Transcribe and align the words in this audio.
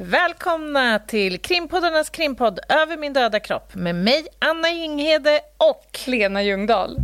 Välkomna 0.00 0.98
till 0.98 1.38
krimpoddarnas 1.38 2.10
krimpodd 2.10 2.58
Över 2.68 2.96
min 2.96 3.12
döda 3.12 3.40
kropp 3.40 3.74
med 3.74 3.94
mig, 3.94 4.26
Anna 4.38 4.70
Jinghede 4.70 5.40
och 5.56 5.98
Lena 6.06 6.42
Ljungdahl. 6.42 6.96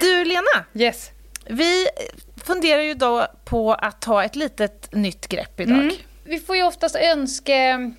Du, 0.00 0.24
Lena. 0.24 0.64
Yes. 0.74 1.15
Vi 1.48 1.86
funderar 2.44 2.82
ju 2.82 2.94
då 2.94 3.26
på 3.44 3.74
att 3.74 4.00
ta 4.00 4.24
ett 4.24 4.36
litet 4.36 4.92
nytt 4.92 5.28
grepp 5.28 5.60
idag. 5.60 5.78
Mm. 5.78 5.94
Vi 6.24 6.38
får 6.38 6.56
ju 6.56 6.62
oftast 6.62 6.96
önske, 6.96 7.90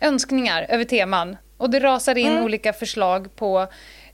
önskningar 0.00 0.66
över 0.68 0.84
teman 0.84 1.36
och 1.56 1.70
det 1.70 1.80
rasar 1.80 2.18
in 2.18 2.32
mm. 2.32 2.44
olika 2.44 2.72
förslag 2.72 3.36
på 3.36 3.66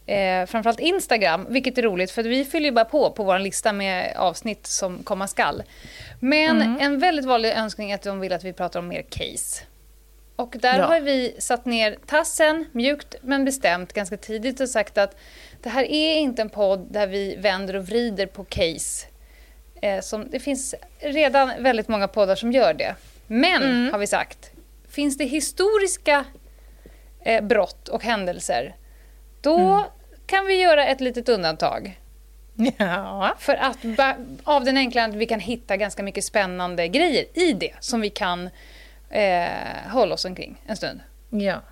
eh, 0.07 0.47
framförallt 0.47 0.81
Instagram, 0.81 1.47
vilket 1.49 1.79
är 1.79 1.83
roligt 1.83 2.11
för 2.11 2.23
vi 2.23 2.45
fyller 2.45 2.67
ju 2.67 2.73
bara 2.73 2.85
på 2.85 3.11
på 3.11 3.25
vår 3.25 3.39
lista 3.39 3.73
med 3.73 4.17
avsnitt 4.17 4.67
som 4.67 5.03
komma 5.03 5.27
skall. 5.27 5.63
Men 6.21 6.63
mm. 6.63 6.81
en 6.81 6.99
väldigt 6.99 7.25
vanlig 7.25 7.53
önskning 7.53 7.91
är 7.91 7.95
att 7.95 8.03
de 8.03 8.21
vill 8.21 8.33
att 8.33 8.45
vi 8.45 8.53
pratar 8.53 8.81
om 8.81 8.89
mer 8.89 9.03
case. 9.03 9.65
Och 10.41 10.57
där 10.61 10.79
ja. 10.79 10.87
har 10.87 11.01
vi 11.01 11.37
satt 11.39 11.65
ner 11.65 11.99
tassen, 12.07 12.65
mjukt 12.73 13.15
men 13.23 13.45
bestämt, 13.45 13.93
ganska 13.93 14.17
tidigt 14.17 14.61
och 14.61 14.69
sagt 14.69 14.99
att 14.99 15.17
det 15.63 15.69
här 15.69 15.85
är 15.85 16.15
inte 16.15 16.43
en 16.43 16.49
podd 16.49 16.87
där 16.91 17.07
vi 17.07 17.37
vänder 17.37 17.77
och 17.77 17.85
vrider 17.85 18.27
på 18.27 18.45
case. 18.45 19.07
Eh, 19.83 20.01
som, 20.01 20.31
det 20.31 20.41
finns 20.41 20.75
redan 20.99 21.53
väldigt 21.59 21.89
många 21.89 22.09
poddar 22.09 22.35
som 22.35 22.53
gör 22.53 22.75
det. 22.75 22.95
Men, 23.27 23.63
mm. 23.63 23.93
har 23.93 23.99
vi 23.99 24.07
sagt, 24.07 24.51
finns 24.89 25.19
det 25.19 25.25
historiska 25.25 26.25
eh, 27.25 27.45
brott 27.45 27.89
och 27.89 28.03
händelser, 28.03 28.77
då 29.41 29.59
mm. 29.59 29.83
kan 30.27 30.47
vi 30.47 30.61
göra 30.61 30.87
ett 30.87 31.01
litet 31.01 31.29
undantag. 31.29 32.01
Ja. 32.79 33.37
För 33.39 33.55
att 33.55 33.79
av 34.45 34.65
den 34.65 34.77
enkla 34.77 35.05
att 35.05 35.15
vi 35.15 35.27
kan 35.27 35.41
hitta 35.41 35.77
ganska 35.77 36.03
mycket 36.03 36.25
spännande 36.25 36.89
grejer 36.89 37.25
i 37.35 37.53
det 37.53 37.75
som 37.81 38.01
vi 38.01 38.11
kan 38.11 38.51
eh, 39.11 39.91
hålla 39.91 40.15
oss 40.15 40.25
omkring 40.25 40.63
en 40.67 40.77
stund. 40.77 41.01
Ja. 41.31 41.63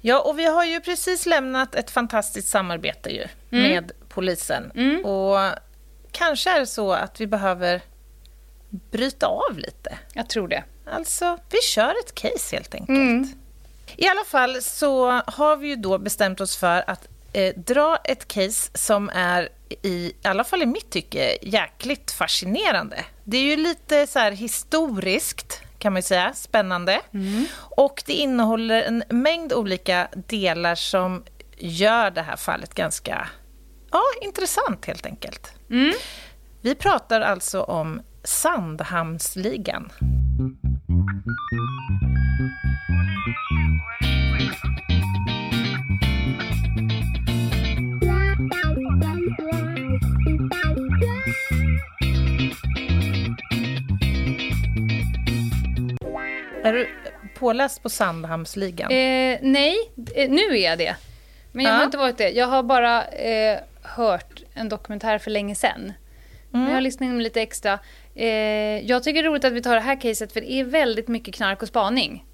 Ja, 0.00 0.20
och 0.20 0.38
vi 0.38 0.44
har 0.44 0.64
ju 0.64 0.80
precis 0.80 1.26
lämnat 1.26 1.74
ett 1.74 1.90
fantastiskt 1.90 2.48
samarbete 2.48 3.10
ju 3.10 3.26
mm. 3.50 3.68
med 3.70 3.92
polisen. 4.08 4.72
Mm. 4.74 5.04
Och 5.04 5.38
kanske 6.12 6.50
är 6.50 6.60
det 6.60 6.66
så 6.66 6.92
att 6.92 7.20
vi 7.20 7.26
behöver 7.26 7.80
bryta 8.70 9.26
av 9.26 9.58
lite. 9.58 9.98
Jag 10.12 10.28
tror 10.28 10.48
det. 10.48 10.64
Alltså, 10.92 11.38
vi 11.50 11.58
kör 11.62 11.94
ett 12.04 12.14
case 12.14 12.56
helt 12.56 12.74
enkelt. 12.74 12.98
Mm. 12.98 13.32
I 13.96 14.08
alla 14.08 14.24
fall 14.24 14.62
så 14.62 15.10
har 15.10 15.56
vi 15.56 15.68
ju 15.68 15.76
då 15.76 15.98
bestämt 15.98 16.40
oss 16.40 16.56
för 16.56 16.84
att 16.90 17.08
eh, 17.32 17.54
dra 17.56 17.96
ett 18.04 18.28
case 18.28 18.70
som 18.74 19.10
är 19.14 19.48
i, 19.82 19.88
i 19.88 20.14
alla 20.22 20.44
fall 20.44 20.62
i 20.62 20.66
mitt 20.66 20.90
tycke 20.90 21.38
jäkligt 21.42 22.10
fascinerande. 22.10 23.04
Det 23.24 23.36
är 23.36 23.42
ju 23.42 23.56
lite 23.56 24.06
så 24.06 24.18
här 24.18 24.32
historiskt 24.32 25.60
kan 25.80 25.92
man 25.92 26.02
säga. 26.02 26.32
Spännande. 26.34 27.00
Mm. 27.14 27.46
Och 27.76 28.02
det 28.06 28.12
innehåller 28.12 28.82
en 28.82 29.02
mängd 29.10 29.52
olika 29.52 30.08
delar 30.28 30.74
som 30.74 31.24
gör 31.58 32.10
det 32.10 32.22
här 32.22 32.36
fallet 32.36 32.74
ganska 32.74 33.28
ja, 33.92 34.02
intressant 34.22 34.84
helt 34.84 35.06
enkelt. 35.06 35.52
Mm. 35.70 35.92
Vi 36.60 36.74
pratar 36.74 37.20
alltså 37.20 37.62
om 37.62 38.02
Sandhamnsligan. 38.24 39.90
Är 56.62 56.72
du 56.72 56.88
påläst 57.34 57.82
på 57.82 57.88
Sandhamnsligan? 57.88 58.90
Eh, 58.90 59.38
nej, 59.42 59.76
eh, 60.14 60.30
nu 60.30 60.40
är 60.40 60.70
jag 60.70 60.78
det. 60.78 60.96
Men 61.52 61.64
jag 61.64 61.74
ja. 61.74 61.76
har 61.76 61.84
inte 61.84 61.98
varit 61.98 62.18
det. 62.18 62.30
Jag 62.30 62.46
har 62.46 62.62
bara 62.62 63.06
eh, 63.06 63.58
hört 63.82 64.42
en 64.54 64.68
dokumentär 64.68 65.18
för 65.18 65.30
länge 65.30 65.54
sedan. 65.54 65.92
Mm. 66.54 66.66
Jag 66.66 66.74
har 66.74 66.80
lyssnat 66.80 67.06
in 67.06 67.22
lite 67.22 67.42
extra. 67.42 67.78
Eh, 68.14 68.28
jag 68.86 69.02
tycker 69.02 69.22
det 69.22 69.28
är 69.28 69.30
roligt 69.30 69.44
att 69.44 69.52
vi 69.52 69.62
tar 69.62 69.74
det 69.74 69.80
här 69.80 70.00
caset 70.00 70.32
för 70.32 70.40
det 70.40 70.52
är 70.52 70.64
väldigt 70.64 71.08
mycket 71.08 71.34
knark 71.34 71.62
och 71.62 71.68
spaning. 71.68 72.24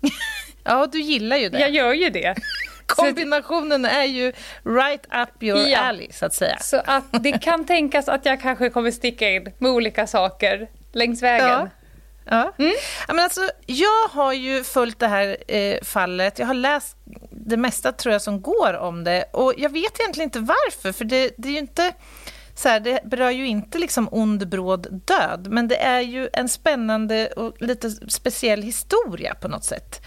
ja, 0.64 0.86
du 0.92 1.00
gillar 1.00 1.36
ju 1.36 1.48
det. 1.48 1.58
Jag 1.58 1.70
gör 1.70 1.92
ju 1.92 2.10
det. 2.10 2.34
Kombinationen 2.86 3.84
är 3.84 4.04
ju 4.04 4.32
right 4.64 5.06
up 5.06 5.42
your 5.42 5.66
ja. 5.68 5.78
alley, 5.78 6.12
så 6.12 6.26
att 6.26 6.34
säga. 6.34 6.58
Så 6.58 6.82
att 6.84 7.22
det 7.22 7.32
kan 7.32 7.66
tänkas 7.66 8.08
att 8.08 8.26
jag 8.26 8.40
kanske 8.40 8.70
kommer 8.70 8.90
sticka 8.90 9.30
in 9.30 9.52
med 9.58 9.70
olika 9.70 10.06
saker 10.06 10.68
längs 10.92 11.22
vägen. 11.22 11.48
Ja. 11.48 11.68
Ja. 12.24 12.52
Mm. 12.58 12.72
ja. 13.08 13.14
men 13.14 13.24
alltså, 13.24 13.50
jag 13.66 14.08
har 14.10 14.32
ju 14.32 14.64
följt 14.64 14.98
det 14.98 15.06
här 15.06 15.36
eh, 15.48 15.82
fallet. 15.82 16.38
Jag 16.38 16.46
har 16.46 16.54
läst 16.54 16.96
det 17.30 17.56
mesta 17.56 17.92
tror 17.92 18.12
jag 18.12 18.22
som 18.22 18.42
går 18.42 18.74
om 18.74 19.04
det. 19.04 19.24
Och 19.32 19.54
jag 19.56 19.70
vet 19.72 20.00
egentligen 20.00 20.28
inte 20.28 20.38
varför, 20.38 20.92
för 20.92 21.04
det, 21.04 21.34
det 21.38 21.48
är 21.48 21.52
ju 21.52 21.58
inte... 21.58 21.92
Så 22.56 22.68
här, 22.68 22.80
det 22.80 23.00
berör 23.04 23.30
ju 23.30 23.46
inte 23.46 23.78
liksom 23.78 24.08
ond, 24.10 24.48
bråd 24.48 25.02
död, 25.04 25.46
men 25.50 25.68
det 25.68 25.82
är 25.82 26.00
ju 26.00 26.28
en 26.32 26.48
spännande 26.48 27.26
och 27.26 27.62
lite 27.62 27.90
speciell 27.90 28.62
historia 28.62 29.34
på 29.34 29.48
något 29.48 29.64
sätt. 29.64 30.06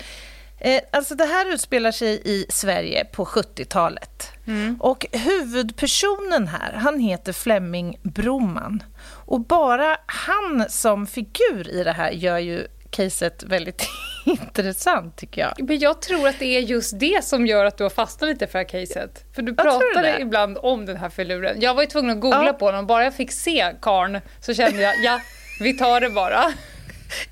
Eh, 0.60 0.82
alltså 0.92 1.16
det 1.16 1.26
här 1.26 1.54
utspelar 1.54 1.92
sig 1.92 2.22
i 2.26 2.46
Sverige 2.50 3.06
på 3.06 3.26
70-talet. 3.26 4.32
Mm. 4.48 4.78
Och 4.80 5.06
huvudpersonen 5.12 6.48
här, 6.48 6.74
han 6.74 7.00
heter 7.00 7.34
Flemming 7.34 8.00
Broman. 8.04 8.84
Och 9.26 9.42
bara 9.42 9.98
han 10.06 10.66
som 10.70 11.08
figur 11.08 11.70
i 11.70 11.84
det 11.84 11.92
här 11.92 12.12
gör 12.12 12.38
ju 12.38 12.68
caset 12.90 13.44
väldigt 13.44 13.88
intressant 14.26 15.18
tycker 15.18 15.42
jag. 15.42 15.70
Men 15.70 15.80
jag 15.80 16.02
tror 16.02 16.28
att 16.28 16.40
det 16.40 16.46
är 16.46 16.60
just 16.60 17.00
det 17.00 17.24
som 17.24 17.48
gör 17.48 17.66
att 17.66 17.78
du 17.78 17.84
har 17.84 17.90
fastnat 17.90 18.30
lite 18.30 18.48
för 18.48 18.60
det 18.60 18.72
här 18.74 18.86
caset. 18.86 19.26
För 19.36 19.42
du 19.42 19.56
pratade 19.56 20.20
ibland 20.20 20.58
om 20.62 20.86
den 20.86 20.98
här 20.98 21.10
filuren. 21.10 21.62
Jag 21.62 21.74
var 21.74 21.82
ju 21.82 21.88
tvungen 21.88 22.12
att 22.12 22.22
googla 22.22 22.46
ja. 22.46 22.54
på 22.54 22.66
honom, 22.66 22.88
bara 22.88 23.04
jag 23.04 23.16
fick 23.16 23.32
se 23.32 23.74
karn 23.82 24.22
så 24.42 24.54
kände 24.54 24.82
jag, 24.82 24.96
ja, 25.04 25.20
vi 25.60 25.78
tar 25.78 26.02
det 26.02 26.10
bara. 26.10 26.54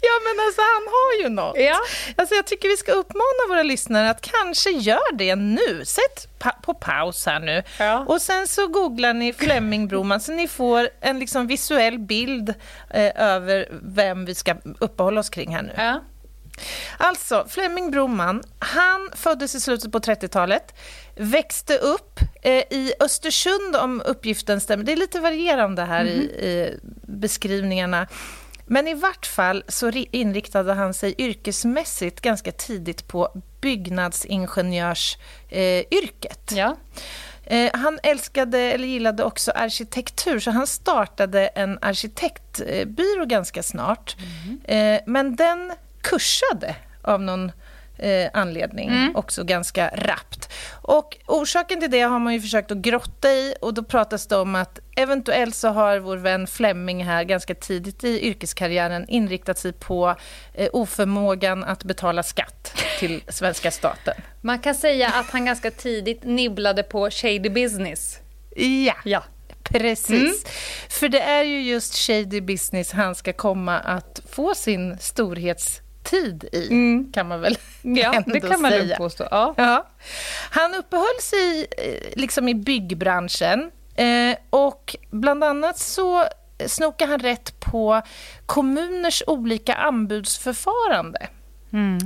Ja, 0.01 0.15
men 0.23 0.45
alltså 0.45 0.61
han 0.61 0.83
har 0.87 1.23
ju 1.23 1.29
något. 1.29 1.55
Ja. 1.59 1.77
Alltså, 2.15 2.35
jag 2.35 2.47
tycker 2.47 2.69
vi 2.69 2.77
ska 2.77 2.91
uppmana 2.91 3.47
våra 3.49 3.63
lyssnare 3.63 4.09
att 4.09 4.21
kanske 4.21 4.69
gör 4.69 5.13
det 5.13 5.35
nu. 5.35 5.85
Sätt 5.85 6.39
pa 6.39 6.51
på 6.51 6.73
paus 6.73 7.25
här 7.25 7.39
nu. 7.39 7.63
Ja. 7.79 8.05
Och 8.07 8.21
sen 8.21 8.47
så 8.47 8.67
googlar 8.67 9.13
ni 9.13 9.33
Flemming 9.33 9.87
Broman 9.87 10.19
så 10.19 10.31
ni 10.31 10.47
får 10.47 10.89
en 11.01 11.19
liksom 11.19 11.47
visuell 11.47 11.99
bild 11.99 12.53
eh, 12.89 13.11
över 13.15 13.69
vem 13.71 14.25
vi 14.25 14.35
ska 14.35 14.55
uppehålla 14.79 15.19
oss 15.19 15.29
kring 15.29 15.55
här 15.55 15.61
nu. 15.61 15.73
Ja. 15.77 16.01
Alltså, 16.97 17.45
Flemming 17.49 17.91
Broman, 17.91 18.43
han 18.59 19.09
föddes 19.15 19.55
i 19.55 19.59
slutet 19.59 19.91
på 19.91 19.99
30-talet, 19.99 20.73
växte 21.15 21.77
upp 21.77 22.19
eh, 22.41 22.51
i 22.51 22.93
Östersund 22.99 23.75
om 23.75 24.01
uppgiften 24.05 24.61
stämmer. 24.61 24.83
Det 24.83 24.91
är 24.91 24.97
lite 24.97 25.19
varierande 25.19 25.81
här 25.81 26.01
mm 26.01 26.13
-hmm. 26.13 26.39
i, 26.39 26.47
i 26.47 26.79
beskrivningarna. 27.07 28.07
Men 28.65 28.87
i 28.87 28.93
vart 28.93 29.25
fall 29.25 29.63
så 29.67 29.91
inriktade 30.11 30.73
han 30.73 30.93
sig 30.93 31.15
yrkesmässigt 31.17 32.21
ganska 32.21 32.51
tidigt 32.51 33.07
på 33.07 33.41
byggnadsingenjörsyrket. 33.61 36.51
Eh, 36.51 36.57
ja. 36.57 36.75
Eh, 37.45 37.71
han 37.73 37.99
älskade, 38.03 38.59
eller 38.59 38.87
gillade 38.87 39.23
också 39.23 39.51
arkitektur, 39.51 40.39
så 40.39 40.51
han 40.51 40.67
startade 40.67 41.47
en 41.47 41.79
arkitektbyrå 41.81 43.25
ganska 43.25 43.63
snart. 43.63 44.15
Mm. 44.19 44.59
Eh, 44.65 45.01
men 45.05 45.35
den 45.35 45.73
kursade 46.01 46.75
av 47.01 47.21
någon 47.21 47.51
eh, 47.97 48.29
anledning, 48.33 48.89
mm. 48.89 49.15
också 49.15 49.43
ganska 49.43 49.87
rappt. 49.87 50.49
Och 50.81 51.17
orsaken 51.25 51.81
till 51.81 51.91
det 51.91 52.01
har 52.01 52.19
man 52.19 52.33
ju 52.33 52.41
försökt 52.41 52.71
att 52.71 52.77
grotta 52.77 53.29
i 53.29 53.55
och 53.61 53.73
då 53.73 53.83
pratas 53.83 54.27
det 54.27 54.37
om 54.37 54.55
att 54.55 54.79
eventuellt 54.95 55.55
så 55.55 55.67
har 55.67 55.99
vår 55.99 56.17
vän 56.17 56.47
Flemming 56.47 57.05
här 57.05 57.23
ganska 57.23 57.55
tidigt 57.55 58.03
i 58.03 58.27
yrkeskarriären 58.27 59.05
inriktat 59.07 59.57
sig 59.57 59.73
på 59.73 60.15
eh, 60.53 60.69
oförmågan 60.73 61.63
att 61.63 61.83
betala 61.83 62.23
skatt 62.23 62.83
till 62.99 63.21
svenska 63.27 63.71
staten. 63.71 64.13
Man 64.41 64.59
kan 64.59 64.75
säga 64.75 65.07
att 65.09 65.29
han 65.29 65.45
ganska 65.45 65.71
tidigt 65.71 66.23
nibblade 66.23 66.83
på 66.83 67.09
shady 67.09 67.49
business. 67.49 68.19
Ja. 68.55 68.95
ja. 69.05 69.23
Precis. 69.63 70.09
Mm. 70.09 70.33
För 70.89 71.09
det 71.09 71.19
är 71.19 71.43
ju 71.43 71.61
just 71.61 71.95
shady 71.95 72.41
business 72.41 72.91
han 72.91 73.15
ska 73.15 73.33
komma 73.33 73.79
att 73.79 74.21
få 74.29 74.55
sin 74.55 74.97
storhets 74.99 75.81
tid 76.05 76.49
i, 76.51 76.67
mm. 76.67 77.11
kan 77.11 77.27
man 77.27 77.41
väl 77.41 77.57
ja, 77.81 78.13
ändå 78.13 78.31
det 78.31 78.39
kan 78.39 78.61
man 78.61 78.71
säga. 78.71 78.97
påstå. 78.97 79.27
Ja. 79.31 79.53
ja. 79.57 79.87
Han 80.49 80.73
uppehöll 80.75 81.21
sig 81.21 81.67
eh, 81.77 82.19
liksom 82.19 82.49
i 82.49 82.55
byggbranschen 82.55 83.71
eh, 83.95 84.37
och 84.49 84.95
bland 85.11 85.43
annat 85.43 85.77
så 85.77 86.25
snokade 86.67 87.11
han 87.11 87.19
rätt 87.19 87.59
på 87.59 88.01
kommuners 88.45 89.23
olika 89.27 89.73
anbudsförfarande. 89.73 91.27
Mm. 91.73 91.97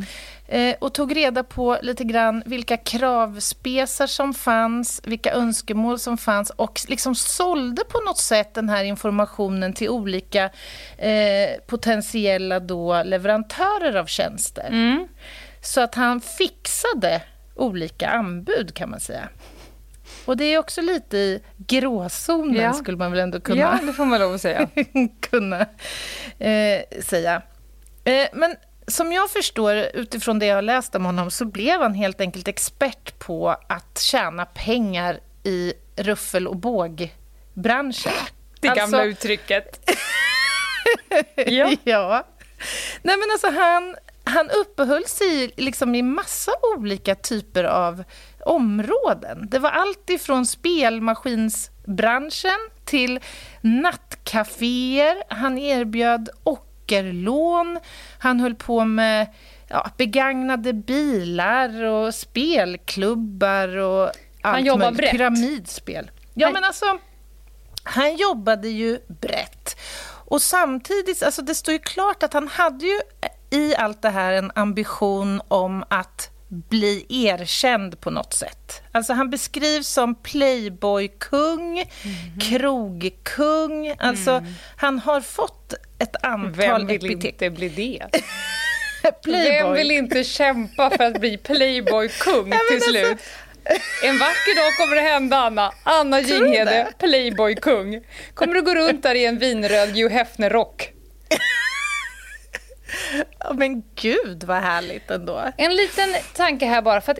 Eh, 0.51 0.75
och 0.79 0.93
tog 0.93 1.15
reda 1.15 1.43
på 1.43 1.77
lite 1.81 2.03
grann 2.03 2.43
vilka 2.45 2.77
kravspesar 2.77 4.07
som 4.07 4.33
fanns, 4.33 5.01
vilka 5.05 5.33
önskemål 5.33 5.99
som 5.99 6.17
fanns 6.17 6.49
och 6.49 6.81
liksom 6.87 7.15
sålde 7.15 7.83
på 7.83 7.99
något 7.99 8.17
sätt 8.17 8.53
den 8.53 8.69
här 8.69 8.83
informationen 8.83 9.73
till 9.73 9.89
olika 9.89 10.49
eh, 10.97 11.59
potentiella 11.67 12.59
då 12.59 13.03
leverantörer 13.03 13.95
av 13.95 14.05
tjänster. 14.05 14.67
Mm. 14.67 15.07
Så 15.61 15.81
att 15.81 15.95
han 15.95 16.21
fixade 16.21 17.21
olika 17.55 18.09
anbud 18.09 18.73
kan 18.73 18.89
man 18.89 18.99
säga. 18.99 19.29
Och 20.25 20.37
det 20.37 20.45
är 20.45 20.57
också 20.57 20.81
lite 20.81 21.17
i 21.17 21.41
gråzonen 21.57 22.55
ja. 22.55 22.73
skulle 22.73 22.97
man 22.97 23.11
väl 23.11 23.19
ändå 23.19 23.39
kunna... 23.39 23.59
Ja, 23.59 23.79
det 23.83 23.93
får 23.93 24.05
man 24.05 24.19
lov 24.19 24.33
att 24.33 24.41
säga. 24.41 24.69
kunna 25.19 25.61
eh, 26.39 27.01
säga. 27.01 27.41
Eh, 28.03 28.27
men 28.33 28.55
som 28.89 29.11
jag 29.11 29.29
förstår 29.29 29.75
utifrån 29.93 30.39
det 30.39 30.45
jag 30.45 30.55
har 30.55 30.61
läst 30.61 30.95
om 30.95 31.05
honom 31.05 31.31
så 31.31 31.45
blev 31.45 31.81
han 31.81 31.93
helt 31.93 32.21
enkelt 32.21 32.47
expert 32.47 33.19
på 33.19 33.49
att 33.49 33.99
tjäna 33.99 34.45
pengar 34.45 35.19
i 35.43 35.73
ruffel 35.95 36.47
och 36.47 36.55
bågbranschen. 36.55 38.13
Det 38.59 38.67
gamla 38.67 38.83
alltså... 38.83 39.03
uttrycket. 39.03 39.89
ja. 41.35 41.71
ja. 41.83 42.27
Nej, 43.01 43.17
men 43.17 43.31
alltså 43.31 43.49
han, 43.49 43.95
han 44.23 44.49
uppehöll 44.49 45.05
sig 45.05 45.51
liksom 45.57 45.95
i 45.95 46.01
massa 46.01 46.51
olika 46.77 47.15
typer 47.15 47.63
av 47.63 48.03
områden. 48.45 49.47
Det 49.49 49.59
var 49.59 49.69
allt 49.69 50.09
ifrån 50.09 50.45
spelmaskinsbranschen 50.45 52.59
till 52.85 53.19
nattcaféer. 53.61 55.23
Han 55.29 55.57
erbjöd 55.57 56.29
ockerlån. 56.89 57.79
Han 58.19 58.39
höll 58.39 58.55
på 58.55 58.85
med 58.85 59.27
ja, 59.67 59.89
begagnade 59.97 60.73
bilar 60.73 61.83
och 61.83 62.15
spelklubbar 62.15 63.77
och 63.77 64.03
allt 64.03 64.15
han 64.41 64.65
jobbar 64.65 64.91
brett. 64.91 65.11
Pyramidspel. 65.11 66.11
Ja, 66.33 66.47
han... 66.47 66.53
men 66.53 66.63
alltså, 66.63 66.85
han 67.83 68.15
jobbade 68.15 68.69
ju 68.69 68.99
brett. 69.07 69.79
Och 70.25 70.41
samtidigt, 70.41 71.23
alltså 71.23 71.41
det 71.41 71.55
står 71.55 71.71
ju 71.71 71.79
klart 71.79 72.23
att 72.23 72.33
han 72.33 72.47
hade 72.47 72.85
ju 72.85 72.99
i 73.49 73.75
allt 73.75 74.01
det 74.01 74.09
här 74.09 74.33
en 74.33 74.51
ambition 74.55 75.41
om 75.47 75.83
att 75.89 76.29
bli 76.49 77.05
erkänd 77.09 78.01
på 78.01 78.11
något 78.11 78.33
sätt. 78.33 78.81
Alltså 78.91 79.13
han 79.13 79.29
beskrivs 79.29 79.87
som 79.87 80.15
playboykung, 80.15 81.79
mm. 81.79 82.39
krogkung. 82.39 83.95
Alltså 83.99 84.31
mm. 84.31 84.53
han 84.77 84.99
har 84.99 85.21
fått 85.21 85.73
ett 85.99 86.15
antal 86.23 86.51
Vem 86.51 86.87
vill 86.87 87.05
epitet. 87.05 87.25
inte 87.25 87.49
bli 87.49 87.69
det? 87.69 88.21
Vem 89.25 89.73
vill 89.73 89.91
inte 89.91 90.23
kämpa 90.23 90.89
för 90.89 91.03
att 91.03 91.19
bli 91.19 91.37
playboykung 91.37 92.43
till 92.69 92.75
alltså... 92.75 92.89
slut? 92.89 93.17
En 94.03 94.17
vacker 94.19 94.55
dag 94.55 94.77
kommer 94.77 94.95
det 94.95 95.01
hända, 95.01 95.37
Anna. 95.37 95.71
Anna 95.83 96.19
Jinghede, 96.19 96.87
playboykung. 96.99 98.01
Kommer 98.33 98.53
du 98.53 98.61
gå 98.61 98.75
runt 98.75 99.03
där 99.03 99.15
i 99.15 99.25
en 99.25 99.37
vinröd 99.37 99.89
Hugh 99.89 100.13
Hefner-rock? 100.13 100.93
Men 103.53 103.83
gud 103.95 104.43
vad 104.43 104.57
härligt 104.57 105.11
ändå. 105.11 105.43
En 105.57 105.75
liten 105.75 106.09
tanke 106.33 106.65
här 106.65 106.81
bara. 106.81 107.01
för 107.01 107.11
att 107.11 107.19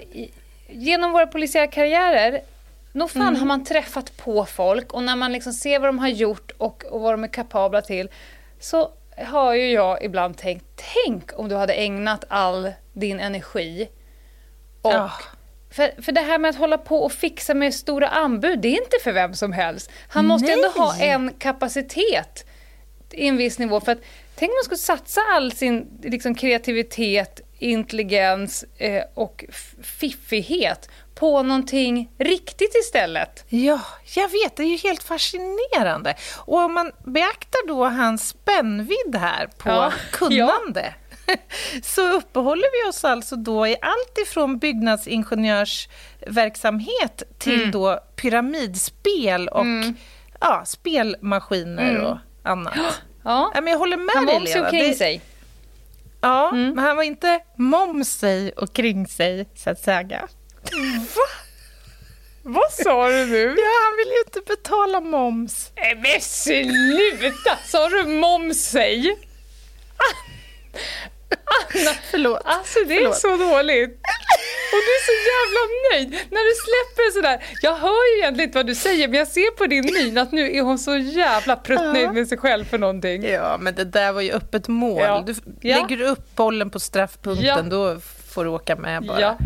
Genom 0.72 1.12
våra 1.12 1.28
polisiära 1.28 1.68
karriärer 1.68 2.42
nog 2.92 3.12
fan 3.12 3.22
mm. 3.22 3.36
har 3.36 3.46
man 3.46 3.66
träffat 3.66 4.18
på 4.18 4.46
folk 4.46 4.94
och 4.94 5.04
när 5.04 5.16
man 5.16 5.32
liksom 5.32 5.54
ser 5.54 5.80
vad 5.80 5.90
de 5.90 6.00
har 6.00 6.08
gjort 6.08 6.52
och, 6.58 6.86
och 6.86 7.02
vad 7.02 7.14
de 7.14 7.24
är 7.24 7.28
kapabla 7.28 7.82
till 7.82 8.10
så 8.60 8.92
har 9.18 9.54
ju 9.54 9.72
jag 9.72 10.04
ibland 10.04 10.38
tänkt, 10.38 10.66
tänk 11.06 11.40
om 11.40 11.50
du 11.50 11.56
hade 11.56 11.74
ägnat 11.74 12.26
all 12.28 12.72
din 12.94 13.20
energi 13.20 13.90
och 14.82 14.94
oh. 14.94 15.22
För, 15.72 16.02
för 16.02 16.12
det 16.12 16.22
här 16.22 16.38
med 16.38 16.50
att 16.50 16.56
hålla 16.56 16.78
på 16.78 17.04
och 17.04 17.12
fixa 17.12 17.54
med 17.54 17.74
stora 17.74 18.08
anbud, 18.08 18.60
det 18.60 18.68
är 18.68 18.84
inte 18.84 18.98
för 19.04 19.12
vem 19.12 19.34
som 19.34 19.54
helst. 19.54 19.92
Han 20.08 20.26
måste 20.26 20.46
Nej. 20.46 20.56
ändå 20.56 20.68
ha 20.68 20.96
en 20.98 21.34
kapacitet 21.34 22.46
i 23.12 23.28
en 23.28 23.38
viss 23.38 23.60
nivå. 23.60 23.80
För 23.80 23.92
att, 23.92 24.00
tänk 24.40 24.50
om 24.50 24.56
man 24.56 24.64
skulle 24.64 24.78
satsa 24.78 25.22
all 25.36 25.52
sin 25.52 26.00
liksom, 26.04 26.36
kreativitet, 26.36 27.42
intelligens 27.60 28.66
eh, 28.78 29.04
och 29.14 29.46
fiffighet 29.82 30.90
på 31.16 31.44
någonting 31.44 32.12
riktigt 32.18 32.76
istället. 32.76 33.46
Ja, 33.50 33.82
jag 34.16 34.30
vet. 34.30 34.56
Det 34.56 34.64
är 34.64 34.68
ju 34.68 34.78
helt 34.78 35.04
fascinerande. 35.04 36.16
Och 36.38 36.58
om 36.58 36.74
man 36.74 36.92
beaktar 37.06 37.68
då 37.68 37.86
hans 37.86 38.28
spännvidd 38.28 39.16
här 39.16 39.48
på 39.48 39.70
ja, 39.70 39.94
kunnande 40.12 40.94
ja. 41.26 41.36
så 41.84 42.14
uppehåller 42.14 42.84
vi 42.84 42.90
oss 42.90 43.04
alltså 43.04 43.36
då 43.36 43.68
i 43.68 43.76
allt 43.82 44.18
ifrån 44.28 44.60
byggnadsingenjörsverksamhet 44.60 47.24
till 47.38 47.60
mm. 47.60 47.72
då 47.72 48.00
pyramidspel 48.16 49.48
och 49.48 49.62
mm. 49.62 49.96
ja, 50.40 50.64
spelmaskiner 50.66 51.90
mm. 51.90 52.06
och 52.06 52.18
annat. 52.44 53.02
Ja. 53.30 53.52
men 53.54 53.68
jag 53.68 53.80
håller 53.80 53.98
med 53.98 54.16
han 54.16 54.26
dig, 54.26 54.36
Han 54.36 54.44
var 54.44 54.50
också 54.50 54.60
omkring 54.60 54.96
sig. 54.96 55.22
Ja, 56.22 56.50
mm. 56.50 56.76
men 56.76 56.84
han 56.84 56.96
var 56.96 57.04
inte 57.04 57.40
moms 57.56 58.10
sig 58.10 58.52
och 58.52 58.74
kring 58.74 59.08
sig, 59.08 59.46
så 59.56 59.70
att 59.70 59.80
säga. 59.80 60.28
Va? 61.16 61.28
Vad 62.44 62.72
sa 62.72 63.10
du 63.10 63.26
nu? 63.26 63.46
Ja, 63.58 63.72
han 63.86 63.98
vill 63.98 64.08
ju 64.08 64.20
inte 64.26 64.42
betala 64.56 65.00
moms. 65.00 65.72
Nej, 65.76 65.96
men 65.96 66.22
sluta! 66.22 67.58
Sa 67.66 67.90
du 67.90 68.06
moms 68.06 68.64
sig? 68.64 69.18
Anna, 71.30 71.92
förlåt. 72.12 72.42
Alltså 72.46 72.80
det 72.80 72.96
förlåt. 72.96 73.16
är 73.16 73.20
så 73.20 73.28
dåligt. 73.28 73.90
Och 74.74 74.82
du 74.86 74.92
är 75.00 75.04
så 75.10 75.16
jävla 75.32 75.62
nöjd 75.92 76.10
när 76.32 76.44
du 76.50 76.56
släpper 76.66 77.12
sådär. 77.14 77.44
Jag 77.62 77.76
hör 77.76 78.16
ju 78.16 78.22
egentligen 78.22 78.50
inte 78.50 78.58
vad 78.58 78.68
du 78.68 78.76
säger 78.76 79.08
men 79.08 79.18
jag 79.18 79.28
ser 79.28 79.52
på 79.52 79.66
din 79.66 79.90
min 79.94 80.18
att 80.18 80.32
nu 80.32 80.58
är 80.58 80.62
hon 80.62 80.80
så 80.80 80.98
jävla 80.98 81.56
pruttnöjd 81.56 82.14
med 82.14 82.28
sig 82.28 82.38
själv 82.38 82.66
för 82.66 82.78
någonting. 82.78 83.24
Ja 83.24 83.58
men 83.60 83.76
det 83.76 83.84
där 83.84 84.12
var 84.12 84.22
ju 84.22 84.32
öppet 84.32 84.68
mål. 84.68 85.02
Ja. 85.02 85.24
Du, 85.28 85.36
ja. 85.62 85.76
Lägger 85.76 85.98
du 85.98 86.06
upp 86.06 86.36
bollen 86.36 86.70
på 86.70 86.80
straffpunkten 86.80 87.46
ja. 87.46 87.62
då 87.62 88.00
får 88.34 88.44
du 88.44 88.50
åka 88.50 88.76
med 88.76 89.04
bara. 89.06 89.22
Ja. 89.22 89.38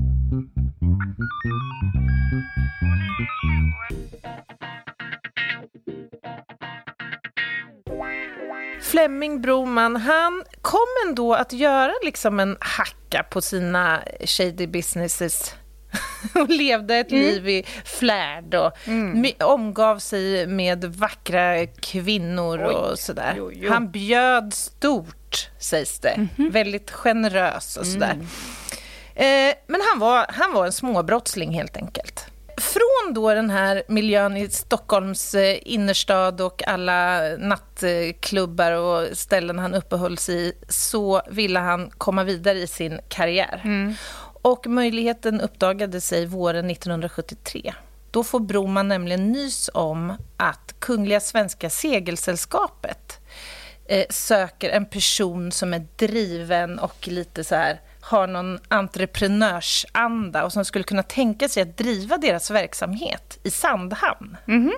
Flemming 8.83 9.41
Broman, 9.41 9.95
han 9.95 10.44
kom 10.61 10.87
ändå 11.07 11.33
att 11.33 11.54
göra 11.54 11.94
liksom 12.04 12.40
en 12.40 12.57
hacka 12.59 13.23
på 13.23 13.42
sina 13.42 14.04
shady 14.25 14.68
businesses 14.68 15.56
och 16.35 16.49
levde 16.49 16.95
ett 16.95 17.11
mm. 17.11 17.23
liv 17.23 17.49
i 17.49 17.66
flärd 17.85 18.56
och 18.56 18.87
mm. 18.87 19.31
omgav 19.40 19.99
sig 19.99 20.47
med 20.47 20.85
vackra 20.85 21.66
kvinnor 21.68 22.66
Oj. 22.68 22.73
och 22.73 22.99
sådär. 22.99 23.33
Jo, 23.37 23.52
jo. 23.54 23.71
Han 23.71 23.92
bjöd 23.92 24.54
stort, 24.54 25.49
sägs 25.59 25.99
det. 25.99 26.09
Mm 26.09 26.30
-hmm. 26.37 26.52
Väldigt 26.52 26.92
generös 26.92 27.78
och 27.78 27.85
sådär. 27.85 28.13
Mm. 28.13 28.28
Eh, 29.16 29.56
men 29.68 29.81
han 29.92 29.99
var, 29.99 30.25
han 30.30 30.54
var 30.54 30.66
en 30.66 30.71
småbrottsling 30.71 31.52
helt 31.52 31.78
enkelt 31.78 32.32
från 32.64 33.14
då 33.14 33.34
den 33.34 33.50
här 33.50 33.84
miljön 33.88 34.38
i 34.38 34.50
Stockholms 34.50 35.36
eh, 35.36 35.58
innerstad 35.62 36.42
och 36.42 36.68
alla 36.68 37.22
nattklubbar 37.38 38.72
och 38.72 39.18
ställen 39.18 39.60
han 39.60 39.74
uppehöll 39.74 40.18
sig 40.18 40.36
i 40.36 40.54
så 40.70 41.22
ville 41.30 41.60
han 41.60 41.90
komma 41.90 42.24
vidare 42.24 42.60
i 42.60 42.68
sin 42.68 43.00
karriär. 43.08 43.62
Mm. 43.64 43.94
Och 44.42 44.68
möjligheten 44.68 45.42
uppdagade 45.42 46.02
sig 46.02 46.26
våren 46.26 46.70
1973. 46.70 47.74
Då 48.12 48.24
får 48.24 48.40
Broman 48.40 48.88
nämligen 48.88 49.32
nys 49.32 49.70
om 49.74 50.14
att 50.38 50.76
Kungliga 50.80 51.20
Svenska 51.20 51.70
Segelsällskapet 51.70 53.20
eh, 53.86 54.06
söker 54.10 54.70
en 54.70 54.86
person 54.86 55.52
som 55.52 55.74
är 55.74 55.86
driven 55.96 56.80
och 56.80 57.08
lite 57.08 57.44
så 57.44 57.56
här 57.56 57.82
har 58.04 58.28
någon 58.28 58.60
entreprenörsanda 58.68 60.45
och 60.45 60.54
som 60.54 60.66
skulle 60.66 60.83
kunna 60.83 61.04
tänka 61.04 61.50
sig 61.50 61.64
att 61.64 61.78
driva 61.78 62.18
deras 62.18 62.52
verksamhet 62.52 63.40
i 63.44 63.52
Sandhamn. 63.52 64.38
Mm 64.48 64.68
-hmm. 64.68 64.74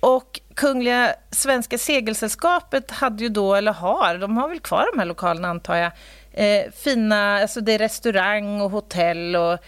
Och 0.00 0.40
Kungliga 0.54 1.14
Svenska 1.30 1.78
Segelsällskapet 1.78 2.90
hade 2.90 3.22
ju 3.22 3.28
då, 3.28 3.54
eller 3.54 3.72
har, 3.72 4.18
de 4.18 4.36
har 4.36 4.48
väl 4.48 4.60
kvar 4.60 4.88
de 4.92 4.98
här 4.98 5.06
lokalerna 5.06 5.48
antar 5.48 5.76
jag, 5.76 5.92
eh, 6.32 6.70
fina, 6.72 7.38
alltså 7.38 7.60
det 7.60 7.72
är 7.72 7.78
restaurang 7.78 8.60
och 8.60 8.70
hotell 8.70 9.36
och 9.36 9.58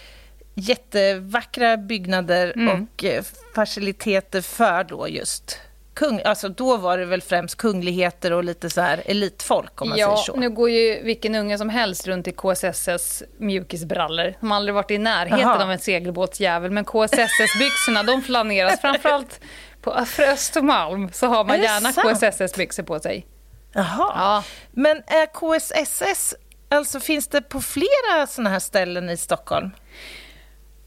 jättevackra 0.55 1.77
byggnader 1.77 2.53
mm. 2.57 2.69
och 2.83 3.05
eh, 3.05 3.25
faciliteter 3.55 4.41
för 4.41 4.85
då 4.85 5.09
just 5.09 5.59
kung, 5.95 6.21
alltså 6.25 6.49
då 6.49 6.77
var 6.77 6.99
det 6.99 7.05
väl 7.05 7.23
främst 7.23 7.57
kungligheter 7.57 8.33
och 8.33 8.45
lite 8.45 8.71
så 8.71 8.81
här 8.81 9.03
elitfolk 9.07 9.83
om 9.83 9.89
man 9.89 9.99
ja, 9.99 10.07
säger 10.07 10.17
så. 10.17 10.37
nu 10.37 10.51
går 10.51 10.71
ju 10.71 11.03
vilken 11.03 11.35
unge 11.35 11.59
som 11.59 11.69
helst 11.69 12.07
runt 12.07 12.29
i 12.29 12.33
KSSs 12.33 13.23
mjukisbrallor. 13.39 14.35
De 14.41 14.51
har 14.51 14.57
aldrig 14.57 14.75
varit 14.75 14.91
i 14.91 14.99
närheten 14.99 15.49
Aha. 15.49 15.65
av 15.65 15.71
en 15.71 15.79
segelbåtsjävel, 15.79 16.71
men 16.71 16.85
KSSS-byxorna 16.85 18.03
de 18.03 18.23
flaneras. 18.23 18.81
Framförallt 18.81 19.41
på 19.83 19.93
Östermalm 20.19 21.13
så 21.13 21.27
har 21.27 21.45
man 21.45 21.63
gärna 21.63 21.93
KSSS-byxor 21.93 22.83
på 22.83 23.01
sig. 23.01 23.27
Jaha. 23.73 24.13
Ja. 24.15 24.45
Men 24.71 24.97
är 24.97 25.27
KSSS, 25.27 26.35
alltså 26.69 27.01
finns 27.01 27.29
det 27.29 27.43
på 27.43 27.61
flera 27.61 28.27
såna 28.29 28.51
här 28.51 28.59
ställen 28.59 29.11
i 29.11 29.17
Stockholm? 29.17 29.71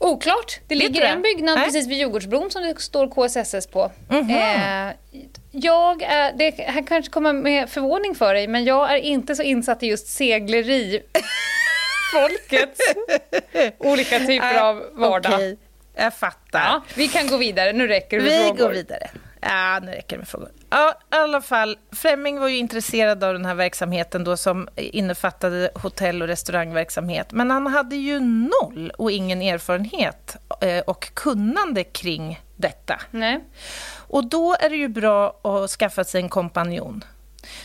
Oklart. 0.04 0.60
Det 0.68 0.76
ligger 0.76 1.02
det? 1.02 1.08
en 1.08 1.22
byggnad 1.22 1.56
Nej. 1.56 1.66
precis 1.66 1.88
vid 1.88 1.98
Djurgårdsbron 1.98 2.52
som 2.52 2.64
det 2.64 2.82
står 2.82 3.08
KSSS 3.08 3.68
på. 3.68 3.92
Mm 4.10 4.28
-hmm. 4.28 4.90
eh, 4.90 4.96
jag 5.52 6.02
är, 6.02 6.34
det 6.34 6.52
här 6.52 6.88
kanske 6.88 7.12
kommer 7.12 7.34
med 7.34 7.70
förvåning 7.70 8.16
för 8.16 8.34
dig, 8.34 8.48
men 8.48 8.66
jag 8.66 8.92
är 8.92 8.98
inte 8.98 9.36
så 9.36 9.44
insatt 9.44 9.84
i 9.84 9.88
just 9.88 10.08
segleri. 10.08 11.02
Folkets 12.14 12.80
olika 13.78 14.20
typer 14.20 14.62
av 14.62 14.84
vardag. 14.92 15.34
Okay. 15.34 15.58
Jag 15.96 16.14
fattar. 16.14 16.60
Ja, 16.60 16.84
vi 16.96 17.08
kan 17.08 17.28
gå 17.28 17.38
vidare. 17.38 17.74
Nu 17.74 17.88
räcker 17.88 18.18
det 18.18 18.24
med 18.24 18.32
vi 18.32 18.38
frågor. 18.38 18.56
Vi 18.56 18.64
går 18.64 18.70
vidare. 18.70 19.10
Ja, 19.42 19.80
nu 19.84 19.92
räcker 19.92 20.16
det 20.16 20.18
med 20.18 20.28
frågor. 20.28 20.50
Ja, 20.76 20.94
i 21.12 21.16
alla 21.16 21.42
fall. 21.42 21.78
Fleming 21.92 22.40
var 22.40 22.48
ju 22.48 22.58
intresserad 22.58 23.24
av 23.24 23.34
den 23.34 23.46
här 23.46 23.56
verksamheten 23.56 24.24
då 24.24 24.38
som 24.38 24.68
innefattade 24.76 25.70
hotell 25.76 26.22
och 26.22 26.28
restaurangverksamhet. 26.28 27.32
Men 27.32 27.52
han 27.52 27.68
hade 27.68 27.96
ju 27.96 28.20
noll 28.20 28.92
och 28.98 29.12
ingen 29.12 29.42
erfarenhet 29.42 30.36
eh, 30.62 30.80
och 30.80 31.14
kunnande 31.14 31.84
kring 31.84 32.42
detta. 32.56 33.02
Nej. 33.12 33.44
Och 33.98 34.26
då 34.26 34.56
är 34.60 34.70
det 34.70 34.76
ju 34.76 34.88
bra 34.88 35.40
att 35.44 35.70
skaffa 35.70 36.04
sig 36.04 36.22
en 36.22 36.30
kompanjon. 36.30 37.04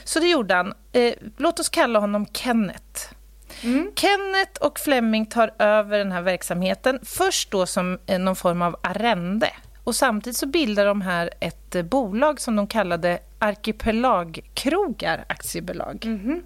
Så 0.05 0.21
det 0.21 0.29
gjorde 0.29 0.55
han. 0.55 0.75
Eh, 0.93 1.15
låt 1.37 1.61
oss 1.61 1.69
kalla 1.69 1.99
honom 1.99 2.27
Kenneth. 2.27 3.15
Mm. 3.63 3.93
Kenneth 3.97 4.61
och 4.61 4.79
Fleming 4.79 5.27
tar 5.27 5.55
över 5.59 5.99
den 5.99 6.13
här 6.13 6.23
verksamheten, 6.23 7.01
först 7.05 7.51
då 7.51 7.67
som 7.67 7.99
eh, 8.07 8.19
någon 8.19 8.37
form 8.37 8.63
av 8.63 8.77
arrende. 8.83 9.51
Och 9.89 9.97
samtidigt 9.97 10.37
så 10.37 10.47
bildar 10.47 10.87
de 10.87 11.01
här 11.01 11.31
ett 11.41 11.75
eh, 11.75 11.83
bolag 11.83 12.41
som 12.41 12.57
de 12.57 12.67
kallade 12.67 13.19
Arkipelagkrogar 13.39 15.25
aktiebolag. 15.29 16.03
Mm 16.05 16.19
-hmm. 16.19 16.43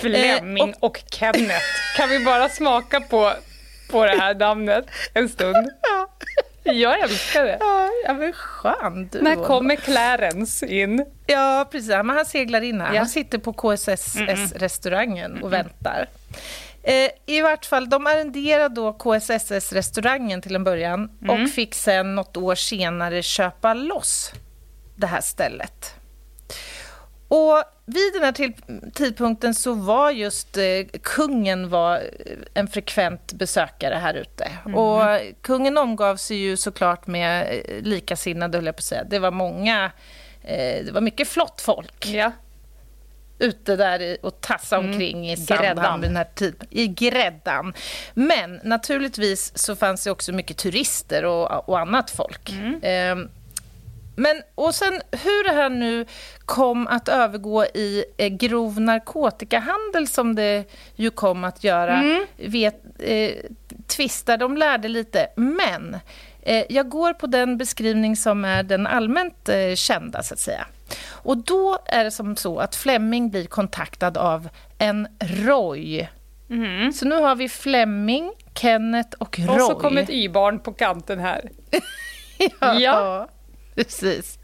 Fleming 0.00 0.74
och, 0.80 0.84
och 0.84 1.02
Kenneth. 1.10 1.64
Kan 1.96 2.08
vi 2.08 2.24
bara 2.24 2.48
smaka 2.48 3.00
på, 3.00 3.32
på 3.90 4.04
det 4.04 4.20
här 4.20 4.34
namnet 4.34 4.86
en 5.14 5.28
stund? 5.28 5.70
Ja. 5.82 6.08
Jag 6.62 7.00
älskar 7.00 7.44
det. 7.44 7.58
Ja, 8.06 8.14
men 8.14 8.32
skön 8.32 9.08
du. 9.12 9.22
När 9.22 9.36
kommer 9.36 9.76
Clarence 9.76 10.66
in? 10.66 11.06
Ja, 11.26 11.68
precis. 11.70 11.88
Men 11.88 12.10
han 12.10 12.26
seglar 12.26 12.60
in 12.60 12.80
här. 12.80 12.92
Ja. 12.92 12.98
Han 12.98 13.08
sitter 13.08 13.38
på 13.38 13.52
KSS-restaurangen 13.52 15.42
och 15.42 15.52
väntar. 15.52 16.08
Eh, 16.86 17.10
I 17.26 17.40
vart 17.40 17.66
fall, 17.66 17.88
de 17.88 18.06
arrenderade 18.06 18.74
då 18.74 18.92
KSSS-restaurangen 18.92 20.42
till 20.42 20.54
en 20.54 20.64
början 20.64 21.10
mm. 21.22 21.42
och 21.42 21.50
fick 21.50 21.74
sen 21.74 22.14
något 22.14 22.36
år 22.36 22.54
senare 22.54 23.22
köpa 23.22 23.74
loss 23.74 24.32
det 24.96 25.06
här 25.06 25.20
stället. 25.20 25.94
Och 27.28 27.62
vid 27.86 28.12
den 28.12 28.22
här 28.22 28.52
tidpunkten 28.90 29.54
så 29.54 29.72
var 29.72 30.10
just 30.10 30.56
eh, 30.56 30.64
kungen 31.02 31.68
var 31.68 32.02
en 32.54 32.68
frekvent 32.68 33.32
besökare 33.32 33.94
här 33.94 34.14
ute. 34.14 34.50
Mm. 34.66 34.74
Och 34.74 35.20
kungen 35.42 35.78
omgav 35.78 36.16
sig 36.16 36.36
ju 36.36 36.56
såklart 36.56 37.06
med 37.06 37.62
eh, 37.68 37.82
likasinnade, 37.82 38.58
höll 38.58 38.66
jag 38.66 38.76
på 38.76 38.80
att 38.80 38.84
säga. 38.84 39.04
Det 39.04 39.18
var 39.18 39.30
många, 39.30 39.90
eh, 40.42 40.84
det 40.84 40.90
var 40.92 41.00
mycket 41.00 41.28
flott 41.28 41.60
folk. 41.60 42.06
Ja. 42.06 42.32
Ute 43.44 43.76
där 43.76 44.16
och 44.22 44.40
tassa 44.40 44.76
mm. 44.76 44.90
omkring 44.90 45.18
mm. 45.18 45.30
i 45.30 45.36
Sandhamn 45.36 46.02
den 46.02 46.16
här 46.16 46.28
tiden. 46.34 46.66
I 46.70 46.86
gräddan. 46.86 47.74
Men 48.14 48.60
naturligtvis 48.64 49.58
så 49.58 49.76
fanns 49.76 50.04
det 50.04 50.10
också 50.10 50.32
mycket 50.32 50.56
turister 50.56 51.24
och, 51.24 51.68
och 51.68 51.80
annat 51.80 52.10
folk. 52.10 52.50
Mm. 52.50 52.82
Eh, 52.82 53.28
men, 54.16 54.42
och 54.54 54.74
sen 54.74 55.00
hur 55.10 55.44
det 55.44 55.54
här 55.54 55.70
nu 55.70 56.06
kom 56.44 56.86
att 56.86 57.08
övergå 57.08 57.64
i 57.64 58.04
eh, 58.16 58.28
grov 58.28 58.80
narkotikahandel 58.80 60.08
som 60.08 60.34
det 60.34 60.64
ju 60.96 61.10
kom 61.10 61.44
att 61.44 61.64
göra, 61.64 61.98
mm. 61.98 62.26
vet, 62.36 62.82
eh, 62.98 63.30
tvistar, 63.86 64.36
de 64.36 64.56
lärde 64.56 64.88
lite. 64.88 65.26
Men 65.36 65.96
eh, 66.42 66.64
jag 66.68 66.88
går 66.88 67.12
på 67.12 67.26
den 67.26 67.58
beskrivning 67.58 68.16
som 68.16 68.44
är 68.44 68.62
den 68.62 68.86
allmänt 68.86 69.48
eh, 69.48 69.74
kända, 69.74 70.22
så 70.22 70.34
att 70.34 70.40
säga. 70.40 70.66
Och 71.08 71.36
då 71.36 71.78
är 71.86 72.04
det 72.04 72.10
som 72.10 72.36
så 72.36 72.58
att 72.58 72.76
Fleming 72.76 73.30
blir 73.30 73.46
kontaktad 73.46 74.18
av 74.18 74.48
en 74.78 75.08
Roy. 75.20 76.08
Mm. 76.50 76.92
Så 76.92 77.06
nu 77.06 77.14
har 77.14 77.34
vi 77.36 77.48
Fleming, 77.48 78.32
Kenneth 78.54 79.16
och 79.18 79.38
Roy. 79.38 79.48
Och 79.48 79.60
så 79.60 79.74
kom 79.74 79.98
ett 79.98 80.10
Y-barn 80.10 80.60
på 80.60 80.72
kanten 80.72 81.18
här. 81.18 81.50
ja. 82.60 82.80
ja. 82.80 83.28
Precis. 83.74 84.38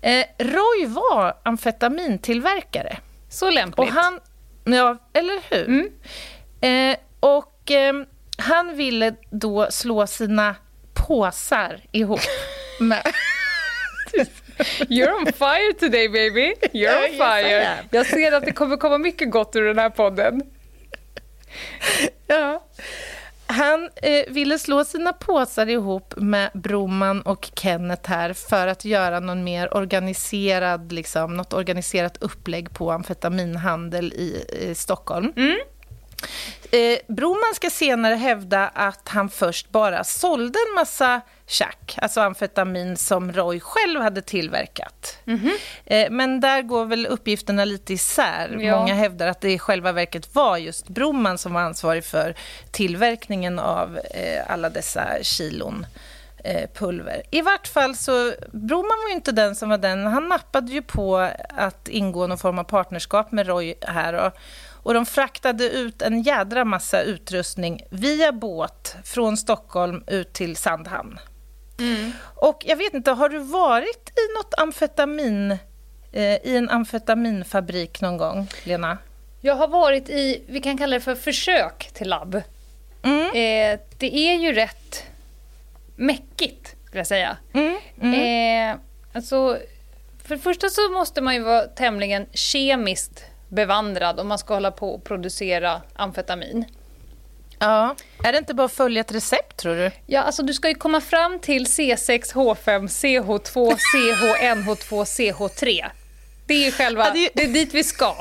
Eh, 0.00 0.24
Roy 0.38 0.86
var 0.86 1.36
amfetamintillverkare. 1.42 2.96
Så 3.28 3.50
lämpligt. 3.50 3.78
Och 3.78 3.94
han, 3.94 4.20
ja, 4.64 4.98
eller 5.12 5.40
hur? 5.50 5.68
Mm. 5.68 5.90
Eh, 6.60 6.96
och 7.20 7.70
eh, 7.70 7.94
han 8.38 8.76
ville 8.76 9.14
då 9.30 9.70
slå 9.70 10.06
sina 10.06 10.54
påsar 10.94 11.80
ihop 11.92 12.20
med... 12.80 13.02
You're 14.88 15.12
on 15.12 15.32
fire 15.32 15.72
today 15.78 16.08
baby. 16.08 16.54
You're 16.72 17.04
on 17.04 17.18
fire. 17.18 17.84
Jag 17.90 18.06
ser 18.06 18.32
att 18.32 18.44
det 18.44 18.52
kommer 18.52 18.76
komma 18.76 18.98
mycket 18.98 19.30
gott 19.30 19.56
ur 19.56 19.64
den 19.64 19.78
här 19.78 19.90
podden. 19.90 20.42
Ja. 22.26 22.64
Han 23.46 23.90
eh, 24.02 24.24
ville 24.28 24.58
slå 24.58 24.84
sina 24.84 25.12
påsar 25.12 25.66
ihop 25.66 26.14
med 26.16 26.50
Broman 26.54 27.22
och 27.22 27.50
Kenneth 27.54 28.10
här 28.10 28.32
för 28.32 28.66
att 28.66 28.84
göra 28.84 29.20
någon 29.20 29.44
mer 29.44 29.74
organiserad, 29.74 30.92
liksom, 30.92 31.36
något 31.36 31.52
organiserat 31.52 32.16
upplägg 32.22 32.74
på 32.74 32.92
amfetaminhandel 32.92 34.12
i, 34.12 34.44
i 34.70 34.74
Stockholm. 34.74 35.32
Mm. 35.36 35.58
Eh, 36.70 36.98
Broman 37.08 37.54
ska 37.54 37.70
senare 37.70 38.14
hävda 38.14 38.68
att 38.68 39.08
han 39.08 39.30
först 39.30 39.70
bara 39.70 40.04
sålde 40.04 40.58
en 40.68 40.74
massa 40.74 41.20
chack, 41.46 41.98
alltså 42.02 42.20
amfetamin 42.20 42.96
som 42.96 43.32
Roy 43.32 43.60
själv 43.60 44.00
hade 44.00 44.22
tillverkat. 44.22 45.18
Mm 45.26 45.40
-hmm. 45.40 46.10
men 46.10 46.40
där 46.40 46.62
går 46.62 46.84
väl 46.84 47.06
uppgifterna 47.06 47.64
lite 47.64 47.92
isär. 47.92 48.56
Ja. 48.60 48.78
Många 48.78 48.94
hävdar 48.94 49.26
att 49.26 49.40
det 49.40 49.52
i 49.52 49.58
själva 49.58 49.92
verket 49.92 50.34
var 50.34 50.56
just 50.56 50.88
Broman 50.88 51.38
som 51.38 51.54
var 51.54 51.60
ansvarig 51.60 52.04
för 52.04 52.34
tillverkningen 52.70 53.58
av 53.58 53.98
eh, 53.98 54.50
alla 54.50 54.70
dessa 54.70 55.08
kilon 55.22 55.86
eh, 56.44 56.70
pulver. 56.74 57.22
I 57.30 57.40
vart 57.40 57.66
fall 57.66 57.96
så, 57.96 58.32
Broman 58.52 58.98
var 59.04 59.08
ju 59.08 59.14
inte 59.14 59.32
den 59.32 59.56
som 59.56 59.68
var 59.68 59.78
den. 59.78 60.06
Han 60.06 60.28
nappade 60.28 60.72
ju 60.72 60.82
på 60.82 61.30
att 61.48 61.88
ingå 61.88 62.26
någon 62.26 62.38
form 62.38 62.58
av 62.58 62.64
partnerskap 62.64 63.32
med 63.32 63.46
Roy 63.46 63.74
här. 63.80 64.12
Och, 64.14 64.32
och 64.82 64.94
de 64.94 65.06
fraktade 65.06 65.70
ut 65.70 66.02
en 66.02 66.22
jädra 66.22 66.64
massa 66.64 67.02
utrustning 67.02 67.80
via 67.90 68.32
båt 68.32 68.96
från 69.04 69.36
Stockholm 69.36 70.04
ut 70.06 70.32
till 70.32 70.56
Sandhamn. 70.56 71.18
Mm. 71.78 72.12
Och 72.34 72.62
jag 72.66 72.76
vet 72.76 72.94
inte, 72.94 73.10
har 73.10 73.28
du 73.28 73.38
varit 73.38 74.08
i 74.08 74.34
något 74.38 74.54
amfetamin, 74.58 75.50
eh, 76.12 76.22
i 76.22 76.56
en 76.56 76.70
amfetaminfabrik 76.70 78.00
någon 78.00 78.16
gång, 78.16 78.48
Lena? 78.64 78.98
Jag 79.40 79.54
har 79.54 79.68
varit 79.68 80.08
i, 80.08 80.42
vi 80.46 80.60
kan 80.60 80.78
kalla 80.78 80.94
det 80.94 81.00
för 81.00 81.14
försök 81.14 81.90
till 81.92 82.08
labb. 82.08 82.42
Mm. 83.02 83.26
Eh, 83.26 83.80
det 83.98 84.16
är 84.16 84.34
ju 84.34 84.52
rätt 84.52 85.04
mäckigt, 85.96 86.76
skulle 86.86 87.00
jag 87.00 87.06
säga. 87.06 87.36
Mm. 87.52 87.78
mm. 88.00 88.70
Eh, 88.70 88.80
alltså, 89.12 89.58
för 90.24 90.36
det 90.36 90.42
första 90.42 90.68
så 90.68 90.90
måste 90.90 91.20
man 91.20 91.34
ju 91.34 91.40
vara 91.40 91.62
tämligen 91.62 92.26
kemiskt 92.32 93.24
bevandrad 93.48 94.20
om 94.20 94.28
man 94.28 94.38
ska 94.38 94.54
hålla 94.54 94.70
på 94.70 94.94
och 94.94 95.04
producera 95.04 95.82
amfetamin. 95.92 96.64
Ja. 97.58 97.96
Är 98.24 98.32
det 98.32 98.38
inte 98.38 98.54
bara 98.54 98.64
att 98.64 98.72
följa 98.72 99.00
ett 99.00 99.12
recept, 99.12 99.56
tror 99.56 99.74
du? 99.76 99.90
Ja, 100.06 100.20
alltså 100.20 100.42
du 100.42 100.54
ska 100.54 100.68
ju 100.68 100.74
komma 100.74 101.00
fram 101.00 101.38
till 101.38 101.64
C6H5, 101.66 102.88
CH2, 102.88 103.76
CHNH2, 103.94 105.04
CH3. 105.04 105.84
Det 106.46 106.54
är 106.54 106.64
ju 106.64 106.70
själva, 106.70 107.06
ja, 107.06 107.12
det, 107.12 107.18
är 107.18 107.22
ju... 107.22 107.28
det 107.34 107.42
är 107.42 107.48
dit 107.48 107.74
vi 107.74 107.84
ska. 107.84 108.14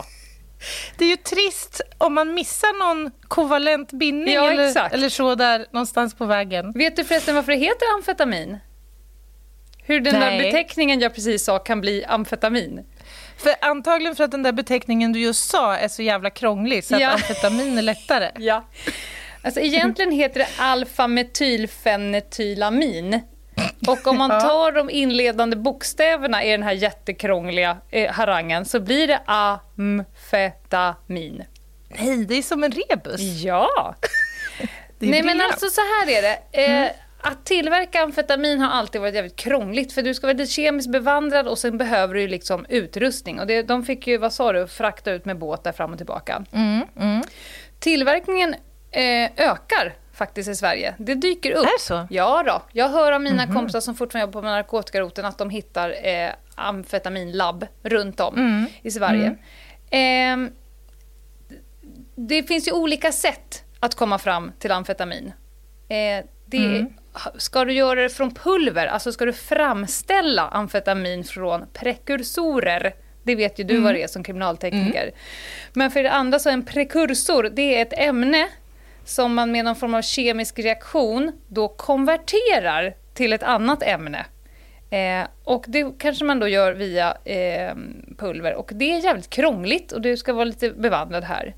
Det 0.97 1.05
är 1.05 1.09
ju 1.09 1.17
trist 1.17 1.81
om 1.97 2.13
man 2.13 2.33
missar 2.33 2.79
någon 2.79 3.11
kovalent 3.27 3.91
bindning 3.91 4.33
ja, 4.33 4.51
eller, 4.51 4.93
eller 4.93 5.09
så 5.09 5.35
där 5.35 5.65
någonstans 5.71 6.15
på 6.15 6.25
vägen. 6.25 6.71
Vet 6.71 6.95
du 6.95 7.03
förresten 7.03 7.35
varför 7.35 7.51
det 7.51 7.57
heter 7.57 7.93
amfetamin? 7.95 8.57
Hur 9.85 9.99
den 9.99 10.19
Nej. 10.19 10.37
där 10.37 10.45
beteckningen 10.45 10.99
jag 10.99 11.15
precis 11.15 11.45
sa 11.45 11.59
kan 11.59 11.81
bli 11.81 12.05
amfetamin? 12.05 12.85
För 13.37 13.55
antagligen 13.61 14.15
för 14.15 14.23
att 14.23 14.31
den 14.31 14.43
där 14.43 14.51
beteckningen 14.51 15.13
du 15.13 15.19
just 15.19 15.49
sa 15.49 15.75
är 15.75 15.87
så 15.87 16.01
jävla 16.01 16.29
krånglig 16.29 16.83
så 16.83 16.95
att 16.95 17.01
ja. 17.01 17.09
amfetamin 17.09 17.77
är 17.77 17.81
lättare. 17.81 18.31
Ja. 18.37 18.63
Alltså 19.43 19.59
egentligen 19.59 20.11
heter 20.11 20.39
det 20.39 20.47
alfa-metylfenetylamin. 20.57 23.21
Och 23.87 24.07
om 24.07 24.17
man 24.17 24.29
tar 24.29 24.71
de 24.71 24.89
inledande 24.89 25.55
bokstäverna 25.55 26.43
i 26.43 26.51
den 26.51 26.63
här 26.63 26.71
jättekrångliga 26.71 27.77
eh, 27.91 28.11
harangen 28.11 28.65
så 28.65 28.79
blir 28.79 29.07
det 29.07 29.21
amfetamin. 29.25 31.43
Nej, 31.87 32.25
det 32.25 32.35
är 32.35 32.41
som 32.41 32.63
en 32.63 32.71
rebus. 32.71 33.21
Ja. 33.21 33.95
Nej 34.99 35.23
men 35.23 35.41
alltså 35.41 35.67
så 35.67 35.81
här 35.81 36.09
är 36.09 36.21
det. 36.21 36.39
Eh, 36.51 36.71
mm. 36.71 36.89
att 37.21 37.45
tillverka 37.45 38.03
amfetamin 38.03 38.59
har 38.59 38.69
alltid 38.69 39.01
varit 39.01 39.15
jävligt 39.15 39.35
krångligt 39.35 39.93
för 39.93 40.01
du 40.01 40.13
ska 40.13 40.27
vara 40.27 40.45
kemiskt 40.45 40.91
bevandrad 40.91 41.47
och 41.47 41.57
sen 41.57 41.77
behöver 41.77 42.13
du 42.13 42.27
liksom 42.27 42.65
utrustning. 42.69 43.39
Och 43.39 43.47
det, 43.47 43.63
de 43.63 43.85
fick 43.85 44.07
ju, 44.07 44.17
vad 44.17 44.33
sa 44.33 44.53
du, 44.53 44.67
frakta 44.67 45.11
ut 45.11 45.25
med 45.25 45.37
båtar 45.37 45.71
fram 45.71 45.91
och 45.91 45.97
tillbaka. 45.97 46.45
Mm, 46.53 46.81
mm. 46.99 47.23
Tillverkningen 47.79 48.55
eh, 48.93 49.31
ökar 49.37 49.95
faktiskt 50.13 50.49
i 50.49 50.55
Sverige. 50.55 50.95
Det 50.97 51.15
dyker 51.15 51.51
upp. 51.51 51.65
Är 51.65 51.77
det 51.77 51.81
så? 51.81 52.07
Ja 52.09 52.43
då. 52.43 52.61
Jag 52.71 52.89
hör 52.89 53.11
av 53.11 53.21
mina 53.21 53.43
mm. 53.43 53.55
kompisar 53.55 53.79
som 53.79 53.95
fortfarande 53.95 54.27
jobbar 54.27 54.41
på 54.41 54.47
narkotikaroten 54.47 55.25
att 55.25 55.37
de 55.37 55.49
hittar 55.49 56.07
eh, 56.07 56.29
amfetaminlabb 56.55 57.67
runt 57.83 58.19
om 58.19 58.35
mm. 58.35 58.65
i 58.81 58.91
Sverige. 58.91 59.35
Eh, 59.89 60.37
det 62.15 62.43
finns 62.43 62.67
ju 62.67 62.71
olika 62.71 63.11
sätt 63.11 63.63
att 63.79 63.95
komma 63.95 64.19
fram 64.19 64.51
till 64.59 64.71
amfetamin. 64.71 65.33
Eh, 65.89 66.25
det, 66.45 66.57
mm. 66.57 66.93
Ska 67.37 67.65
du 67.65 67.73
göra 67.73 68.01
det 68.01 68.09
från 68.09 68.33
pulver, 68.33 68.87
alltså 68.87 69.11
ska 69.11 69.25
du 69.25 69.33
framställa 69.33 70.47
amfetamin 70.47 71.23
från 71.23 71.65
prekursorer, 71.73 72.93
det 73.23 73.35
vet 73.35 73.59
ju 73.59 73.63
du 73.63 73.73
mm. 73.73 73.83
vad 73.83 73.93
det 73.93 74.03
är 74.03 74.07
som 74.07 74.23
kriminaltekniker. 74.23 75.03
Mm. 75.03 75.15
Men 75.73 75.91
för 75.91 76.03
det 76.03 76.11
andra 76.11 76.39
så 76.39 76.49
är 76.49 76.53
en 76.53 76.65
prekursor, 76.65 77.49
det 77.53 77.77
är 77.77 77.81
ett 77.81 77.93
ämne 77.97 78.49
som 79.05 79.33
man 79.33 79.51
med 79.51 79.65
någon 79.65 79.75
form 79.75 79.93
av 79.93 80.01
kemisk 80.01 80.59
reaktion 80.59 81.31
då 81.47 81.67
konverterar 81.67 82.95
till 83.13 83.33
ett 83.33 83.43
annat 83.43 83.83
ämne. 83.83 84.25
Eh, 84.89 85.27
och 85.43 85.65
det 85.67 85.99
kanske 85.99 86.25
man 86.25 86.39
då 86.39 86.47
gör 86.47 86.73
via 86.73 87.17
eh, 87.25 87.75
pulver 88.17 88.55
och 88.55 88.71
det 88.73 88.93
är 88.93 89.03
jävligt 89.03 89.29
krångligt 89.29 89.91
och 89.91 90.01
du 90.01 90.17
ska 90.17 90.33
vara 90.33 90.45
lite 90.45 90.69
bevandrad 90.69 91.23
här. 91.23 91.55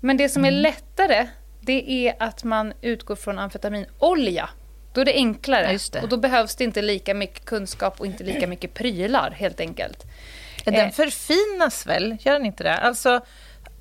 Men 0.00 0.16
det 0.16 0.28
som 0.28 0.44
är 0.44 0.48
mm. 0.48 0.62
lättare 0.62 1.26
det 1.60 1.90
är 2.08 2.14
att 2.18 2.44
man 2.44 2.72
utgår 2.80 3.16
från 3.16 3.38
amfetaminolja. 3.38 4.48
Då 4.92 5.00
är 5.00 5.04
det 5.04 5.14
enklare 5.14 5.78
det. 5.92 6.02
och 6.02 6.08
då 6.08 6.16
behövs 6.16 6.56
det 6.56 6.64
inte 6.64 6.82
lika 6.82 7.14
mycket 7.14 7.44
kunskap 7.44 8.00
och 8.00 8.06
inte 8.06 8.24
lika 8.24 8.46
mycket 8.46 8.74
prylar 8.74 9.30
helt 9.30 9.60
enkelt. 9.60 10.06
Den 10.64 10.74
eh. 10.74 10.90
förfinas 10.90 11.86
väl, 11.86 12.16
gör 12.20 12.32
den 12.32 12.46
inte 12.46 12.64
det? 12.64 12.74
Alltså, 12.74 13.20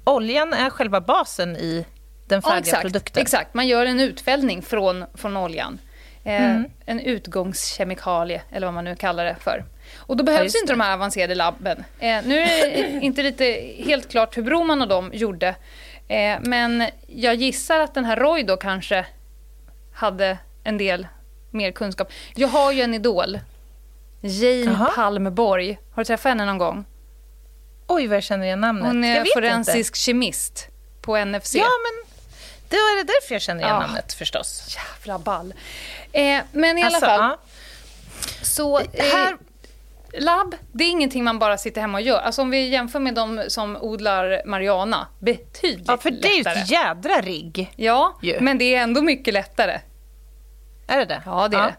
oljan 0.04 0.54
är 0.54 0.70
själva 0.70 1.02
basen 1.02 1.56
i 1.56 1.86
den 2.30 2.42
färdiga 2.42 2.56
ja, 2.56 2.60
exakt, 2.60 2.82
produkten. 2.82 3.22
Exakt, 3.22 3.54
man 3.54 3.68
gör 3.68 3.86
en 3.86 4.00
utfällning 4.00 4.62
från, 4.62 5.06
från 5.14 5.38
oljan. 5.38 5.80
Eh, 6.24 6.52
mm. 6.52 6.66
En 6.86 7.00
utgångskemikalie, 7.00 8.42
eller 8.52 8.68
vad 8.68 8.74
man 8.74 8.84
nu 8.84 8.96
kallar 8.96 9.26
det 9.26 9.36
för. 9.40 9.66
Och 9.98 10.18
då 10.18 10.24
behövs 10.24 10.54
ja, 10.54 10.60
inte 10.62 10.74
de 10.74 10.80
här 10.80 10.94
avancerade 10.94 11.36
labben. 11.36 11.84
Eh, 12.00 12.20
nu 12.26 12.40
är 12.40 12.48
det 12.48 13.00
inte 13.02 13.24
lite 13.24 13.46
helt 13.86 14.10
klart 14.10 14.38
hur 14.38 14.44
Broman 14.44 14.82
och 14.82 14.88
de 14.88 15.12
gjorde. 15.14 15.56
Eh, 16.08 16.38
men 16.42 16.86
jag 17.08 17.36
gissar 17.36 17.80
att 17.80 17.94
den 17.94 18.06
här 18.06 18.16
Roy 18.16 18.44
då 18.44 18.58
kanske 18.58 19.06
hade 19.94 20.38
en 20.64 20.78
del 20.78 21.08
mer 21.52 21.72
kunskap. 21.72 22.12
Jag 22.36 22.48
har 22.48 22.72
ju 22.72 22.82
en 22.82 22.94
idol. 22.94 23.40
Jane 24.22 24.72
Aha. 24.72 24.92
Palmborg. 24.96 25.80
Har 25.92 26.04
du 26.04 26.06
träffat 26.06 26.30
henne 26.30 26.46
någon 26.46 26.58
gång? 26.58 26.86
Oj, 27.88 28.08
vad 28.08 28.16
jag 28.16 28.24
känner 28.24 28.46
igen 28.46 28.62
namnet. 28.62 28.88
Hon 28.88 29.04
är 29.04 29.26
forensisk 29.34 29.92
inte. 29.92 30.00
kemist 30.00 30.68
på 31.02 31.26
NFC. 31.26 31.56
Ja, 31.56 31.68
men 31.84 32.09
då 32.70 32.78
är 32.78 32.98
det 32.98 33.04
därför 33.04 33.36
jag 33.36 33.42
känner 33.42 33.64
igen 33.64 33.76
ja. 33.76 33.88
namnet 33.88 34.14
förstås. 34.14 34.78
Jävla 34.78 35.20
ball. 35.20 35.54
Eh, 36.12 36.42
men 36.52 36.78
i 36.78 36.84
alltså, 36.84 37.06
alla 37.06 37.18
fall. 37.18 37.30
Ja. 37.30 37.38
Så, 38.42 38.80
eh, 38.80 38.86
här... 39.14 39.38
Labb, 40.14 40.56
det 40.72 40.84
är 40.84 40.90
ingenting 40.90 41.24
man 41.24 41.40
bara 41.40 41.58
sitter 41.58 41.82
hemma 41.82 41.98
och 41.98 42.02
gör. 42.02 42.20
Alltså 42.20 42.42
om 42.42 42.52
vi 42.52 42.70
jämför 42.70 43.00
med 43.00 43.16
de 43.16 43.44
som 43.48 43.78
odlar 43.78 44.42
marijuana, 44.46 45.08
betydligt 45.20 45.80
lättare. 45.80 45.94
Ja, 45.94 45.98
för 45.98 46.12
det 46.12 46.28
är 46.28 46.36
ju 46.36 46.62
ett 46.62 46.72
jädra 46.72 47.22
rigg. 47.22 47.74
Ja, 47.76 48.20
ju. 48.22 48.40
men 48.40 48.58
det 48.58 48.76
är 48.76 48.84
ändå 48.84 49.02
mycket 49.02 49.34
lättare. 49.34 49.80
Är 50.88 50.98
det 50.98 51.06
det? 51.06 51.22
Ja, 51.26 51.48
det 51.48 51.58
är 51.58 51.62
ja. 51.62 51.72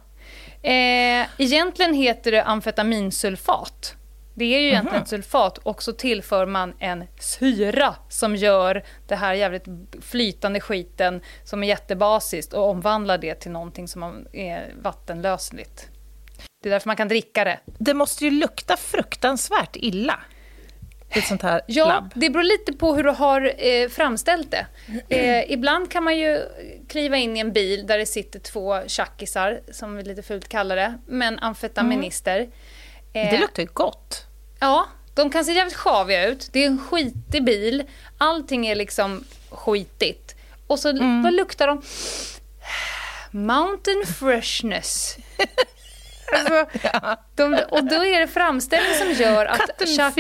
det. 0.63 1.21
Eh, 1.21 1.27
egentligen 1.39 1.95
heter 1.95 2.33
det 2.33 2.45
amfetaminsulfat. 2.45 3.95
Det 4.35 4.45
är 4.45 4.61
ju 4.61 4.67
egentligen 4.67 4.97
mm 4.97 5.07
sulfat 5.07 5.59
och 5.59 5.83
så 5.83 5.93
tillför 5.93 6.47
man 6.47 6.75
en 6.79 7.05
syra 7.21 7.95
som 8.09 8.37
gör 8.37 8.83
det 9.09 9.15
här 9.15 9.35
jävligt 9.35 9.65
flytande 10.01 10.61
skiten 10.61 11.21
som 11.45 11.63
är 11.63 11.69
jättebasiskt 11.69 12.53
och 12.53 12.69
omvandlar 12.69 13.19
det 13.19 13.35
till 13.35 13.51
någonting 13.51 13.89
som 13.89 14.27
är 14.33 14.75
vattenlösligt. 14.83 15.89
Det 16.63 16.69
är 16.69 16.71
därför 16.71 16.89
man 16.89 16.97
kan 16.97 17.09
dricka 17.09 17.45
det. 17.45 17.61
Det 17.79 17.95
måste 17.95 18.25
ju 18.25 18.31
lukta 18.31 18.77
fruktansvärt 18.77 19.77
illa. 19.77 20.21
Ett 21.11 21.27
sånt 21.27 21.43
här 21.43 21.61
ja, 21.67 21.89
labb. 21.89 22.13
det 22.15 22.31
beror 22.31 22.43
lite 22.43 22.73
på 22.73 22.95
hur 22.95 23.05
du 23.05 23.11
har 23.11 23.55
eh, 23.59 23.89
framställt 23.89 24.51
det. 24.51 24.67
Eh, 25.09 25.53
ibland 25.53 25.91
kan 25.91 26.05
man 26.05 26.19
ju 26.19 26.43
kliva 26.89 27.17
in 27.17 27.37
i 27.37 27.41
en 27.41 27.53
bil 27.53 27.87
där 27.87 27.99
det 27.99 28.07
sitter 28.07 28.39
två 28.39 28.81
tjackisar, 28.87 29.61
som 29.73 29.97
vi 29.97 30.03
lite 30.03 30.23
fult 30.23 30.49
kallar 30.49 30.77
det, 30.77 30.99
men 31.07 31.39
amfetaminister. 31.39 32.39
Mm. 32.39 32.51
Eh, 33.13 33.31
det 33.31 33.41
luktar 33.41 33.63
ju 33.63 33.69
gott. 33.73 34.30
Ja, 34.61 34.89
de 35.15 35.31
kan 35.31 35.45
se 35.45 35.53
jävligt 35.53 35.77
sjaviga 35.77 36.27
ut. 36.27 36.49
Det 36.53 36.65
är 36.65 36.67
en 36.67 36.79
skitig 36.79 37.45
bil. 37.45 37.85
Allting 38.19 38.67
är 38.67 38.75
liksom 38.75 39.25
skitigt. 39.51 40.35
Och 40.67 40.79
så 40.79 40.89
mm. 40.89 41.23
vad 41.23 41.35
luktar 41.35 41.67
de? 41.67 41.83
Mountain 43.31 44.07
freshness. 44.19 45.17
Alltså, 46.33 46.79
ja. 46.83 47.25
de, 47.35 47.59
och 47.71 47.85
då 47.85 48.05
är 48.05 48.21
det 48.21 48.27
framställning 48.27 48.95
som 48.95 49.25
gör 49.25 49.47
att 49.47 49.61
Chuck 49.79 50.17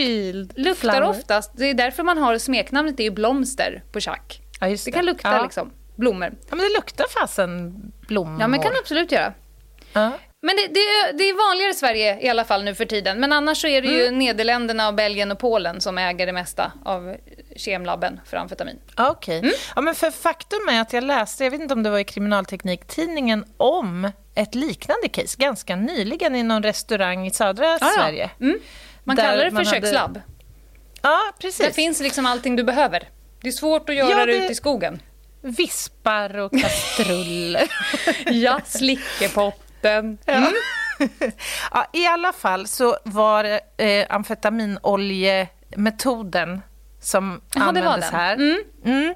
luktar 0.57 0.75
flower. 0.75 1.03
oftast. 1.03 1.51
Det 1.57 1.67
är 1.67 1.75
därför 1.75 2.03
man 2.03 2.19
har 2.19 2.39
smeknamnet, 2.39 2.97
det 2.97 3.03
är 3.03 3.05
ju 3.05 3.11
blomster 3.11 3.85
på 3.93 4.01
Chuck. 4.01 4.43
Ja, 4.61 4.67
det. 4.67 4.85
det. 4.85 4.93
kan 4.93 5.07
lukta 5.07 5.33
ja. 5.33 5.43
liksom, 5.43 5.73
blommor. 5.97 6.33
Ja, 6.51 6.57
men 6.57 6.59
det 6.59 6.75
luktar 6.77 7.05
fasen 7.21 7.75
blommor. 8.09 8.41
Ja, 8.41 8.49
men 8.49 8.63
kan 8.63 8.73
absolut 8.81 9.13
göra. 9.13 9.33
Men 10.43 10.57
det, 10.57 10.67
det, 10.67 11.13
det, 11.19 11.25
är 11.29 11.49
vanligare 11.49 11.71
i 11.71 11.75
Sverige 11.75 12.21
i 12.21 12.29
alla 12.29 12.45
fall 12.45 12.65
nu 12.65 12.75
för 12.75 12.85
tiden. 12.85 13.21
Men 13.21 13.33
annars 13.33 13.61
så 13.61 13.67
är 13.67 13.83
det 13.83 13.89
ju 13.89 14.07
mm. 14.07 14.19
Nederländerna, 14.19 14.89
och 14.89 14.95
Belgien 14.95 15.31
och 15.31 15.39
Polen 15.39 15.81
som 15.81 15.99
äger 15.99 16.27
det 16.27 16.33
mesta 16.33 16.73
av 16.85 17.17
kemlabben 17.57 18.21
för 18.25 18.37
amfetamin. 18.37 18.79
Okej. 18.97 19.11
Okay. 19.11 19.39
Mm. 19.39 19.53
Ja, 19.75 19.81
men 19.81 19.95
för 19.95 20.11
faktum 20.11 20.69
är 20.71 20.81
att 20.81 20.93
jag 20.93 21.05
läste, 21.05 21.45
jag 21.45 21.51
vet 21.51 21.61
inte 21.61 21.75
om 21.75 21.83
det 21.83 21.91
var 21.91 21.99
i 21.99 22.05
kriminaltekniktidningen, 22.05 23.45
om 23.57 24.11
ett 24.35 24.55
liknande 24.55 25.09
case 25.09 25.37
ganska 25.39 25.77
nyligen 25.77 26.37
i 26.37 26.43
någon 26.43 26.63
restaurang 26.63 27.27
i 27.27 27.31
södra 27.31 27.79
ah, 27.81 27.91
Sverige. 27.97 28.31
Ja. 28.39 28.47
Mm. 28.47 28.61
Man 29.05 29.17
kallar 29.17 29.45
det 29.45 29.51
för 29.51 29.65
kökslabb. 29.65 30.17
Hade... 30.17 30.23
Ja, 31.03 31.19
precis. 31.41 31.67
Det 31.67 31.73
finns 31.73 32.01
liksom 32.01 32.27
allting 32.27 32.57
du 32.57 32.65
behöver. 32.65 33.09
Det 33.43 33.49
är 33.49 33.53
svårt 33.53 33.89
att 33.89 33.95
göra 33.95 34.11
ja, 34.11 34.27
det... 34.27 34.33
det 34.33 34.39
ute 34.39 34.53
i 34.53 34.55
skogen. 34.55 35.03
Vispar 35.43 36.39
och 36.39 36.53
kastruller. 36.53 37.71
ja, 38.27 38.61
slickepott 38.65 39.70
den. 39.83 40.19
Mm. 40.27 40.53
ja, 41.73 41.87
I 41.93 42.07
alla 42.07 42.33
fall 42.33 42.67
så 42.67 42.97
var 43.05 43.45
det 43.45 43.61
eh, 43.77 44.07
amfetaminololjemetoden 44.15 46.61
som 47.01 47.41
Jaha, 47.55 47.65
användes 47.65 48.11
här. 48.11 48.35
Mm. 48.35 48.59
Mm. 48.85 49.15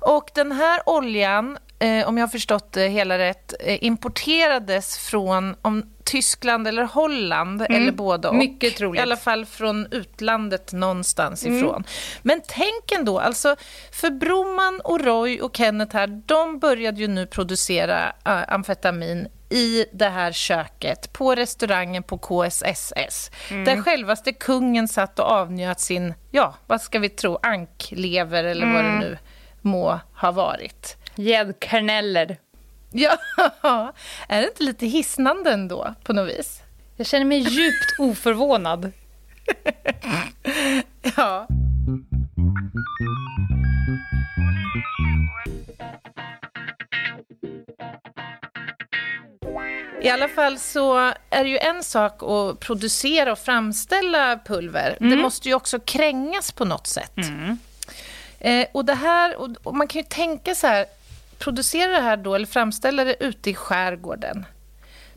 Och 0.00 0.30
den 0.34 0.52
här 0.52 0.80
oljan, 0.86 1.58
eh, 1.78 2.08
om 2.08 2.18
jag 2.18 2.26
har 2.26 2.30
förstått 2.30 2.72
det 2.72 2.88
hela 2.88 3.18
rätt, 3.18 3.54
eh, 3.60 3.84
importerades 3.84 4.98
från 4.98 5.56
om, 5.62 5.96
Tyskland 6.06 6.68
eller 6.68 6.84
Holland, 6.84 7.62
mm. 7.62 7.82
eller 7.82 7.92
både 7.92 8.28
och. 8.28 8.34
Mycket 8.34 8.76
troligt. 8.76 8.98
I 8.98 9.02
alla 9.02 9.16
fall 9.16 9.46
från 9.46 9.86
utlandet 9.90 10.72
någonstans 10.72 11.44
mm. 11.44 11.58
ifrån. 11.58 11.84
Men 12.22 12.40
tänk 12.48 12.92
ändå, 12.92 13.18
alltså, 13.18 13.56
för 13.92 14.10
Broman 14.10 14.80
och 14.84 15.00
Roy 15.00 15.40
och 15.40 15.56
Kenneth 15.56 15.96
här, 15.96 16.22
de 16.26 16.58
började 16.58 17.00
ju 17.00 17.08
nu 17.08 17.26
producera 17.26 18.12
äh, 18.24 18.52
amfetamin 18.54 19.28
i 19.48 19.84
det 19.92 20.08
här 20.08 20.32
köket 20.32 21.12
på 21.12 21.34
restaurangen 21.34 22.02
på 22.02 22.18
KSSS. 22.18 23.30
Mm. 23.50 23.64
Där 23.64 23.82
självaste 23.82 24.32
kungen 24.32 24.88
satt 24.88 25.18
och 25.18 25.26
avnjöt 25.26 25.80
sin, 25.80 26.14
ja, 26.30 26.54
vad 26.66 26.80
ska 26.80 26.98
vi 26.98 27.08
tro, 27.08 27.38
anklever 27.42 28.44
eller 28.44 28.62
mm. 28.62 28.74
vad 28.74 28.84
det 28.84 28.90
mm. 28.90 29.00
nu 29.00 29.18
må 29.60 30.00
ha 30.14 30.30
varit. 30.30 30.96
Gäddkarneller. 31.16 32.36
Ja, 32.92 33.18
är 34.28 34.40
det 34.40 34.48
inte 34.48 34.62
lite 34.62 34.86
hisnande 34.86 35.50
ändå 35.50 35.94
på 36.04 36.12
något 36.12 36.28
vis? 36.28 36.62
Jag 36.96 37.06
känner 37.06 37.24
mig 37.24 37.38
djupt 37.38 37.98
oförvånad. 37.98 38.92
ja. 41.16 41.46
I 50.02 50.08
alla 50.08 50.28
fall 50.28 50.58
så 50.58 50.96
är 51.30 51.44
det 51.44 51.48
ju 51.48 51.58
en 51.58 51.82
sak 51.82 52.22
att 52.22 52.60
producera 52.60 53.32
och 53.32 53.38
framställa 53.38 54.38
pulver. 54.44 54.96
Mm. 55.00 55.10
Det 55.10 55.22
måste 55.22 55.48
ju 55.48 55.54
också 55.54 55.80
krängas 55.80 56.52
på 56.52 56.64
något 56.64 56.86
sätt. 56.86 57.16
Mm. 57.16 57.58
Eh, 58.38 58.66
och 58.72 58.84
det 58.84 58.94
här, 58.94 59.36
och, 59.36 59.48
och, 59.62 59.74
man 59.74 59.88
kan 59.88 60.02
ju 60.02 60.08
tänka 60.08 60.54
så 60.54 60.66
här, 60.66 60.86
producera 61.38 61.92
det 61.92 62.00
här 62.00 62.16
då, 62.16 62.34
eller 62.34 62.46
framställa 62.46 63.04
det 63.04 63.24
ute 63.24 63.50
i 63.50 63.54
skärgården. 63.54 64.44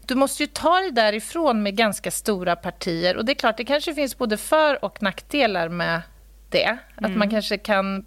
Du 0.05 0.15
måste 0.15 0.43
ju 0.43 0.47
ta 0.47 0.79
det 0.79 0.91
därifrån 0.91 1.63
med 1.63 1.75
ganska 1.75 2.11
stora 2.11 2.55
partier. 2.55 3.17
Och 3.17 3.25
det 3.25 3.31
är 3.31 3.35
klart, 3.35 3.57
det 3.57 3.65
kanske 3.65 3.93
finns 3.93 4.17
både 4.17 4.37
för 4.37 4.85
och 4.85 5.03
nackdelar 5.03 5.69
med 5.69 6.01
det. 6.49 6.77
Mm. 6.97 7.11
Att 7.11 7.17
man 7.17 7.29
kanske 7.29 7.57
kan 7.57 8.05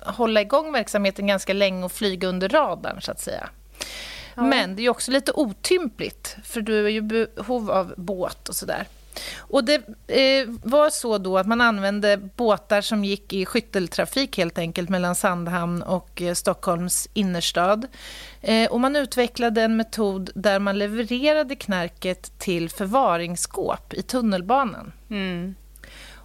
hålla 0.00 0.40
igång 0.40 0.72
verksamheten 0.72 1.26
ganska 1.26 1.52
länge 1.52 1.84
och 1.84 1.92
flyga 1.92 2.28
under 2.28 2.48
radarn, 2.48 3.02
så 3.02 3.10
att 3.10 3.20
säga. 3.20 3.48
Ja. 4.34 4.42
Men 4.42 4.76
det 4.76 4.82
är 4.82 4.88
också 4.88 5.10
lite 5.10 5.32
otympligt, 5.32 6.36
för 6.44 6.60
du 6.60 6.86
är 6.86 6.90
ju 6.90 7.00
behov 7.00 7.70
av 7.70 7.94
båt 7.96 8.48
och 8.48 8.56
sådär. 8.56 8.86
Och 9.36 9.64
det 9.64 9.74
eh, 10.06 10.48
var 10.62 10.90
så 10.90 11.18
då 11.18 11.38
att 11.38 11.46
man 11.46 11.60
använde 11.60 12.16
båtar 12.16 12.80
som 12.80 13.04
gick 13.04 13.32
i 13.32 13.46
skytteltrafik 13.46 14.38
helt 14.38 14.58
enkelt 14.58 14.88
mellan 14.88 15.14
Sandhamn 15.14 15.82
och 15.82 16.22
eh, 16.22 16.34
Stockholms 16.34 17.08
innerstad. 17.14 17.86
Eh, 18.40 18.70
och 18.70 18.80
man 18.80 18.96
utvecklade 18.96 19.62
en 19.62 19.76
metod 19.76 20.30
där 20.34 20.58
man 20.58 20.78
levererade 20.78 21.56
knarket 21.56 22.38
till 22.38 22.70
förvaringsskåp 22.70 23.94
i 23.94 24.02
tunnelbanan. 24.02 24.92
Mm. 25.10 25.54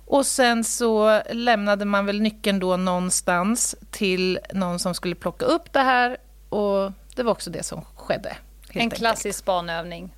Och 0.08 0.26
sen 0.26 0.64
så 0.64 1.22
lämnade 1.32 1.86
man 1.86 2.06
väl 2.06 2.22
nyckeln 2.22 2.60
då 2.60 2.78
någonstans 2.78 3.76
till 3.92 4.40
någon 4.54 4.80
som 4.80 4.94
skulle 4.94 5.16
plocka 5.16 5.46
upp 5.46 5.74
det 5.74 5.80
här 5.80 6.18
och 6.50 6.92
det 7.16 7.24
var 7.24 7.32
också 7.32 7.50
det 7.50 7.64
som 7.64 7.86
skedde. 7.96 8.38
En 8.70 8.90
klassisk 8.90 9.40
spanövning. 9.40 10.14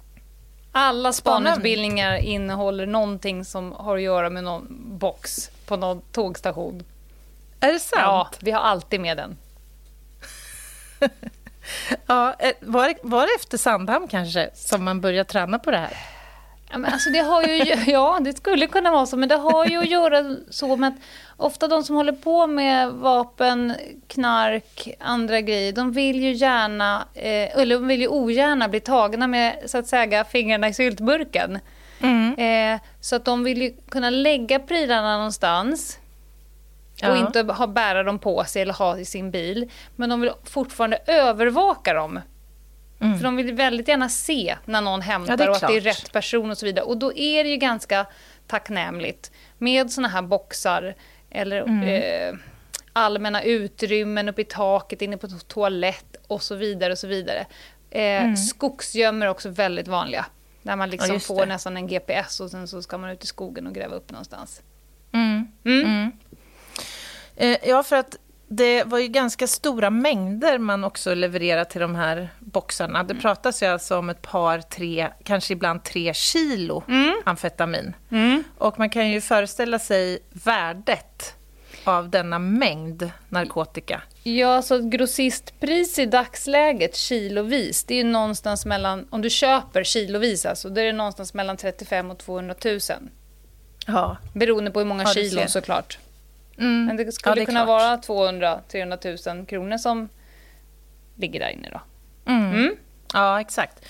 Alla 0.79 1.13
spanutbildningar 1.13 2.17
innehåller 2.17 2.85
någonting 2.85 3.45
som 3.45 3.71
har 3.71 3.95
att 3.95 4.01
göra 4.01 4.29
med 4.29 4.43
någon 4.43 4.67
box 4.97 5.49
på 5.65 5.77
någon 5.77 6.01
tågstation. 6.11 6.83
Är 7.59 7.73
det 7.73 7.79
sant? 7.79 8.01
Ja, 8.03 8.29
vi 8.39 8.51
har 8.51 8.61
alltid 8.61 8.99
med 8.99 9.17
den. 9.17 9.37
ja, 12.07 12.35
eh, 12.39 12.51
var, 12.59 12.93
var 13.01 13.21
det 13.21 13.33
efter 13.35 13.57
Sandhamn 13.57 14.07
kanske 14.07 14.49
som 14.53 14.83
man 14.83 15.01
började 15.01 15.29
träna 15.29 15.59
på 15.59 15.71
det 15.71 15.77
här? 15.77 15.97
Ja, 16.69 16.77
men 16.77 16.93
alltså 16.93 17.09
det 17.09 17.19
har 17.19 17.43
ju, 17.43 17.73
ja, 17.91 18.19
det 18.21 18.37
skulle 18.37 18.67
kunna 18.67 18.91
vara 18.91 19.05
så, 19.05 19.17
men 19.17 19.29
det 19.29 19.35
har 19.35 19.65
ju 19.65 19.77
att 19.77 19.89
göra 19.89 20.35
så 20.49 20.75
med 20.75 20.87
att 20.87 20.99
ofta 21.37 21.67
de 21.67 21.83
som 21.83 21.95
håller 21.95 22.11
på 22.11 22.47
med 22.47 22.91
vapen, 22.91 23.73
knark, 24.07 24.95
andra 24.99 25.41
grejer, 25.41 25.73
de 25.73 25.91
vill 25.91 26.23
ju 26.23 26.31
gärna, 26.31 27.07
eh, 27.13 27.57
eller 27.57 27.75
de 27.75 27.87
vill 27.87 28.01
ju 28.01 28.07
ogärna 28.07 28.67
bli 28.67 28.79
tagna 28.79 29.27
med, 29.27 29.57
så 29.65 29.77
att 29.77 29.87
säga, 29.87 30.25
fingrarna 30.25 30.67
i 30.67 30.73
syltburken. 30.73 31.59
Mm. 32.01 32.33
Eh, 32.33 32.81
så 33.01 33.15
att 33.15 33.25
de 33.25 33.43
vill 33.43 33.61
ju 33.61 33.73
kunna 33.89 34.09
lägga 34.09 34.59
prylarna 34.59 35.17
någonstans 35.17 35.99
och 36.93 37.07
ja. 37.07 37.17
inte 37.17 37.53
ha, 37.53 37.67
bära 37.67 38.03
dem 38.03 38.19
på 38.19 38.43
sig 38.43 38.61
eller 38.61 38.73
ha 38.73 38.97
i 38.97 39.05
sin 39.05 39.31
bil. 39.31 39.71
Men 39.95 40.09
de 40.09 40.21
vill 40.21 40.31
fortfarande 40.43 40.99
övervaka 41.07 41.93
dem 41.93 42.19
Mm. 42.99 43.17
För 43.17 43.23
de 43.23 43.35
vill 43.35 43.53
väldigt 43.53 43.87
gärna 43.87 44.09
se 44.09 44.57
när 44.65 44.81
någon 44.81 45.01
hämtar 45.01 45.45
ja, 45.45 45.49
och 45.49 45.55
att 45.55 45.67
det 45.67 45.77
är 45.77 45.81
rätt 45.81 46.11
person 46.11 46.51
och 46.51 46.57
så 46.57 46.65
vidare. 46.65 46.85
Och 46.85 46.97
då 46.97 47.13
är 47.13 47.43
det 47.43 47.49
ju 47.49 47.57
ganska 47.57 48.05
tacknämligt 48.47 49.31
med 49.57 49.91
såna 49.91 50.07
här 50.07 50.21
boxar 50.21 50.95
eller 51.29 51.61
mm. 51.61 51.83
eh, 51.83 52.39
allmänna 52.93 53.43
utrymmen 53.43 54.29
uppe 54.29 54.41
i 54.41 54.45
taket, 54.45 55.01
inne 55.01 55.17
på 55.17 55.27
toalett 55.27 56.15
och 56.27 56.43
så 56.43 56.55
vidare. 56.55 56.91
och 56.91 56.99
så 56.99 57.07
vidare. 57.07 57.45
Eh, 57.89 58.01
mm. 58.01 58.37
Skogsgömmor 58.37 59.25
är 59.25 59.29
också 59.29 59.49
väldigt 59.49 59.87
vanliga. 59.87 60.25
Där 60.61 60.75
man 60.75 60.89
liksom 60.89 61.13
ja, 61.13 61.19
får 61.19 61.45
nästan 61.45 61.77
en 61.77 61.87
GPS 61.87 62.39
och 62.39 62.51
sen 62.51 62.67
så 62.67 62.81
ska 62.81 62.97
man 62.97 63.09
ut 63.09 63.23
i 63.23 63.27
skogen 63.27 63.67
och 63.67 63.75
gräva 63.75 63.95
upp 63.95 64.11
någonstans. 64.11 64.61
Mm. 65.11 65.47
Mm. 65.63 65.85
mm. 65.85 66.11
Eh, 67.35 67.57
ja, 67.63 67.83
för 67.83 67.95
att 67.95 68.17
det 68.47 68.83
var 68.83 68.99
ju 68.99 69.07
ganska 69.07 69.47
stora 69.47 69.89
mängder 69.89 70.57
man 70.57 70.83
också 70.83 71.13
levererade 71.13 71.65
till 71.65 71.81
de 71.81 71.95
här 71.95 72.29
boxarna. 72.39 73.03
Det 73.03 73.15
pratas 73.15 73.63
ju 73.63 73.65
alltså 73.65 73.97
om 73.97 74.09
ett 74.09 74.21
par, 74.21 74.61
tre, 74.61 75.07
kanske 75.23 75.53
ibland 75.53 75.83
tre 75.83 76.13
kilo 76.13 76.83
mm. 76.87 77.21
amfetamin. 77.25 77.93
Mm. 78.11 78.43
Och 78.57 78.79
man 78.79 78.89
kan 78.89 79.09
ju 79.09 79.21
föreställa 79.21 79.79
sig 79.79 80.19
värdet 80.31 81.33
av 81.83 82.09
denna 82.09 82.39
mängd 82.39 83.11
narkotika. 83.29 84.01
Ja, 84.23 84.61
så 84.61 84.89
grossistpris 84.89 85.99
i 85.99 86.05
dagsläget 86.05 86.95
kilovis, 86.95 87.83
det 87.83 87.93
är 87.93 87.97
ju 87.97 88.03
någonstans 88.03 88.65
mellan, 88.65 89.07
om 89.09 89.21
du 89.21 89.29
köper 89.29 89.83
kilovis 89.83 90.45
alltså, 90.45 90.69
då 90.69 90.81
är 90.81 90.85
det 90.85 90.93
någonstans 90.93 91.33
mellan 91.33 91.57
35 91.57 92.11
och 92.11 92.17
200 92.17 92.55
000. 92.65 92.79
Ja. 93.87 94.17
Beroende 94.33 94.71
på 94.71 94.79
hur 94.79 94.85
många 94.85 95.03
ja, 95.03 95.13
kilon 95.13 95.47
såklart. 95.47 95.99
Mm. 96.59 96.85
Men 96.85 96.97
det 96.97 97.11
skulle 97.11 97.31
ja, 97.31 97.35
det 97.35 97.45
kunna 97.45 97.65
klart. 97.65 98.07
vara 98.09 98.29
200-300 98.29 99.35
000 99.35 99.45
kronor 99.45 99.77
som 99.77 100.09
ligger 101.15 101.39
där 101.39 101.49
inne 101.49 101.69
då. 101.69 101.81
Mm. 102.31 102.53
Mm. 102.53 102.75
Ja, 103.13 103.41
exakt. 103.41 103.85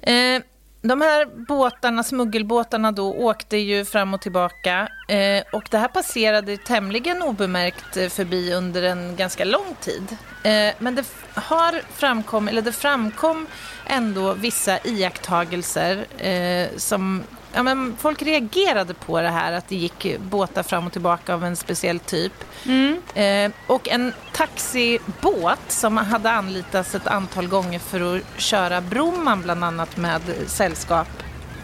Eh, 0.00 0.42
de 0.82 1.00
här 1.00 1.26
båtarna, 1.48 2.02
smuggelbåtarna 2.02 2.92
då, 2.92 3.14
åkte 3.14 3.56
ju 3.56 3.84
fram 3.84 4.14
och 4.14 4.20
tillbaka. 4.20 4.88
Eh, 5.08 5.42
och 5.52 5.64
det 5.70 5.78
här 5.78 5.88
passerade 5.88 6.56
tämligen 6.56 7.22
obemärkt 7.22 7.96
eh, 7.96 8.08
förbi 8.08 8.52
under 8.52 8.82
en 8.82 9.16
ganska 9.16 9.44
lång 9.44 9.74
tid. 9.80 10.16
Eh, 10.42 10.74
men 10.78 10.94
det, 10.94 11.04
har 11.34 11.82
framkom, 11.92 12.48
eller 12.48 12.62
det 12.62 12.72
framkom 12.72 13.46
ändå 13.86 14.32
vissa 14.32 14.78
iakttagelser 14.84 16.04
eh, 16.18 16.68
som 16.76 17.22
ja, 17.52 17.62
men 17.62 17.96
folk 17.98 18.22
reagerade 18.22 18.94
på 18.94 19.20
det 19.20 19.28
här 19.28 19.52
att 19.52 19.68
det 19.68 19.76
gick 19.76 20.18
båtar 20.18 20.62
fram 20.62 20.86
och 20.86 20.92
tillbaka 20.92 21.34
av 21.34 21.44
en 21.44 21.56
speciell 21.56 21.98
typ. 21.98 22.32
Mm. 22.66 23.02
Eh, 23.14 23.52
och 23.66 23.88
en 23.88 24.12
taxibåt 24.32 25.60
som 25.68 25.96
hade 25.96 26.30
anlitats 26.30 26.94
ett 26.94 27.06
antal 27.06 27.48
gånger 27.48 27.78
för 27.78 28.16
att 28.16 28.22
köra 28.36 28.80
Bromman 28.80 29.42
bland 29.42 29.64
annat 29.64 29.96
med 29.96 30.20
sällskap 30.46 31.08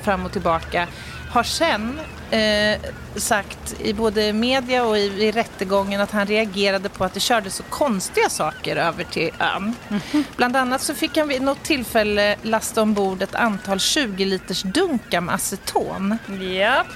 fram 0.03 0.27
och 0.27 0.33
tillbaka 0.33 0.88
har 1.30 1.42
sen 1.42 2.00
eh, 2.30 2.80
sagt 3.16 3.80
i 3.80 3.92
både 3.92 4.32
media 4.32 4.84
och 4.84 4.98
i, 4.98 5.00
i 5.00 5.32
rättegången 5.32 6.00
att 6.00 6.10
han 6.10 6.26
reagerade 6.26 6.88
på 6.88 7.04
att 7.04 7.14
det 7.14 7.20
körde 7.20 7.50
så 7.50 7.62
konstiga 7.62 8.28
saker 8.28 8.76
över 8.76 9.04
till 9.04 9.30
ön. 9.38 9.74
Mm. 9.88 10.24
Bland 10.36 10.56
annat 10.56 10.82
så 10.82 10.94
fick 10.94 11.16
han 11.16 11.28
vid 11.28 11.42
något 11.42 11.62
tillfälle 11.62 12.36
lasta 12.42 12.82
ombord 12.82 13.22
ett 13.22 13.34
antal 13.34 13.80
20 13.80 14.24
liters 14.24 14.62
dunkar 14.62 15.20
med 15.20 15.34
aceton. 15.34 16.18
Yep. 16.40 16.86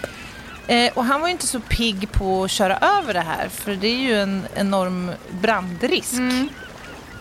Eh, 0.67 0.93
och 0.95 1.05
han 1.05 1.21
var 1.21 1.29
inte 1.29 1.47
så 1.47 1.61
pigg 1.61 2.13
på 2.13 2.45
att 2.45 2.51
köra 2.51 2.77
över 2.77 3.15
det 3.15 3.21
här 3.21 3.49
för 3.49 3.75
det 3.75 3.89
är 3.89 4.01
ju 4.01 4.21
en 4.21 4.47
enorm 4.55 5.11
brandrisk 5.31 6.13
mm. 6.13 6.49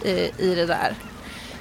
eh, 0.06 0.40
i 0.40 0.56
det 0.56 0.66
där. 0.66 0.96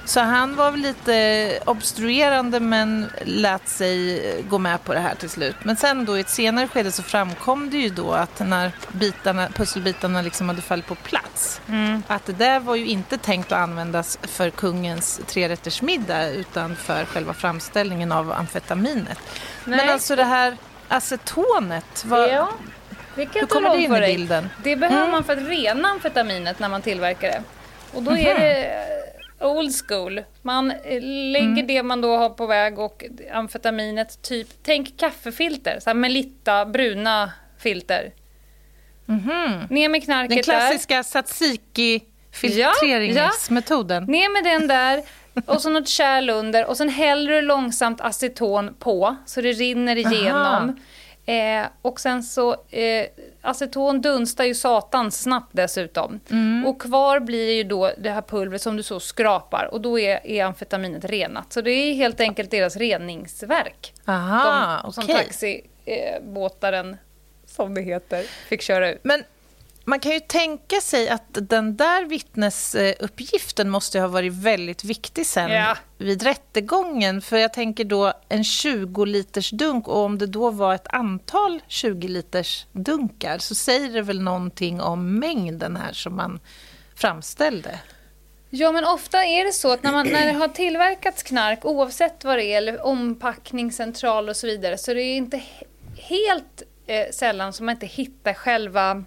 Så 0.05 0.19
han 0.19 0.55
var 0.55 0.71
väl 0.71 0.79
lite 0.79 1.59
obstruerande 1.65 2.59
men 2.59 3.11
lät 3.21 3.67
sig 3.67 4.21
gå 4.49 4.57
med 4.57 4.83
på 4.83 4.93
det 4.93 4.99
här 4.99 5.15
till 5.15 5.29
slut. 5.29 5.55
Men 5.63 5.75
sen 5.75 6.05
då 6.05 6.17
i 6.17 6.21
ett 6.21 6.29
senare 6.29 6.67
skede 6.67 6.91
så 6.91 7.03
framkom 7.03 7.69
det 7.69 7.77
ju 7.77 7.89
då 7.89 8.11
att 8.11 8.39
när 8.39 8.71
bitarna, 8.91 9.47
pusselbitarna 9.47 10.21
liksom 10.21 10.49
hade 10.49 10.61
fallit 10.61 10.87
på 10.87 10.95
plats 10.95 11.61
mm. 11.67 12.03
att 12.07 12.25
det 12.25 12.33
där 12.33 12.59
var 12.59 12.75
ju 12.75 12.87
inte 12.87 13.17
tänkt 13.17 13.51
att 13.51 13.59
användas 13.59 14.19
för 14.21 14.49
kungens 14.49 15.21
trerättersmiddag 15.27 16.29
utan 16.29 16.75
för 16.75 17.05
själva 17.05 17.33
framställningen 17.33 18.11
av 18.11 18.31
amfetaminet. 18.31 19.19
Nej. 19.65 19.77
Men 19.77 19.89
alltså 19.89 20.15
det 20.15 20.23
här 20.23 20.57
acetonet, 20.87 22.05
vad, 22.05 22.29
ja. 22.29 22.49
hur 23.15 23.45
kommer 23.45 23.69
det 23.69 23.81
in 23.81 23.95
i 23.95 23.99
bilden? 23.99 24.49
Det 24.63 24.75
behöver 24.75 25.01
mm. 25.01 25.11
man 25.11 25.23
för 25.23 25.33
att 25.33 25.47
rena 25.47 25.89
amfetaminet 25.89 26.59
när 26.59 26.69
man 26.69 26.81
tillverkar 26.81 27.27
det. 27.27 27.43
Och 27.93 28.03
då 28.03 28.11
är 28.11 28.33
mhm. 28.33 28.41
det 28.41 29.00
old 29.43 29.71
school. 29.87 30.23
Man 30.41 30.71
eh, 30.71 31.01
lägger 31.01 31.45
mm. 31.47 31.67
det 31.67 31.83
man 31.83 32.01
då 32.01 32.17
har 32.17 32.29
på 32.29 32.45
väg 32.45 32.79
och 32.79 33.03
amfetaminet, 33.33 34.21
typ, 34.21 34.47
tänk 34.63 34.97
kaffefilter, 34.97 35.79
så 35.79 35.89
här 35.89 35.95
Melitta 35.95 36.65
bruna 36.65 37.31
filter. 37.57 38.11
Mm-hmm. 39.05 39.67
Ner 39.69 39.89
med 39.89 40.03
knarket 40.03 40.29
Den 40.29 40.43
klassiska 40.43 40.95
där. 40.95 41.03
tzatziki 41.03 42.01
filtreringsmetoden. 42.31 44.05
Ja, 44.07 44.13
ja. 44.13 44.19
Ner 44.19 44.33
med 44.33 44.53
den 44.53 44.67
där 44.67 45.03
och 45.45 45.61
så 45.61 45.69
något 45.69 45.87
kärl 45.87 46.29
under 46.29 46.65
och 46.65 46.77
sen 46.77 46.89
häller 46.89 47.31
du 47.31 47.41
långsamt 47.41 48.01
aceton 48.01 48.75
på 48.79 49.15
så 49.25 49.41
det 49.41 49.51
rinner 49.51 49.95
igenom. 49.95 50.79
Eh, 51.25 51.65
och 51.81 51.99
sen 51.99 52.23
så, 52.23 52.51
eh, 52.69 53.05
aceton 53.41 54.01
dunstar 54.01 54.43
ju 54.43 54.55
satans 54.55 55.21
snabbt 55.21 55.49
dessutom. 55.51 56.19
Mm. 56.29 56.65
Och 56.65 56.81
kvar 56.81 57.19
blir 57.19 57.53
ju 57.53 57.63
då 57.63 57.91
det 57.97 58.09
här 58.09 58.21
pulvret 58.21 58.61
som 58.61 58.77
du 58.77 58.83
så 58.83 58.99
skrapar 58.99 59.69
och 59.71 59.81
då 59.81 59.99
är, 59.99 60.27
är 60.27 60.45
amfetaminet 60.45 61.05
renat. 61.05 61.53
Så 61.53 61.61
det 61.61 61.71
är 61.71 61.93
helt 61.93 62.19
enkelt 62.19 62.51
deras 62.51 62.75
reningsverk. 62.75 63.93
Aha, 64.05 64.81
De, 64.83 64.93
som 64.93 65.03
okay. 65.03 65.15
taxibåtaren, 65.15 66.97
som 67.45 67.73
det 67.73 67.81
heter, 67.81 68.23
fick 68.47 68.61
köra 68.61 68.91
ut. 68.91 68.99
Men 69.03 69.23
man 69.85 69.99
kan 69.99 70.11
ju 70.11 70.19
tänka 70.19 70.81
sig 70.81 71.09
att 71.09 71.27
den 71.31 71.77
där 71.77 72.05
vittnesuppgiften 72.05 73.69
måste 73.69 73.99
ha 73.99 74.07
varit 74.07 74.33
väldigt 74.33 74.83
viktig 74.83 75.25
sen 75.25 75.51
ja. 75.51 75.77
vid 75.97 76.23
rättegången. 76.23 77.21
För 77.21 77.37
jag 77.37 77.53
tänker 77.53 77.83
då 77.83 78.13
en 78.29 78.43
20-liters 78.43 79.51
dunk 79.51 79.87
och 79.87 79.97
om 79.97 80.17
det 80.17 80.27
då 80.27 80.49
var 80.49 80.73
ett 80.73 80.87
antal 80.87 81.61
20-liters 81.67 82.65
dunkar 82.71 83.37
så 83.37 83.55
säger 83.55 83.89
det 83.89 84.01
väl 84.01 84.21
någonting 84.21 84.81
om 84.81 85.19
mängden 85.19 85.75
här 85.75 85.93
som 85.93 86.15
man 86.15 86.39
framställde. 86.95 87.79
Ja, 88.49 88.71
men 88.71 88.85
ofta 88.85 89.25
är 89.25 89.45
det 89.45 89.51
så 89.51 89.71
att 89.71 89.83
när, 89.83 89.91
man, 89.91 90.07
när 90.07 90.25
det 90.25 90.33
har 90.33 90.47
tillverkats 90.47 91.23
knark, 91.23 91.65
oavsett 91.65 92.23
vad 92.23 92.37
det 92.37 92.43
är, 92.43 92.57
eller 92.57 92.85
ompackningscentral 92.85 94.29
och 94.29 94.35
så 94.35 94.47
vidare, 94.47 94.77
så 94.77 94.93
det 94.93 95.01
är 95.01 95.15
inte 95.15 95.41
helt 95.95 96.63
eh, 96.87 97.11
sällan 97.11 97.53
som 97.53 97.65
man 97.65 97.75
inte 97.75 97.85
hittar 97.85 98.33
själva 98.33 99.03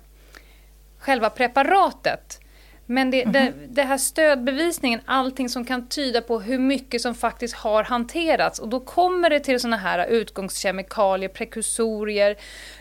själva 1.05 1.31
preparatet. 1.31 2.41
Men 2.87 3.11
det, 3.11 3.23
mm 3.23 3.35
-hmm. 3.35 3.45
det, 3.45 3.51
mhm. 3.51 3.75
det, 3.75 3.83
här 3.83 3.99
stödbevisningen, 3.99 5.01
allting 5.05 5.49
som 5.49 5.65
kan 5.65 5.89
tyda 5.89 6.21
på 6.21 6.41
hur 6.41 6.59
mycket 6.59 7.01
som 7.03 7.15
faktiskt 7.15 7.55
har 7.55 7.85
hanterats. 7.85 8.59
Och 8.59 8.69
då 8.69 8.81
kommer 8.81 9.31
det 9.31 9.41
till 9.41 9.61
såna 9.61 9.77
här 9.77 10.07
utgångskemikalier, 10.07 11.29
prekursorier, 11.29 12.37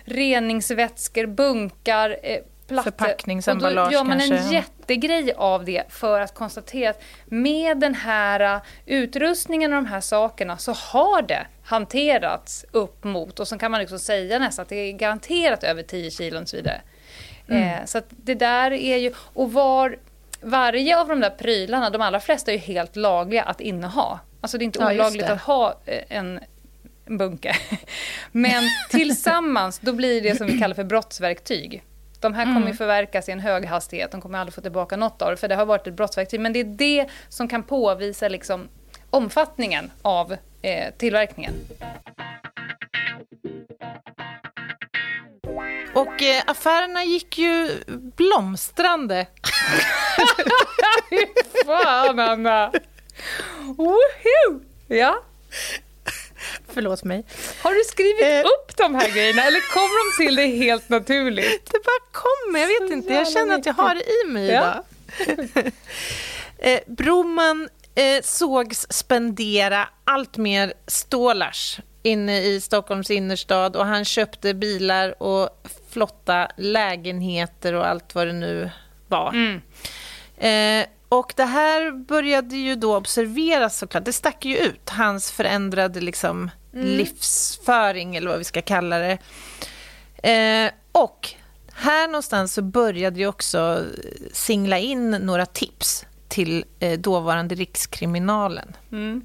reningsvätskor, 0.05 1.25
bunkar, 1.25 2.17
eh, 2.23 2.37
plattor. 2.67 2.91
Förpackningsemballage 2.91 3.75
kanske. 3.75 3.95
Då 3.95 3.97
gör 3.97 4.03
man 4.03 4.21
en 4.21 4.51
jättegrej 4.51 5.33
av 5.37 5.65
det 5.65 5.83
för 5.89 6.21
att 6.21 6.33
konstatera 6.33 6.89
att 6.89 7.01
med 7.25 7.79
den 7.79 7.95
här 7.95 8.59
utrustningen 8.85 9.73
och 9.73 9.83
de 9.83 9.85
här 9.85 10.01
sakerna 10.01 10.57
så 10.57 10.71
har 10.71 11.21
det 11.21 11.47
hanterats 11.63 12.65
upp 12.71 13.03
mot, 13.03 13.39
och 13.39 13.47
så 13.47 13.57
kan 13.57 13.71
man 13.71 13.79
liksom 13.79 13.99
säga 13.99 14.39
nästan 14.39 14.63
att 14.63 14.69
det 14.69 14.75
är 14.75 14.91
garanterat 14.91 15.63
över 15.63 15.83
10 15.83 16.11
kilo 16.11 16.41
och 16.41 16.49
så 16.49 16.57
vidare. 16.57 16.81
Mm. 17.47 17.63
Eh, 17.63 17.85
så 17.85 18.01
det 18.09 18.35
där 18.35 18.71
är 18.71 18.97
ju, 18.97 19.13
och 19.33 19.53
var, 19.53 19.97
varje 20.41 20.99
av 20.99 21.07
de 21.07 21.19
där 21.19 21.29
prylarna, 21.29 21.89
de 21.89 22.01
allra 22.01 22.19
flesta 22.19 22.51
är 22.51 22.55
ju 22.55 22.61
helt 22.61 22.95
lagliga 22.95 23.43
att 23.43 23.61
inneha. 23.61 24.19
Alltså 24.41 24.57
det 24.57 24.63
är 24.63 24.65
inte 24.65 24.79
ja, 24.79 24.93
olagligt 24.93 25.29
att 25.29 25.41
ha 25.41 25.75
eh, 25.85 26.03
en 26.09 26.39
bunke. 27.05 27.55
Men 28.31 28.63
tillsammans, 28.89 29.79
då 29.79 29.93
blir 29.93 30.21
det 30.21 30.35
som 30.35 30.47
vi 30.47 30.59
kallar 30.59 30.75
för 30.75 30.83
brottsverktyg. 30.83 31.83
De 32.19 32.33
här 32.33 32.45
kommer 32.45 32.57
mm. 32.57 32.77
förverkas 32.77 33.29
i 33.29 33.31
en 33.31 33.39
hög 33.39 33.65
hastighet, 33.65 34.11
de 34.11 34.21
kommer 34.21 34.39
aldrig 34.39 34.53
få 34.53 34.61
tillbaka 34.61 34.97
något 34.97 35.21
av 35.21 35.31
det, 35.31 35.37
för 35.37 35.47
det 35.47 35.55
har 35.55 35.65
varit 35.65 35.87
ett 35.87 35.93
brottsverktyg. 35.93 36.39
Men 36.39 36.53
det 36.53 36.59
är 36.59 36.63
det 36.63 37.07
som 37.29 37.47
kan 37.47 37.63
påvisa 37.63 38.27
liksom 38.27 38.67
omfattningen 39.09 39.91
av 40.01 40.35
eh, 40.61 40.93
tillverkningen. 40.97 41.53
Och 45.93 46.21
eh, 46.21 46.43
affärerna 46.47 47.03
gick 47.03 47.37
ju 47.37 47.83
blomstrande. 47.87 49.27
Fan, 51.65 52.19
Anna! 52.19 52.71
Woho! 53.77 54.61
Ja. 54.87 55.23
Förlåt 56.67 57.03
mig. 57.03 57.25
Har 57.61 57.73
du 57.73 57.83
skrivit 57.83 58.23
eh. 58.23 58.39
upp 58.39 58.77
de 58.77 58.95
här 58.95 59.09
grejerna 59.09 59.43
eller 59.43 59.73
kommer 59.73 60.11
de 60.11 60.25
till 60.25 60.35
dig 60.35 60.57
helt 60.57 60.89
naturligt? 60.89 61.71
Det 61.71 61.79
bara 61.83 62.11
kommer, 62.11 62.59
jag 62.59 62.67
vet 62.67 62.91
inte. 62.91 63.13
Jag 63.13 63.31
känner 63.31 63.55
att 63.55 63.65
jag 63.65 63.73
har 63.73 63.95
det 63.95 64.03
i 64.03 64.31
mig 64.31 64.47
idag. 64.47 64.83
eh, 66.57 66.79
Broman 66.87 67.69
eh, 67.95 68.21
sågs 68.23 68.87
spendera 68.89 69.89
allt 70.03 70.37
mer 70.37 70.73
stålars 70.87 71.79
inne 72.03 72.41
i 72.41 72.61
Stockholms 72.61 73.11
innerstad 73.11 73.75
och 73.75 73.85
han 73.85 74.05
köpte 74.05 74.53
bilar 74.53 75.23
och 75.23 75.49
flotta 75.89 76.47
lägenheter 76.57 77.73
och 77.73 77.87
allt 77.87 78.15
vad 78.15 78.27
det 78.27 78.33
nu 78.33 78.69
var. 79.07 79.29
Mm. 79.29 79.61
Eh, 80.37 80.87
och 81.09 81.33
det 81.35 81.45
här 81.45 81.91
började 81.91 82.55
ju 82.55 82.75
då 82.75 82.97
observeras 82.97 83.77
såklart. 83.77 84.05
Det 84.05 84.13
stack 84.13 84.45
ju 84.45 84.57
ut, 84.57 84.89
hans 84.89 85.31
förändrade 85.31 86.01
liksom, 86.01 86.51
mm. 86.73 86.87
livsföring 86.87 88.15
eller 88.15 88.29
vad 88.29 88.37
vi 88.37 88.43
ska 88.43 88.61
kalla 88.61 88.97
det. 88.99 89.17
Eh, 90.29 90.71
och 90.91 91.29
här 91.73 92.07
någonstans 92.07 92.53
så 92.53 92.61
började 92.61 93.19
ju 93.19 93.27
också 93.27 93.85
singla 94.31 94.77
in 94.79 95.11
några 95.11 95.45
tips 95.45 96.05
till 96.33 96.65
eh, 96.79 96.99
dåvarande 96.99 97.55
Rikskriminalen. 97.55 98.75
Mm. 98.91 99.21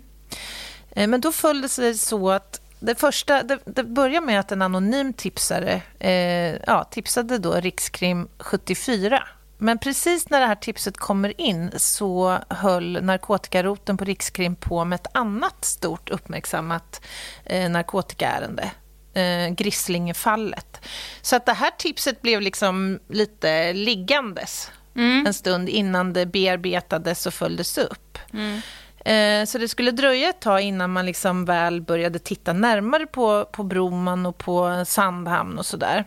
Eh, 0.91 1.09
men 1.09 1.21
då 1.21 1.33
föll 1.33 1.61
det 1.61 1.69
sig 1.69 1.95
så 1.95 2.31
att 2.31 2.61
det 2.81 2.95
första, 2.95 3.43
det, 3.43 3.59
det 3.65 3.85
börjar 3.85 4.21
med 4.21 4.41
att 4.41 4.53
en 4.53 4.63
anonym 4.63 5.13
tipsare 5.13 5.83
eh, 5.99 6.57
ja, 6.67 6.85
tipsade 6.85 7.39
då 7.39 7.53
Rikskrim 7.53 8.29
74. 8.39 9.23
Men 9.59 9.79
precis 9.79 10.31
när 10.31 10.41
det 10.41 10.47
här 10.47 10.55
tipset 10.55 10.97
kommer 10.97 11.41
in 11.41 11.71
så 11.77 12.39
höll 12.49 13.03
narkotikaroten 13.03 13.97
på 13.97 14.05
Rikskrim 14.05 14.57
på 14.57 14.85
med 14.85 14.97
ett 14.97 15.17
annat 15.17 15.65
stort 15.65 16.11
uppmärksammat 16.11 17.01
eh, 17.45 17.71
narkotikaärende. 17.71 18.71
Eh, 19.15 19.49
Grisslingefallet. 19.49 20.81
Så 21.23 21.37
att 21.37 21.47
det 21.47 21.53
här 21.53 21.71
tipset 21.79 22.23
blev 22.23 22.41
liksom 22.41 22.99
lite 23.09 23.73
liggandes 23.73 24.71
mm. 24.99 25.27
en 25.27 25.35
stund 25.35 25.69
innan 25.69 26.13
det 26.13 26.27
bearbetades 26.27 27.27
och 27.27 27.35
följdes 27.35 27.79
upp. 27.79 28.19
Mm. 28.33 28.61
Eh, 29.05 29.47
så 29.47 29.59
det 29.59 29.69
skulle 29.69 29.91
dröja 29.91 30.29
ett 30.29 30.41
tag 30.41 30.61
innan 30.61 30.93
man 30.93 31.07
liksom 31.07 31.45
väl 31.45 31.81
började 31.81 32.19
titta 32.19 32.53
närmare 32.53 33.07
på, 33.07 33.45
på 33.45 33.63
Broman 33.63 34.27
och 34.27 34.39
på 34.39 34.85
Sandhamn 34.87 35.59
och 35.59 35.67
sådär. 35.67 36.05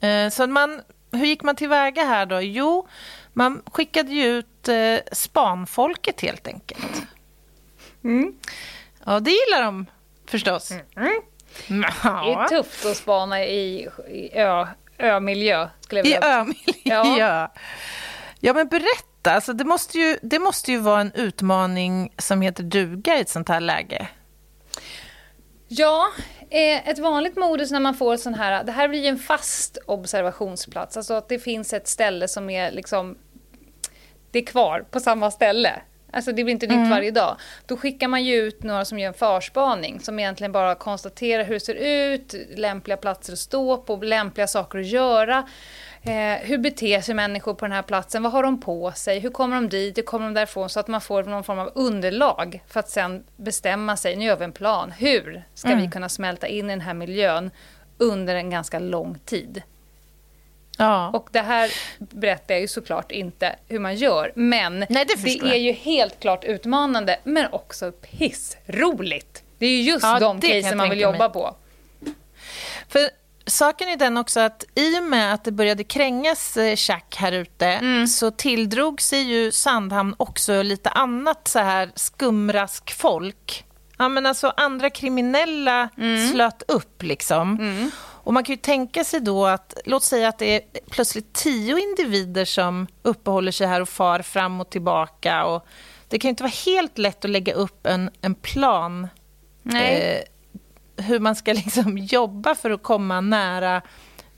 Eh, 0.00 0.28
så 0.28 0.46
man, 0.46 0.80
hur 1.12 1.26
gick 1.26 1.42
man 1.42 1.56
tillväga 1.56 2.04
här 2.04 2.26
då? 2.26 2.40
Jo, 2.40 2.88
man 3.32 3.62
skickade 3.72 4.12
ju 4.12 4.24
ut 4.24 4.68
eh, 4.68 4.96
spanfolket 5.12 6.20
helt 6.20 6.46
enkelt. 6.46 7.02
Mm. 8.04 8.34
Ja, 9.04 9.20
det 9.20 9.30
gillar 9.30 9.62
de 9.62 9.86
förstås. 10.26 10.70
Mm. 10.70 11.22
Ja. 12.02 12.24
Det 12.24 12.32
är 12.32 12.48
tufft 12.48 12.86
att 12.86 12.96
spana 12.96 13.44
i, 13.44 13.88
i 14.08 14.30
ö, 14.32 14.66
ömiljö. 14.98 15.68
Skulle 15.92 16.00
jag 16.00 16.04
vilja. 16.04 16.18
I 16.18 16.40
ömiljö. 16.40 16.72
Ja. 17.18 17.52
ja, 18.40 18.54
men 18.54 18.68
berätta. 18.68 19.32
Alltså 19.32 19.52
det, 19.52 19.64
måste 19.64 19.98
ju, 19.98 20.18
det 20.22 20.38
måste 20.38 20.72
ju 20.72 20.78
vara 20.78 21.00
en 21.00 21.12
utmaning 21.12 22.12
som 22.18 22.40
heter 22.40 22.62
duga 22.62 23.16
i 23.16 23.20
ett 23.20 23.28
sånt 23.28 23.48
här 23.48 23.60
läge. 23.60 24.08
Ja, 25.68 26.08
eh, 26.50 26.88
ett 26.88 26.98
vanligt 26.98 27.36
modus 27.36 27.70
när 27.70 27.80
man 27.80 27.94
får 27.94 28.16
sån 28.16 28.34
här... 28.34 28.64
Det 28.64 28.72
här 28.72 28.88
blir 28.88 29.00
ju 29.00 29.06
en 29.06 29.18
fast 29.18 29.78
observationsplats. 29.86 30.96
Alltså 30.96 31.14
att 31.14 31.28
det 31.28 31.38
finns 31.38 31.72
ett 31.72 31.88
ställe 31.88 32.28
som 32.28 32.50
är 32.50 32.70
liksom... 32.70 33.18
Det 34.30 34.38
är 34.38 34.46
kvar 34.46 34.84
på 34.90 35.00
samma 35.00 35.30
ställe. 35.30 35.80
Alltså 36.12 36.32
det 36.32 36.44
blir 36.44 36.52
inte 36.52 36.66
nytt 36.66 36.76
mm. 36.76 36.90
varje 36.90 37.10
dag. 37.10 37.36
Då 37.66 37.76
skickar 37.76 38.08
man 38.08 38.24
ju 38.24 38.34
ut 38.34 38.62
några 38.62 38.84
som 38.84 38.98
gör 38.98 39.08
en 39.08 39.14
förspaning 39.14 40.00
som 40.00 40.18
egentligen 40.18 40.52
bara 40.52 40.74
konstaterar 40.74 41.44
hur 41.44 41.54
det 41.54 41.60
ser 41.60 41.74
ut, 41.74 42.34
lämpliga 42.56 42.96
platser 42.96 43.32
att 43.32 43.38
stå 43.38 43.76
på, 43.76 43.96
lämpliga 43.96 44.46
saker 44.46 44.78
att 44.78 44.86
göra. 44.86 45.48
Eh, 46.02 46.38
hur 46.42 46.58
beter 46.58 47.00
sig 47.00 47.14
människor 47.14 47.54
på 47.54 47.64
den 47.64 47.72
här 47.72 47.82
platsen? 47.82 48.22
Vad 48.22 48.32
har 48.32 48.42
de 48.42 48.60
på 48.60 48.92
sig? 48.92 49.18
Hur 49.18 49.30
kommer 49.30 49.56
de 49.56 49.68
dit? 49.68 49.98
Hur 49.98 50.02
kommer 50.02 50.26
de 50.26 50.34
därifrån? 50.34 50.68
Så 50.68 50.80
att 50.80 50.88
man 50.88 51.00
får 51.00 51.22
någon 51.22 51.44
form 51.44 51.58
av 51.58 51.72
underlag 51.74 52.62
för 52.68 52.80
att 52.80 52.88
sen 52.88 53.24
bestämma 53.36 53.96
sig. 53.96 54.16
Nu 54.16 54.24
gör 54.24 54.36
vi 54.36 54.44
en 54.44 54.52
plan. 54.52 54.90
Hur 54.90 55.44
ska 55.54 55.68
mm. 55.68 55.80
vi 55.80 55.90
kunna 55.90 56.08
smälta 56.08 56.46
in 56.46 56.66
i 56.66 56.68
den 56.68 56.80
här 56.80 56.94
miljön 56.94 57.50
under 57.98 58.34
en 58.34 58.50
ganska 58.50 58.78
lång 58.78 59.18
tid? 59.18 59.62
Ja. 60.78 61.10
Och 61.10 61.28
det 61.32 61.40
här 61.40 61.70
berättar 61.98 62.54
jag 62.54 62.60
ju 62.60 62.68
såklart 62.68 63.12
inte 63.12 63.56
hur 63.68 63.78
man 63.78 63.96
gör. 63.96 64.32
Men 64.34 64.78
Nej, 64.78 65.04
det, 65.04 65.22
det 65.22 65.54
är 65.54 65.60
ju 65.60 65.72
helt 65.72 66.20
klart 66.20 66.44
utmanande, 66.44 67.18
men 67.24 67.52
också 67.52 67.92
pissroligt. 67.92 69.42
Det 69.58 69.66
är 69.66 69.70
ju 69.70 69.82
just 69.82 70.02
ja, 70.02 70.20
de 70.20 70.40
casen 70.40 70.78
man 70.78 70.90
vill 70.90 71.00
jobba 71.00 71.18
mig. 71.18 71.32
på. 71.32 71.56
För 72.88 73.10
Saken 73.46 73.88
är 73.88 73.96
den 73.96 74.16
också 74.16 74.40
att 74.40 74.64
i 74.74 74.98
och 74.98 75.02
med 75.02 75.34
att 75.34 75.44
det 75.44 75.52
började 75.52 75.84
krängas 75.84 76.56
eh, 76.56 76.76
tjack 76.76 77.16
här 77.18 77.32
ute 77.32 77.66
mm. 77.66 78.06
så 78.06 78.30
tilldrog 78.30 79.00
sig 79.00 79.22
ju 79.22 79.52
Sandhamn 79.52 80.14
också 80.16 80.62
lite 80.62 80.90
annat 80.90 81.48
så 81.48 81.58
här 81.58 81.90
skumraskfolk. 81.94 83.64
Ja, 83.98 84.08
men 84.08 84.26
alltså 84.26 84.52
andra 84.56 84.90
kriminella 84.90 85.88
mm. 85.98 86.28
slöt 86.28 86.62
upp 86.68 87.02
liksom. 87.02 87.58
Mm. 87.60 87.90
Och 88.24 88.34
man 88.34 88.44
kan 88.44 88.52
ju 88.52 88.60
tänka 88.60 89.04
sig 89.04 89.20
då 89.20 89.46
att, 89.46 89.74
låt 89.84 90.02
säga 90.02 90.28
att 90.28 90.38
det 90.38 90.56
är 90.56 90.80
plötsligt 90.90 91.32
tio 91.32 91.78
individer 91.78 92.44
som 92.44 92.86
uppehåller 93.02 93.52
sig 93.52 93.66
här 93.66 93.80
och 93.80 93.88
far 93.88 94.22
fram 94.22 94.60
och 94.60 94.70
tillbaka. 94.70 95.44
Och 95.44 95.66
det 96.08 96.18
kan 96.18 96.28
ju 96.28 96.30
inte 96.30 96.42
vara 96.42 96.52
helt 96.66 96.98
lätt 96.98 97.24
att 97.24 97.30
lägga 97.30 97.54
upp 97.54 97.86
en, 97.86 98.10
en 98.20 98.34
plan 98.34 99.08
eh, 99.74 100.22
hur 100.96 101.18
man 101.18 101.36
ska 101.36 101.52
liksom 101.64 101.98
jobba 101.98 102.54
för 102.54 102.70
att 102.70 102.82
komma 102.82 103.20
nära 103.20 103.82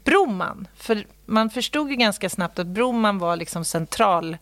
Broman. 0.05 0.69
För 0.77 1.07
man 1.27 1.51
förstod 1.51 1.91
ju 1.91 1.97
ganska 1.97 2.31
snabbt 2.31 2.59
att 2.59 2.67
Broman 2.67 3.19
var 3.19 3.37
liksom 3.37 3.65
central 3.65 4.37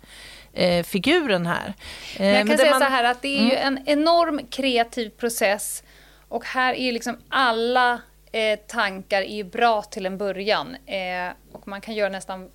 eh, 0.52 0.84
figuren 0.84 1.46
här. 1.46 1.74
Eh, 2.16 2.26
jag 2.26 2.38
kan 2.38 2.48
men 2.48 2.58
säga 2.58 2.70
man... 2.70 2.80
så 2.80 2.86
här 2.86 3.04
att 3.04 3.22
det 3.22 3.38
är 3.38 3.44
ju 3.44 3.52
mm. 3.52 3.76
en 3.76 3.88
enorm 3.88 4.40
kreativ 4.50 5.10
process 5.10 5.82
och 6.28 6.44
här 6.44 6.74
är 6.74 6.92
liksom 6.92 7.16
alla 7.28 8.00
eh, 8.32 8.58
tankar 8.66 9.22
är 9.22 9.44
bra 9.44 9.82
till 9.82 10.06
en 10.06 10.18
början 10.18 10.76
eh, 10.86 11.32
och 11.52 11.68
man 11.68 11.80
kan 11.80 11.94
göra 11.94 12.08
nästan 12.08 12.50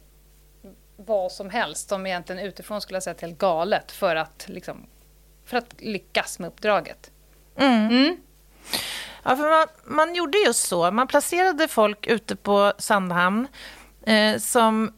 vad 0.96 1.32
som 1.32 1.50
helst 1.50 1.90
som 1.90 2.06
egentligen 2.06 2.46
utifrån 2.46 2.82
skulle 2.82 2.96
jag 2.96 3.04
säga 3.04 3.16
helt 3.22 3.38
galet 3.38 3.92
för 3.92 4.16
att, 4.16 4.46
liksom, 4.48 4.88
för 5.46 5.58
att 5.58 5.76
lyckas 5.78 6.40
med 6.40 6.48
uppdraget. 6.48 7.12
Mm. 7.58 7.90
Mm. 7.90 8.18
Ja, 9.24 9.36
för 9.36 9.50
man, 9.50 9.68
man 9.98 10.16
gjorde 10.16 10.38
just 10.38 10.68
så. 10.68 10.92
Man 10.92 11.08
placerade 11.08 11.68
folk 11.68 12.08
ute 12.08 12.36
på 12.36 12.74
Sandhamn 12.78 13.48
eh, 14.06 14.38
som 14.38 14.94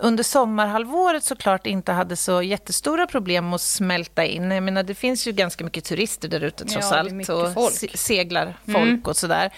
under 0.00 0.22
sommarhalvåret 0.22 1.24
såklart 1.24 1.66
inte 1.66 1.92
hade 1.92 2.16
så 2.16 2.42
jättestora 2.42 3.06
problem 3.06 3.52
att 3.52 3.60
smälta 3.60 4.24
in. 4.24 4.50
Jag 4.50 4.62
menar, 4.62 4.82
det 4.82 4.94
finns 4.94 5.26
ju 5.26 5.32
ganska 5.32 5.64
mycket 5.64 5.84
turister 5.84 6.28
där 6.28 6.44
ute 6.44 6.64
trots 6.64 6.90
ja, 6.90 6.98
allt 6.98 7.28
och 7.28 7.54
folk. 7.54 7.98
seglar 7.98 8.58
folk 8.66 8.76
mm. 8.76 9.02
och 9.04 9.16
sådär. 9.16 9.52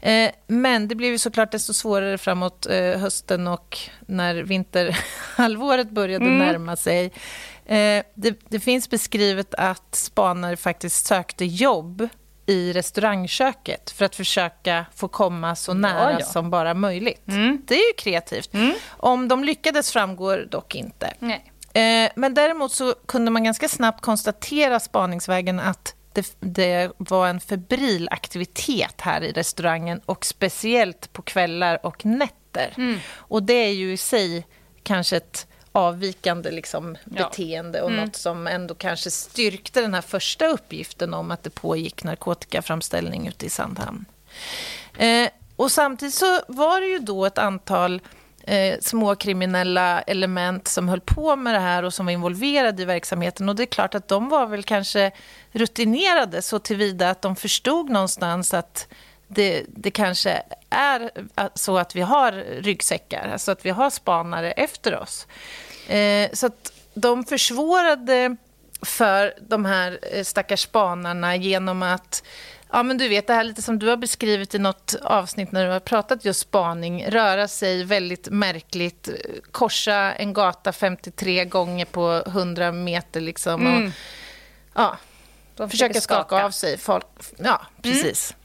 Eh, 0.00 0.30
men 0.46 0.88
det 0.88 0.94
blev 0.94 1.10
ju 1.10 1.18
såklart 1.18 1.52
desto 1.52 1.74
svårare 1.74 2.18
framåt 2.18 2.66
eh, 2.66 3.00
hösten 3.00 3.46
och 3.46 3.78
när 4.06 4.34
vinterhalvåret 4.34 5.90
började 5.90 6.24
mm. 6.24 6.38
närma 6.38 6.76
sig. 6.76 7.12
Eh, 7.66 8.02
det, 8.14 8.38
det 8.48 8.60
finns 8.60 8.90
beskrivet 8.90 9.54
att 9.54 9.94
spanare 9.94 10.56
faktiskt 10.56 11.06
sökte 11.06 11.44
jobb 11.44 12.08
i 12.46 12.72
restaurangköket 12.72 13.90
för 13.90 14.04
att 14.04 14.16
försöka 14.16 14.86
få 14.94 15.08
komma 15.08 15.56
så 15.56 15.74
nära 15.74 16.12
ja, 16.12 16.16
ja. 16.20 16.26
som 16.26 16.50
bara 16.50 16.74
möjligt. 16.74 17.28
Mm. 17.28 17.62
Det 17.66 17.74
är 17.74 17.88
ju 17.88 17.94
kreativt. 17.98 18.54
Mm. 18.54 18.74
Om 18.90 19.28
de 19.28 19.44
lyckades 19.44 19.92
framgår 19.92 20.48
dock 20.50 20.74
inte. 20.74 21.14
Eh, 21.72 22.10
men 22.14 22.34
däremot 22.34 22.72
så 22.72 22.94
kunde 23.06 23.30
man 23.30 23.44
ganska 23.44 23.68
snabbt 23.68 24.00
konstatera 24.00 24.80
spaningsvägen 24.80 25.60
att 25.60 25.94
det, 26.12 26.36
det, 26.40 26.92
var 26.98 27.28
en 27.28 27.40
febril 27.40 28.08
aktivitet 28.10 29.00
här 29.00 29.20
i 29.20 29.32
restaurangen 29.32 30.00
och 30.06 30.24
speciellt 30.24 31.12
på 31.12 31.22
kvällar 31.22 31.86
och 31.86 32.04
nätter. 32.04 32.74
Mm. 32.76 32.98
Och 33.14 33.42
det 33.42 33.52
är 33.52 33.72
ju 33.72 33.92
i 33.92 33.96
sig 33.96 34.46
kanske 34.82 35.16
ett 35.16 35.46
avvikande 35.72 36.50
liksom, 36.50 36.96
ja. 37.04 37.10
beteende 37.10 37.82
och 37.82 37.90
mm. 37.90 38.04
något 38.04 38.16
som 38.16 38.46
ändå 38.46 38.74
kanske 38.74 39.10
styrkte 39.10 39.80
den 39.80 39.94
här 39.94 40.00
första 40.00 40.46
uppgiften 40.46 41.14
om 41.14 41.30
att 41.30 41.42
det 41.42 41.50
pågick 41.50 42.04
narkotikaframställning 42.04 43.28
ute 43.28 43.46
i 43.46 43.50
Sandhamn. 43.50 44.04
Eh, 44.98 45.28
och 45.56 45.72
samtidigt 45.72 46.14
så 46.14 46.40
var 46.48 46.80
det 46.80 46.86
ju 46.86 46.98
då 46.98 47.26
ett 47.26 47.38
antal 47.38 48.00
eh, 48.44 48.78
småkriminella 48.80 50.02
element 50.02 50.68
som 50.68 50.88
höll 50.88 51.00
på 51.00 51.36
med 51.36 51.54
det 51.54 51.60
här 51.60 51.82
och 51.82 51.94
som 51.94 52.06
var 52.06 52.12
involverade 52.12 52.82
i 52.82 52.84
verksamheten. 52.84 53.48
Och 53.48 53.56
det 53.56 53.62
är 53.62 53.66
klart 53.66 53.94
att 53.94 54.08
de 54.08 54.28
var 54.28 54.46
väl 54.46 54.62
kanske 54.62 55.10
rutinerade 55.52 56.42
så 56.42 56.58
tillvida 56.58 57.10
att 57.10 57.22
de 57.22 57.36
förstod 57.36 57.90
någonstans 57.90 58.54
att 58.54 58.88
det, 59.34 59.64
det 59.68 59.90
kanske 59.90 60.42
är 60.70 61.10
så 61.54 61.78
att 61.78 61.96
vi 61.96 62.00
har 62.00 62.32
ryggsäckar, 62.62 63.30
alltså 63.32 63.52
att 63.52 63.66
vi 63.66 63.70
har 63.70 63.90
spanare 63.90 64.52
efter 64.52 64.98
oss. 64.98 65.26
Eh, 65.88 66.30
så 66.32 66.46
att 66.46 66.72
de 66.94 67.24
försvårade 67.24 68.36
för 68.82 69.34
de 69.40 69.64
här 69.64 69.98
eh, 70.12 70.24
stackars 70.24 70.60
spanarna 70.60 71.36
genom 71.36 71.82
att 71.82 72.22
Ja, 72.74 72.82
men 72.82 72.98
du 72.98 73.08
vet, 73.08 73.26
det 73.26 73.34
här 73.34 73.44
lite 73.44 73.62
som 73.62 73.78
du 73.78 73.88
har 73.88 73.96
beskrivit 73.96 74.54
i 74.54 74.58
något 74.58 74.94
avsnitt 75.02 75.52
när 75.52 75.64
du 75.64 75.70
har 75.70 75.80
pratat 75.80 76.24
just 76.24 76.40
spaning, 76.40 77.06
röra 77.06 77.48
sig 77.48 77.84
väldigt 77.84 78.28
märkligt, 78.28 79.08
korsa 79.50 80.12
en 80.12 80.32
gata 80.32 80.72
53 80.72 81.44
gånger 81.44 81.84
på 81.84 82.22
100 82.26 82.72
meter 82.72 83.20
liksom. 83.20 83.66
Och, 83.66 83.72
mm. 83.72 83.92
ja, 84.74 84.96
försöka, 85.56 85.70
försöka 85.70 86.00
skaka. 86.00 86.22
skaka 86.22 86.44
av 86.44 86.50
sig 86.50 86.78
folk. 86.78 87.06
Ja, 87.36 87.60
precis. 87.82 88.30
Mm. 88.30 88.41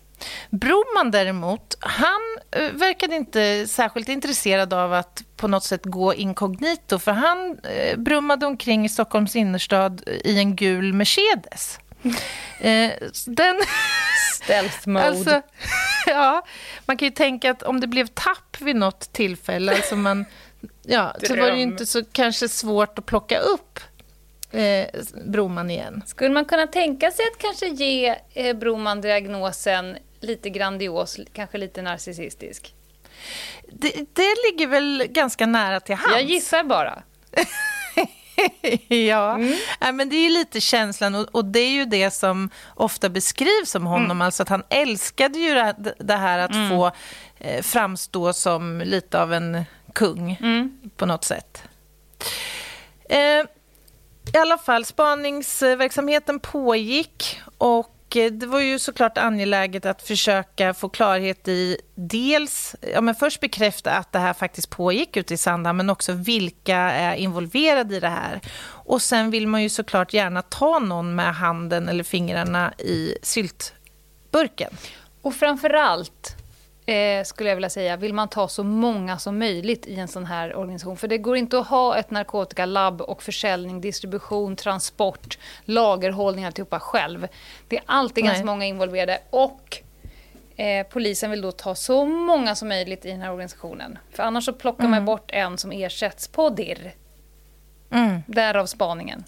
Broman 0.49 1.11
däremot, 1.11 1.77
han 1.79 2.21
eh, 2.51 2.71
verkade 2.71 3.15
inte 3.15 3.67
särskilt 3.67 4.09
intresserad 4.09 4.73
av 4.73 4.93
att 4.93 5.23
på 5.35 5.47
något 5.47 5.63
sätt 5.63 5.85
gå 5.85 6.13
inkognito, 6.13 6.99
för 6.99 7.11
han 7.11 7.59
eh, 7.63 7.97
brummade 7.97 8.45
omkring 8.45 8.85
i 8.85 8.89
Stockholms 8.89 9.35
innerstad 9.35 10.03
i 10.23 10.39
en 10.39 10.55
gul 10.55 10.93
Mercedes. 10.93 11.79
Eh, 12.59 12.91
den... 13.25 13.55
Stealth 14.33 14.87
mode. 14.87 15.05
Alltså, 15.05 15.41
ja, 16.07 16.45
man 16.85 16.97
kan 16.97 17.07
ju 17.07 17.11
tänka 17.11 17.51
att 17.51 17.63
om 17.63 17.79
det 17.79 17.87
blev 17.87 18.07
tapp 18.07 18.61
vid 18.61 18.75
något 18.75 19.13
tillfälle, 19.13 19.75
alltså 19.75 19.95
man, 19.95 20.25
ja, 20.83 21.15
så 21.23 21.35
var 21.35 21.47
det 21.47 21.55
ju 21.55 21.61
inte 21.61 21.85
så 21.85 22.05
kanske 22.11 22.49
svårt 22.49 22.99
att 22.99 23.05
plocka 23.05 23.39
upp 23.39 23.79
eh, 24.51 24.87
Broman 25.25 25.69
igen. 25.69 26.03
Skulle 26.05 26.29
man 26.29 26.45
kunna 26.45 26.67
tänka 26.67 27.11
sig 27.11 27.25
att 27.33 27.37
kanske 27.37 27.67
ge 27.67 28.15
eh, 28.33 28.57
Broman 28.57 29.01
diagnosen 29.01 29.97
lite 30.19 30.49
grandios, 30.49 31.19
kanske 31.33 31.57
lite 31.57 31.81
narcissistisk? 31.81 32.73
Det, 33.71 33.91
det 34.13 34.35
ligger 34.45 34.67
väl 34.67 35.07
ganska 35.09 35.45
nära 35.45 35.79
till 35.79 35.95
hands. 35.95 36.15
Jag 36.15 36.23
gissar 36.23 36.63
bara. 36.63 37.03
ja, 38.87 39.35
mm. 39.35 39.55
ja, 39.79 39.91
men 39.91 40.09
det 40.09 40.15
är 40.15 40.23
ju 40.23 40.29
lite 40.29 40.61
känslan 40.61 41.15
och, 41.15 41.27
och, 41.31 41.45
det 41.45 41.59
är 41.59 41.69
ju 41.69 41.85
det 41.85 42.11
som 42.11 42.49
ofta 42.75 43.09
beskrivs 43.09 43.71
som 43.71 43.85
honom, 43.85 44.05
mm. 44.05 44.21
alltså 44.21 44.43
att 44.43 44.49
han 44.49 44.63
älskade 44.69 45.39
ju 45.39 45.53
det, 45.53 45.95
det 45.99 46.15
här 46.15 46.39
att 46.39 46.51
mm. 46.51 46.69
få 46.69 46.91
eh, 47.37 47.61
framstå 47.61 48.33
som 48.33 48.81
lite 48.85 49.21
av 49.21 49.33
en 49.33 49.65
kung 49.93 50.37
mm. 50.41 50.79
på 50.95 51.05
något 51.05 51.23
sätt. 51.23 51.63
Eh, 53.09 53.45
I 54.33 54.37
alla 54.37 54.57
fall, 54.57 54.85
spaningsverksamheten 54.85 56.39
pågick 56.39 57.41
och 57.57 57.96
Eh, 58.15 58.31
det 58.31 58.45
var 58.45 58.59
ju 58.59 58.79
såklart 58.79 59.17
angeläget 59.17 59.85
att 59.85 60.01
försöka 60.01 60.73
få 60.73 60.89
klarhet 60.89 61.47
i 61.47 61.77
dels, 61.95 62.75
ja 62.93 63.01
men 63.01 63.15
först 63.15 63.39
bekräfta 63.39 63.91
att 63.91 64.11
det 64.11 64.19
här 64.19 64.33
faktiskt 64.33 64.69
pågick 64.69 65.17
ute 65.17 65.33
i 65.33 65.37
Sandhamn, 65.37 65.77
men 65.77 65.89
också 65.89 66.13
vilka 66.13 66.77
är 66.77 67.15
involverade 67.15 67.95
i 67.95 67.99
det 67.99 68.09
här. 68.09 68.41
Och 68.65 69.01
sen 69.01 69.31
vill 69.31 69.47
man 69.47 69.63
ju 69.63 69.69
såklart 69.69 70.13
gärna 70.13 70.41
ta 70.41 70.79
någon 70.79 71.15
med 71.15 71.35
handen 71.35 71.89
eller 71.89 72.03
fingrarna 72.03 72.73
i 72.77 73.17
syltburken. 73.21 74.77
Och 75.21 75.35
framför 75.35 75.69
allt 75.69 76.36
eh, 76.87 77.23
skulle 77.23 77.49
jag 77.49 77.55
vilja 77.55 77.69
säga, 77.69 77.97
vill 77.97 78.13
man 78.13 78.27
ta 78.27 78.47
så 78.47 78.63
många 78.63 79.17
som 79.17 79.39
möjligt 79.39 79.87
i 79.87 79.95
en 79.95 80.07
sån 80.07 80.25
här 80.25 80.55
organisation. 80.55 80.97
För 80.97 81.07
det 81.07 81.17
går 81.17 81.37
inte 81.37 81.59
att 81.59 81.67
ha 81.67 81.97
ett 81.97 82.11
narkotikalabb 82.11 83.01
och 83.01 83.23
försäljning, 83.23 83.81
distribution, 83.81 84.55
transport, 84.55 85.37
lagerhållning, 85.65 86.45
alltihopa 86.45 86.79
själv. 86.79 87.27
Det 87.67 87.77
är 87.77 87.83
alltid 87.85 88.23
Nej. 88.23 88.31
ganska 88.31 88.45
många 88.45 88.65
involverade 88.65 89.19
och 89.29 89.77
eh, 90.55 90.87
polisen 90.87 91.31
vill 91.31 91.41
då 91.41 91.51
ta 91.51 91.75
så 91.75 92.05
många 92.05 92.55
som 92.55 92.67
möjligt 92.67 93.05
i 93.05 93.09
den 93.11 93.21
här 93.21 93.31
organisationen. 93.31 93.97
För 94.11 94.23
annars 94.23 94.45
så 94.45 94.53
plockar 94.53 94.85
mm. 94.85 94.91
man 94.91 95.05
bort 95.05 95.31
en 95.33 95.57
som 95.57 95.71
ersätts 95.71 96.27
på 96.27 96.49
dirr. 96.49 96.93
Mm. 97.91 98.21
Därav 98.27 98.65
spaningen. 98.65 99.23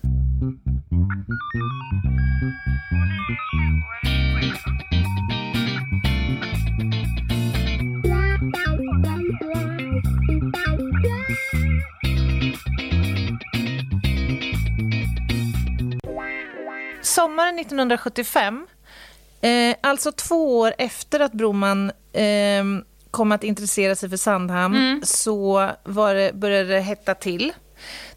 Sommaren 17.20 17.60
1975, 17.60 18.68
eh, 19.42 19.76
alltså 19.82 20.12
två 20.12 20.60
år 20.60 20.74
efter 20.78 21.20
att 21.20 21.32
Broman 21.32 21.92
eh, 22.14 22.64
kom 23.12 23.32
att 23.32 23.44
intressera 23.44 23.96
sig 23.96 24.10
för 24.10 24.18
Sandhamn, 24.18 24.76
mm. 24.76 25.02
så 25.04 25.70
var 25.84 26.16
det, 26.16 26.34
började 26.34 26.74
det 26.74 26.80
hetta 26.80 27.16
till. 27.16 27.54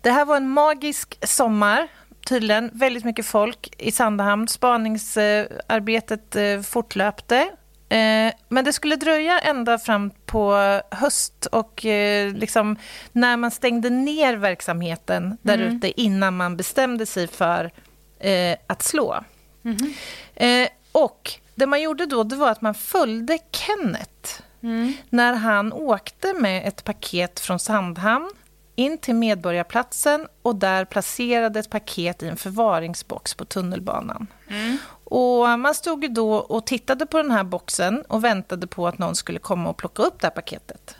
Det 0.01 0.11
här 0.11 0.25
var 0.25 0.37
en 0.37 0.49
magisk 0.49 1.29
sommar, 1.29 1.89
tydligen. 2.29 2.71
Väldigt 2.73 3.05
mycket 3.05 3.27
folk 3.27 3.75
i 3.79 3.93
Sandhamn. 3.93 4.49
Spaningsarbetet 4.49 6.37
eh, 6.37 6.61
fortlöpte. 6.61 7.37
Eh, 7.89 8.33
men 8.49 8.65
det 8.65 8.73
skulle 8.73 8.97
dröja 8.97 9.39
ända 9.39 9.79
fram 9.79 10.11
på 10.27 10.81
höst 10.91 11.47
och 11.47 11.87
eh, 11.87 12.35
liksom 12.35 12.77
när 13.13 13.37
man 13.37 13.51
stängde 13.51 13.91
ner 13.91 14.37
verksamheten 14.37 15.39
där 15.43 15.59
mm. 15.59 15.77
ute 15.77 16.01
innan 16.01 16.37
man 16.37 16.57
bestämde 16.57 17.07
sig 17.07 17.29
för 17.29 17.71
eh, 18.23 18.57
att 18.67 18.83
slå. 18.83 19.25
Mm 19.65 19.95
eh, 20.35 20.69
och 20.93 21.33
det 21.55 21.67
man 21.67 21.83
gjorde 21.83 22.07
då 22.07 22.25
det 22.25 22.37
var 22.37 22.51
att 22.51 22.61
man 22.61 22.75
följde 22.75 23.39
Kenneth 23.51 24.43
mm. 24.63 24.93
när 25.11 25.33
han 25.33 25.73
åkte 25.73 26.33
med 26.33 26.69
ett 26.69 26.85
paket 26.85 27.41
från 27.41 27.59
Sandhamn 27.59 28.31
in 28.77 28.99
till 28.99 29.15
Medborgarplatsen 29.15 30.29
och 30.43 30.57
där 30.57 30.85
placerade 30.85 31.61
ett 31.61 31.71
paket 31.71 32.23
i 32.23 32.29
en 32.29 32.37
förvaringsbox 32.37 33.35
på 33.35 33.45
tunnelbanan. 33.45 34.27
Mm. 34.49 34.77
Och 35.05 35.59
man 35.59 35.75
stod 35.75 36.03
ju 36.03 36.09
då 36.09 36.35
och 36.35 36.67
tittade 36.67 37.07
på 37.07 37.17
den 37.17 37.31
här 37.31 37.45
boxen 37.45 38.03
och 38.09 38.25
väntade 38.25 38.67
på 38.67 38.89
att 38.89 38.99
någon 38.99 39.15
skulle 39.15 39.39
komma 39.39 39.71
och 39.71 39.77
plocka 39.77 40.03
upp 40.03 40.21
det 40.21 40.27
här 40.27 40.35
paketet. 40.35 40.97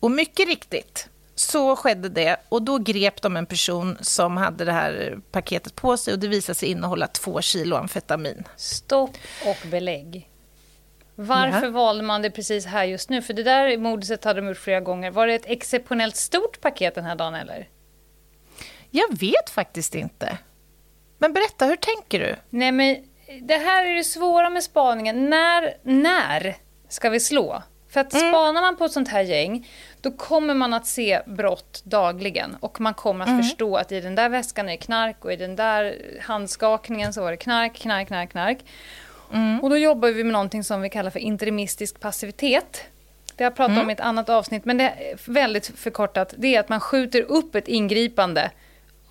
Och 0.00 0.10
mycket 0.10 0.46
riktigt, 0.46 1.08
så 1.38 1.76
skedde 1.76 2.08
det 2.08 2.36
och 2.48 2.62
då 2.62 2.78
grep 2.78 3.22
de 3.22 3.36
en 3.36 3.46
person 3.46 3.98
som 4.00 4.36
hade 4.36 4.64
det 4.64 4.72
här 4.72 5.18
paketet 5.30 5.74
på 5.74 5.96
sig 5.96 6.14
och 6.14 6.18
det 6.20 6.28
visade 6.28 6.58
sig 6.58 6.68
innehålla 6.68 7.06
två 7.06 7.40
kilo 7.40 7.76
amfetamin. 7.76 8.44
Stopp 8.56 9.16
och 9.46 9.68
belägg. 9.68 10.30
Varför 11.14 11.66
ja. 11.66 11.70
valde 11.70 12.02
man 12.02 12.22
det 12.22 12.30
precis 12.30 12.66
här 12.66 12.84
just 12.84 13.10
nu? 13.10 13.22
För 13.22 13.34
det 13.34 13.42
där 13.42 13.78
modiset 13.78 14.24
hade 14.24 14.40
de 14.40 14.48
gjort 14.48 14.58
flera 14.58 14.80
gånger. 14.80 15.10
Var 15.10 15.26
det 15.26 15.34
ett 15.34 15.46
exceptionellt 15.46 16.16
stort 16.16 16.60
paket 16.60 16.94
den 16.94 17.04
här 17.04 17.16
dagen 17.16 17.34
eller? 17.34 17.68
Jag 18.90 19.18
vet 19.18 19.50
faktiskt 19.50 19.94
inte. 19.94 20.38
Men 21.18 21.32
berätta, 21.32 21.66
hur 21.66 21.76
tänker 21.76 22.20
du? 22.20 22.36
Nej 22.50 22.72
men 22.72 22.96
det 23.42 23.56
här 23.56 23.86
är 23.86 23.94
det 23.94 24.04
svåra 24.04 24.50
med 24.50 24.62
spaningen. 24.62 25.30
När, 25.30 25.76
när 25.82 26.56
ska 26.88 27.10
vi 27.10 27.20
slå? 27.20 27.62
För 27.96 28.00
att 28.00 28.14
mm. 28.14 28.30
spanar 28.30 28.62
man 28.62 28.76
på 28.76 28.84
ett 28.84 28.92
sånt 28.92 29.08
här 29.08 29.22
gäng, 29.22 29.68
då 30.00 30.10
kommer 30.10 30.54
man 30.54 30.74
att 30.74 30.86
se 30.86 31.20
brott 31.26 31.82
dagligen. 31.84 32.56
Och 32.60 32.80
man 32.80 32.94
kommer 32.94 33.24
att 33.24 33.28
mm. 33.28 33.42
förstå 33.42 33.76
att 33.76 33.92
i 33.92 34.00
den 34.00 34.14
där 34.14 34.28
väskan 34.28 34.68
är 34.68 34.72
det 34.72 34.76
knark 34.76 35.24
och 35.24 35.32
i 35.32 35.36
den 35.36 35.56
där 35.56 35.96
handskakningen 36.20 37.12
så 37.12 37.20
var 37.20 37.30
det 37.30 37.36
knark, 37.36 37.74
knark, 37.74 38.08
knark, 38.08 38.30
knark. 38.30 38.58
Mm. 39.32 39.60
Och 39.60 39.70
då 39.70 39.76
jobbar 39.76 40.08
vi 40.08 40.24
med 40.24 40.32
någonting 40.32 40.64
som 40.64 40.82
vi 40.82 40.90
kallar 40.90 41.10
för 41.10 41.20
interimistisk 41.20 42.00
passivitet. 42.00 42.84
Det 43.36 43.44
har 43.44 43.50
jag 43.50 43.56
pratat 43.56 43.72
mm. 43.72 43.84
om 43.84 43.90
i 43.90 43.92
ett 43.92 44.00
annat 44.00 44.28
avsnitt, 44.28 44.64
men 44.64 44.78
det 44.78 44.84
är 44.84 45.32
väldigt 45.32 45.66
förkortat. 45.66 46.34
Det 46.38 46.54
är 46.54 46.60
att 46.60 46.68
man 46.68 46.80
skjuter 46.80 47.22
upp 47.22 47.54
ett 47.54 47.68
ingripande 47.68 48.50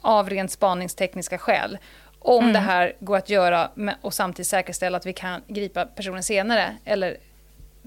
av 0.01 0.29
rent 0.29 0.51
spaningstekniska 0.51 1.37
skäl. 1.37 1.77
Om 2.19 2.43
mm. 2.43 2.53
det 2.53 2.59
här 2.59 2.93
går 2.99 3.17
att 3.17 3.29
göra 3.29 3.69
och 4.01 4.13
samtidigt 4.13 4.47
säkerställa 4.47 4.97
att 4.97 5.05
vi 5.05 5.13
kan 5.13 5.41
gripa 5.47 5.85
personen 5.85 6.23
senare, 6.23 6.75
eller 6.85 7.17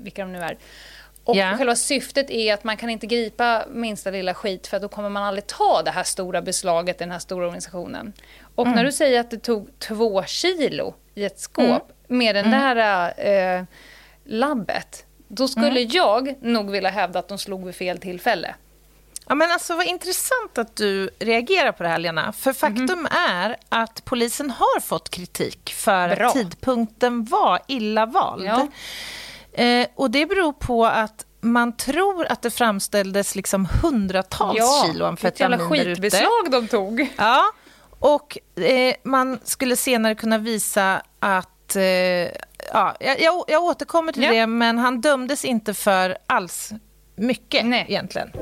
vilka 0.03 0.23
de 0.23 0.33
nu 0.33 0.39
är. 0.39 0.59
Och 1.25 1.37
yeah. 1.37 1.59
själva 1.59 1.77
syftet 1.77 2.31
är 2.31 2.55
att 2.55 2.65
man 2.65 2.77
kan 2.77 2.91
inte 2.91 3.07
gripa 3.07 3.65
minsta 3.71 4.11
lilla 4.11 4.35
skit 4.35 4.67
för 4.67 4.81
då 4.81 4.89
kommer 4.89 5.09
man 5.09 5.23
aldrig 5.23 5.47
ta 5.47 5.83
det 5.83 5.91
här 5.91 6.03
stora 6.03 6.43
beslaget 6.43 6.97
i 6.97 6.99
den 6.99 7.11
här 7.11 7.19
stora 7.19 7.45
organisationen. 7.45 8.13
Och 8.55 8.67
mm. 8.67 8.77
när 8.77 8.85
du 8.85 8.93
säger 8.93 9.21
att 9.21 9.31
det 9.31 9.39
tog 9.39 9.79
två 9.79 10.25
kilo 10.25 10.95
i 11.15 11.25
ett 11.25 11.41
skåp 11.41 11.67
mm. 11.67 12.19
med 12.19 12.35
den 12.35 12.45
mm. 12.45 12.77
där 12.77 13.13
äh, 13.59 13.65
labbet, 14.25 15.05
då 15.29 15.49
skulle 15.49 15.81
mm. 15.81 15.89
jag 15.91 16.35
nog 16.43 16.71
vilja 16.71 16.91
hävda 16.91 17.19
att 17.19 17.29
de 17.29 17.39
slog 17.39 17.67
vid 17.67 17.75
fel 17.75 17.99
tillfälle. 17.99 18.55
Ja, 19.29 19.35
men 19.35 19.51
alltså, 19.51 19.75
vad 19.75 19.87
intressant 19.87 20.59
att 20.59 20.77
du 20.77 21.11
reagerar 21.19 21.73
på 21.73 21.83
det 21.83 21.89
här, 21.89 21.99
Lena. 21.99 22.33
För 22.33 22.53
faktum 22.53 22.91
mm. 22.91 23.07
är 23.29 23.57
att 23.69 24.05
polisen 24.05 24.51
har 24.51 24.81
fått 24.81 25.11
kritik 25.11 25.75
för 25.77 26.17
Bra. 26.17 26.27
att 26.27 26.35
tidpunkten 26.35 27.25
var 27.25 27.61
illa 27.67 28.07
vald. 28.07 28.45
Ja. 28.45 28.69
Eh, 29.59 29.87
och 29.95 30.11
det 30.11 30.27
beror 30.27 30.53
på 30.53 30.87
att 30.87 31.27
man 31.41 31.77
tror 31.77 32.27
att 32.27 32.43
det 32.43 32.51
framställdes 32.51 33.35
liksom 33.35 33.69
hundratals 33.83 34.59
ja, 34.59 34.85
kilo 34.87 35.05
amfetamin. 35.05 35.59
Ja, 35.61 35.69
skitbeslag 35.69 36.51
de 36.51 36.69
tog. 36.69 37.09
Ja, 37.17 37.43
och 37.99 38.39
eh, 38.63 38.95
man 39.03 39.39
skulle 39.45 39.77
senare 39.77 40.15
kunna 40.15 40.39
visa 40.39 41.03
att... 41.21 41.77
Eh, 41.77 41.83
ja, 41.83 42.97
jag, 43.01 43.45
jag 43.49 43.63
återkommer 43.63 44.13
till 44.13 44.23
ja. 44.23 44.33
det, 44.33 44.47
men 44.47 44.79
han 44.79 45.01
dömdes 45.01 45.45
inte 45.45 45.75
för 45.75 46.19
alls 46.27 46.73
mycket 47.17 47.67
Nej. 47.67 47.87
egentligen. 47.89 48.33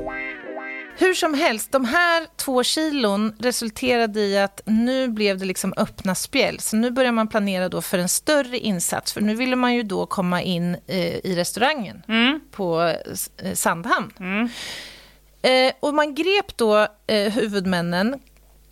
Hur 0.99 1.13
som 1.13 1.33
helst, 1.33 1.71
de 1.71 1.85
här 1.85 2.27
två 2.35 2.63
kilon 2.63 3.35
resulterade 3.39 4.19
i 4.19 4.37
att 4.37 4.61
nu 4.65 5.07
blev 5.07 5.37
det 5.37 5.45
liksom 5.45 5.73
öppna 5.77 6.15
spjäll. 6.15 6.59
Så 6.59 6.75
nu 6.75 6.91
börjar 6.91 7.11
man 7.11 7.27
planera 7.27 7.69
då 7.69 7.81
för 7.81 7.97
en 7.97 8.09
större 8.09 8.57
insats. 8.57 9.13
För 9.13 9.21
nu 9.21 9.35
ville 9.35 9.55
man 9.55 9.75
ju 9.75 9.83
då 9.83 10.05
komma 10.05 10.41
in 10.41 10.77
eh, 10.87 11.15
i 11.25 11.35
restaurangen 11.35 12.03
mm. 12.07 12.39
på 12.51 12.93
eh, 13.37 13.53
Sandhamn. 13.53 14.13
Mm. 14.19 14.49
Eh, 15.41 15.73
och 15.79 15.93
man 15.93 16.15
grep 16.15 16.57
då 16.57 16.87
eh, 17.07 17.31
huvudmännen 17.33 18.19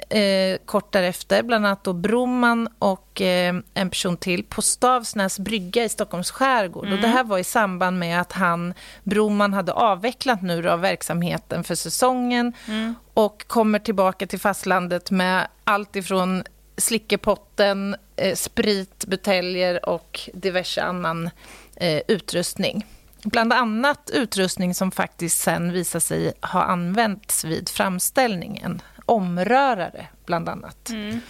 eh, 0.10 0.58
kort 0.66 0.92
därefter, 0.92 1.44
bland 1.44 1.66
annat 1.66 1.84
då 1.84 1.94
Broman 1.94 2.70
och 2.80 3.22
eh, 3.22 3.56
en 3.74 3.90
person 3.90 4.18
till 4.18 4.44
på 4.44 4.62
Stavsnäs 4.62 5.40
brygga 5.40 5.84
i 5.84 5.90
Stockholms 5.90 6.32
skärgård. 6.32 6.86
Mm. 6.86 6.96
Och 6.96 7.02
det 7.02 7.08
här 7.08 7.24
var 7.24 7.38
i 7.38 7.44
samband 7.44 8.00
med 8.00 8.22
att 8.22 8.32
han, 8.32 8.74
Broman 9.04 9.54
hade 9.54 9.74
avvecklat 9.74 10.42
nu 10.42 10.62
då 10.62 10.76
verksamheten 10.76 11.64
för 11.64 11.76
säsongen 11.76 12.54
mm. 12.68 12.96
och 13.14 13.48
kommer 13.48 13.80
tillbaka 13.80 14.28
till 14.28 14.40
fastlandet 14.40 15.12
med 15.12 15.48
allt 15.64 15.96
ifrån 15.96 16.44
slickepotten, 16.78 17.96
eh, 18.16 18.36
sprit, 18.36 19.06
buteljer 19.08 19.90
och 19.90 20.30
diverse 20.34 20.82
annan 20.82 21.30
eh, 21.76 22.02
utrustning. 22.08 22.86
Bland 23.24 23.54
annat 23.54 24.10
utrustning 24.14 24.74
som 24.74 24.92
faktiskt 24.92 25.42
sen 25.42 25.72
visar 25.72 26.00
sig 26.00 26.34
ha 26.42 26.64
använts 26.64 27.46
vid 27.46 27.70
framställningen 27.70 28.82
omrörare, 29.06 30.08
bland 30.26 30.50
annat. 30.50 30.90
Mm. 30.90 31.22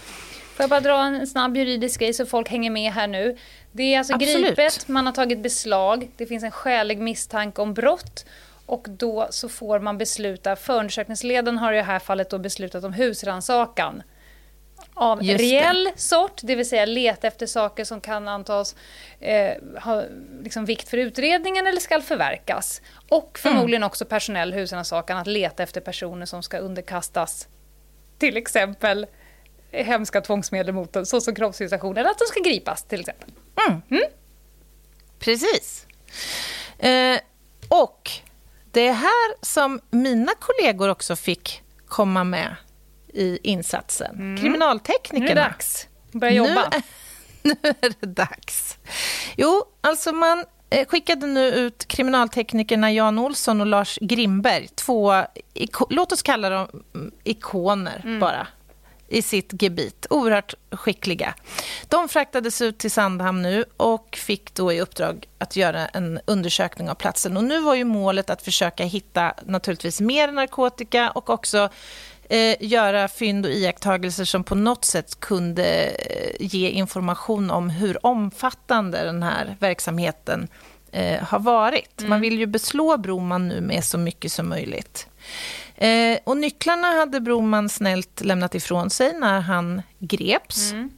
Får 0.55 0.63
jag 0.63 0.69
bara 0.69 0.79
dra 0.79 1.03
en 1.03 1.27
snabb 1.27 1.57
juridisk 1.57 1.99
grej 1.99 2.13
så 2.13 2.25
folk 2.25 2.49
hänger 2.49 2.69
med 2.69 2.91
här 2.91 3.07
nu. 3.07 3.37
Det 3.71 3.93
är 3.93 3.97
alltså 3.97 4.13
Absolut. 4.13 4.55
gripet, 4.55 4.87
man 4.87 5.05
har 5.05 5.13
tagit 5.13 5.39
beslag, 5.39 6.09
det 6.17 6.25
finns 6.25 6.43
en 6.43 6.51
skälig 6.51 6.99
misstanke 6.99 7.61
om 7.61 7.73
brott 7.73 8.25
och 8.65 8.87
då 8.89 9.27
så 9.29 9.49
får 9.49 9.79
man 9.79 9.97
besluta, 9.97 10.55
förundersökningsledaren 10.55 11.57
har 11.57 11.73
i 11.73 11.75
det 11.75 11.83
här 11.83 11.99
fallet 11.99 12.29
då 12.29 12.37
beslutat 12.37 12.83
om 12.83 12.93
husrannsakan 12.93 14.03
av 14.93 15.23
Just 15.23 15.39
reell 15.39 15.83
det. 15.83 16.01
sort, 16.01 16.41
det 16.43 16.55
vill 16.55 16.69
säga 16.69 16.85
leta 16.85 17.27
efter 17.27 17.45
saker 17.45 17.83
som 17.83 18.01
kan 18.01 18.27
antas 18.27 18.75
eh, 19.19 19.51
ha 19.81 20.03
liksom 20.43 20.65
vikt 20.65 20.89
för 20.89 20.97
utredningen 20.97 21.67
eller 21.67 21.79
ska 21.79 22.01
förverkas. 22.01 22.81
Och 23.09 23.39
förmodligen 23.39 23.83
mm. 23.83 23.87
också 23.87 24.05
personell 24.05 24.53
husrannsakan, 24.53 25.17
att 25.17 25.27
leta 25.27 25.63
efter 25.63 25.81
personer 25.81 26.25
som 26.25 26.43
ska 26.43 26.57
underkastas 26.57 27.47
till 28.17 28.37
exempel 28.37 29.05
hemska 29.71 30.21
tvångsmedel 30.21 30.73
mot 30.73 30.93
dem, 30.93 31.05
såsom 31.05 31.35
kroppsvisitation, 31.35 31.97
eller 31.97 32.09
att 32.09 32.19
de 32.19 32.25
ska 32.25 32.39
gripas 32.39 32.83
till 32.83 32.99
exempel. 32.99 33.29
Mm. 33.67 33.81
Mm? 33.89 34.03
Precis. 35.19 35.85
Eh, 36.77 37.19
och 37.69 38.11
det 38.71 38.87
är 38.87 38.93
här 38.93 39.45
som 39.45 39.79
mina 39.89 40.31
kollegor 40.39 40.89
också 40.89 41.15
fick 41.15 41.61
komma 41.87 42.23
med 42.23 42.55
i 43.13 43.39
insatsen. 43.43 44.15
Mm. 44.15 44.41
Kriminalteknikerna. 44.41 45.25
Nu 45.25 45.31
är 45.31 45.35
det 45.35 45.41
dags. 45.41 45.87
Börja 46.11 46.33
jobba. 46.33 46.71
Nu, 47.41 47.55
nu 47.63 47.73
är 47.81 47.93
det 47.99 48.07
dags. 48.07 48.77
Jo, 49.37 49.63
alltså 49.81 50.11
man 50.11 50.45
skickade 50.87 51.27
nu 51.27 51.47
ut 51.47 51.87
kriminalteknikerna 51.87 52.91
Jan 52.91 53.19
Olsson 53.19 53.61
och 53.61 53.67
Lars 53.67 53.99
Grimberg, 54.01 54.67
två, 54.75 55.13
låt 55.89 56.11
oss 56.11 56.21
kalla 56.21 56.49
dem 56.49 56.67
ikoner 57.23 58.01
mm. 58.03 58.19
bara, 58.19 58.47
i 59.07 59.21
sitt 59.21 59.61
gebit. 59.61 60.07
Oerhört 60.09 60.53
skickliga. 60.71 61.33
De 61.87 62.09
fraktades 62.09 62.61
ut 62.61 62.77
till 62.77 62.91
Sandhamn 62.91 63.41
nu 63.41 63.65
och 63.77 64.17
fick 64.21 64.53
då 64.53 64.73
i 64.73 64.81
uppdrag 64.81 65.27
att 65.37 65.55
göra 65.55 65.87
en 65.87 66.19
undersökning 66.25 66.89
av 66.89 66.95
platsen. 66.95 67.37
Och 67.37 67.43
nu 67.43 67.59
var 67.59 67.75
ju 67.75 67.83
målet 67.83 68.29
att 68.29 68.41
försöka 68.41 68.83
hitta 68.83 69.33
naturligtvis 69.45 70.01
mer 70.01 70.31
narkotika 70.31 71.11
och 71.11 71.29
också 71.29 71.69
eh, 72.29 72.55
göra 72.59 73.07
fynd 73.07 73.45
och 73.45 73.51
iakttagelser 73.51 74.25
som 74.25 74.43
på 74.43 74.55
något 74.55 74.85
sätt 74.85 75.19
kunde 75.19 75.85
eh, 75.85 76.35
ge 76.39 76.69
information 76.69 77.51
om 77.51 77.69
hur 77.69 78.05
omfattande 78.05 79.03
den 79.03 79.23
här 79.23 79.55
verksamheten 79.59 80.47
eh, 80.91 81.23
har 81.23 81.39
varit. 81.39 81.99
Mm. 81.99 82.09
Man 82.09 82.21
vill 82.21 82.39
ju 82.39 82.45
beslå 82.45 82.97
Broman 82.97 83.47
nu 83.47 83.61
med 83.61 83.83
så 83.83 83.97
mycket 83.97 84.31
som 84.31 84.49
möjligt. 84.49 85.07
Eh, 85.75 86.17
och 86.23 86.37
nycklarna 86.37 86.87
hade 86.87 87.21
Broman 87.21 87.69
snällt 87.69 88.21
lämnat 88.21 88.55
ifrån 88.55 88.89
sig 88.89 89.19
när 89.19 89.39
han 89.39 89.81
greps. 89.99 90.71
Mm. 90.71 90.89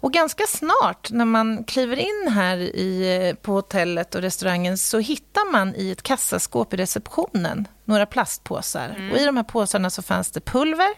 Och 0.00 0.12
ganska 0.12 0.44
snart 0.46 1.10
när 1.10 1.24
man 1.24 1.64
kliver 1.64 1.96
in 1.96 2.32
här 2.32 2.56
i, 2.56 3.34
på 3.42 3.52
hotellet 3.52 4.14
och 4.14 4.20
restaurangen 4.20 4.78
så 4.78 4.98
hittar 4.98 5.52
man 5.52 5.74
i 5.74 5.90
ett 5.90 6.02
kassaskåp 6.02 6.74
i 6.74 6.76
receptionen 6.76 7.68
några 7.84 8.06
plastpåsar. 8.06 8.94
Mm. 8.96 9.12
Och 9.12 9.18
I 9.18 9.24
de 9.24 9.36
här 9.36 9.44
påsarna 9.44 9.90
så 9.90 10.02
fanns 10.02 10.30
det 10.30 10.40
pulver 10.40 10.88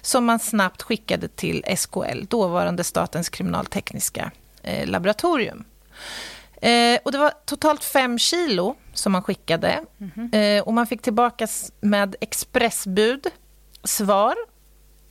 som 0.00 0.24
man 0.24 0.38
snabbt 0.38 0.82
skickade 0.82 1.28
till 1.28 1.64
SKL, 1.76 2.24
dåvarande 2.28 2.84
Statens 2.84 3.28
kriminaltekniska 3.28 4.30
eh, 4.62 4.86
laboratorium. 4.86 5.64
Eh, 6.62 6.98
och 7.04 7.12
det 7.12 7.18
var 7.18 7.32
totalt 7.44 7.84
fem 7.84 8.18
kilo 8.18 8.76
som 8.92 9.12
man 9.12 9.22
skickade. 9.22 9.84
Mm. 10.00 10.32
Eh, 10.32 10.62
och 10.62 10.74
man 10.74 10.86
fick 10.86 11.02
tillbaka 11.02 11.48
med 11.80 12.16
expressbud 12.20 13.26
svar 13.84 14.34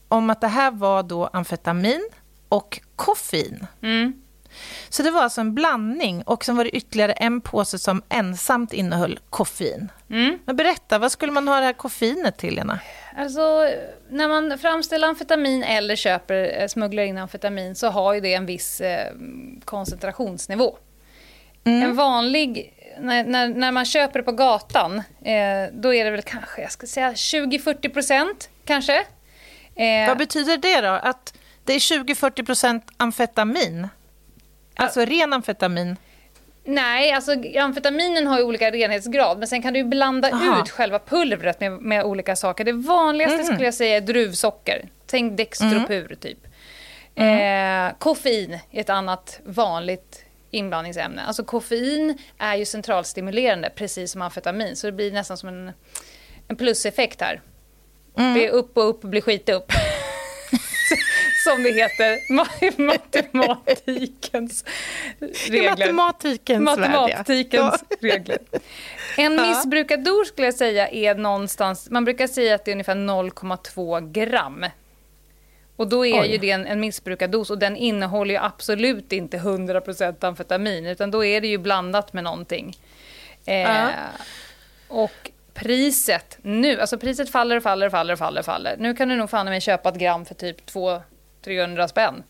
om 0.07 0.29
att 0.29 0.41
det 0.41 0.47
här 0.47 0.71
var 0.71 1.03
då 1.03 1.27
amfetamin 1.27 2.09
och 2.49 2.79
koffein. 2.95 3.67
Mm. 3.81 4.21
Så 4.89 5.03
det 5.03 5.11
var 5.11 5.21
alltså 5.21 5.41
en 5.41 5.53
blandning 5.53 6.23
och 6.23 6.45
sen 6.45 6.57
var 6.57 6.63
det 6.63 6.69
ytterligare 6.69 7.11
en 7.11 7.41
påse 7.41 7.79
som 7.79 8.01
ensamt 8.09 8.73
innehöll 8.73 9.19
koffein. 9.29 9.91
Mm. 10.09 10.39
Men 10.45 10.55
berätta, 10.55 10.99
vad 10.99 11.11
skulle 11.11 11.31
man 11.31 11.47
ha 11.47 11.59
det 11.59 11.65
här 11.65 11.73
koffeinet 11.73 12.37
till, 12.37 12.55
Lena? 12.55 12.79
Alltså, 13.17 13.69
när 14.09 14.27
man 14.27 14.57
framställer 14.59 15.07
amfetamin 15.07 15.63
eller 15.63 15.95
köper, 15.95 16.61
eh, 16.61 16.67
smugglar 16.67 17.03
in 17.03 17.17
amfetamin 17.17 17.75
så 17.75 17.87
har 17.87 18.13
ju 18.13 18.19
det 18.19 18.33
en 18.33 18.45
viss 18.45 18.81
eh, 18.81 19.13
koncentrationsnivå. 19.65 20.77
Mm. 21.63 21.83
En 21.83 21.95
vanlig, 21.95 22.73
när, 22.99 23.23
när, 23.23 23.47
när, 23.47 23.71
man 23.71 23.85
köper 23.85 24.19
det 24.19 24.23
på 24.23 24.31
gatan, 24.31 24.97
eh, 25.21 25.73
då 25.73 25.93
är 25.93 26.05
det 26.05 26.11
väl 26.11 26.21
kanske, 26.21 26.61
jag 26.61 26.71
ska 26.71 26.87
säga 26.87 27.11
20-40 27.11 27.89
procent 27.89 28.49
kanske. 28.65 28.97
Eh, 29.75 30.07
Vad 30.07 30.17
betyder 30.17 30.57
det 30.57 30.81
då? 30.81 30.87
Att 30.87 31.33
det 31.67 31.73
är 31.73 31.79
20-40 31.79 32.45
procent 32.45 32.83
amfetamin? 32.97 33.87
Alltså 34.75 35.05
ren 35.05 35.33
amfetamin? 35.33 35.97
Nej, 36.63 37.11
alltså 37.11 37.31
amfetaminen 37.59 38.27
har 38.27 38.37
ju 38.37 38.43
olika 38.43 38.71
renhetsgrad 38.71 39.39
men 39.39 39.47
sen 39.47 39.61
kan 39.61 39.73
du 39.73 39.83
blanda 39.83 40.31
Aha. 40.31 40.61
ut 40.61 40.69
själva 40.69 40.99
pulvret 40.99 41.59
med, 41.59 41.71
med 41.71 42.03
olika 42.03 42.35
saker. 42.35 42.63
Det 42.63 42.71
vanligaste 42.71 43.35
mm. 43.35 43.45
skulle 43.45 43.65
jag 43.65 43.73
säga 43.73 43.97
är 43.97 44.01
druvsocker. 44.01 44.89
Tänk 45.05 45.37
Dextropur 45.37 46.05
mm. 46.05 46.17
typ. 46.19 46.37
Mm. 47.15 47.87
Eh, 47.87 47.95
koffein 47.97 48.59
är 48.71 48.81
ett 48.81 48.89
annat 48.89 49.39
vanligt 49.45 50.25
inblandningsämne. 50.51 51.23
Alltså 51.23 51.43
koffein 51.43 52.17
är 52.37 52.55
ju 52.55 52.65
centralstimulerande, 52.65 53.69
precis 53.75 54.11
som 54.11 54.21
amfetamin. 54.21 54.75
Så 54.75 54.87
det 54.87 54.93
blir 54.93 55.11
nästan 55.11 55.37
som 55.37 55.49
en, 55.49 55.71
en 56.47 56.55
pluseffekt 56.55 57.21
här. 57.21 57.41
Mm. 58.17 58.33
Det 58.33 58.47
är 58.47 58.49
upp 58.49 58.77
och 58.77 58.89
upp 58.89 59.01
blir 59.01 59.21
skit 59.21 59.49
upp. 59.49 59.71
som 61.49 61.63
det 61.63 61.71
heter 61.71 62.33
matematikens 62.81 64.65
regler. 65.49 65.89
I 65.89 65.91
matematikens, 65.93 66.63
matematikens 66.63 67.83
regler. 68.01 68.37
En 69.17 69.41
missbrukad 69.41 70.03
dos 70.03 70.27
skulle 70.27 70.47
jag 70.47 70.55
säga 70.55 70.87
är 70.87 71.15
någonstans, 71.15 71.89
man 71.89 72.05
brukar 72.05 72.27
säga 72.27 72.55
att 72.55 72.65
det 72.65 72.71
är 72.71 72.73
ungefär 72.73 72.95
0,2 72.95 74.11
gram. 74.11 74.65
Och 75.75 75.87
då 75.87 76.05
är 76.05 76.21
Oj. 76.21 76.31
ju 76.31 76.37
det 76.37 76.51
en, 76.51 76.65
en 76.65 76.79
missbrukad 76.79 77.31
dos 77.31 77.49
och 77.49 77.57
den 77.57 77.75
innehåller 77.75 78.33
ju 78.33 78.39
absolut 78.39 79.13
inte 79.13 79.37
100% 79.37 80.25
amfetamin 80.25 80.85
utan 80.85 81.11
då 81.11 81.25
är 81.25 81.41
det 81.41 81.47
ju 81.47 81.57
blandat 81.57 82.13
med 82.13 82.23
någonting. 82.23 82.77
Eh, 83.45 83.89
och 84.87 85.31
priset 85.53 86.37
nu, 86.41 86.81
alltså 86.81 86.97
priset 86.97 87.29
faller 87.29 87.57
och 87.57 87.63
faller 87.63 87.85
och 87.85 87.91
faller 87.91 88.13
och 88.13 88.19
faller, 88.19 88.41
faller. 88.41 88.75
Nu 88.79 88.95
kan 88.95 89.09
du 89.09 89.15
nog 89.15 89.29
fan 89.29 89.45
mig 89.45 89.61
köpa 89.61 89.89
ett 89.89 89.95
gram 89.95 90.25
för 90.25 90.35
typ 90.35 90.65
200-300 91.47 91.87
spänn. 91.87 92.23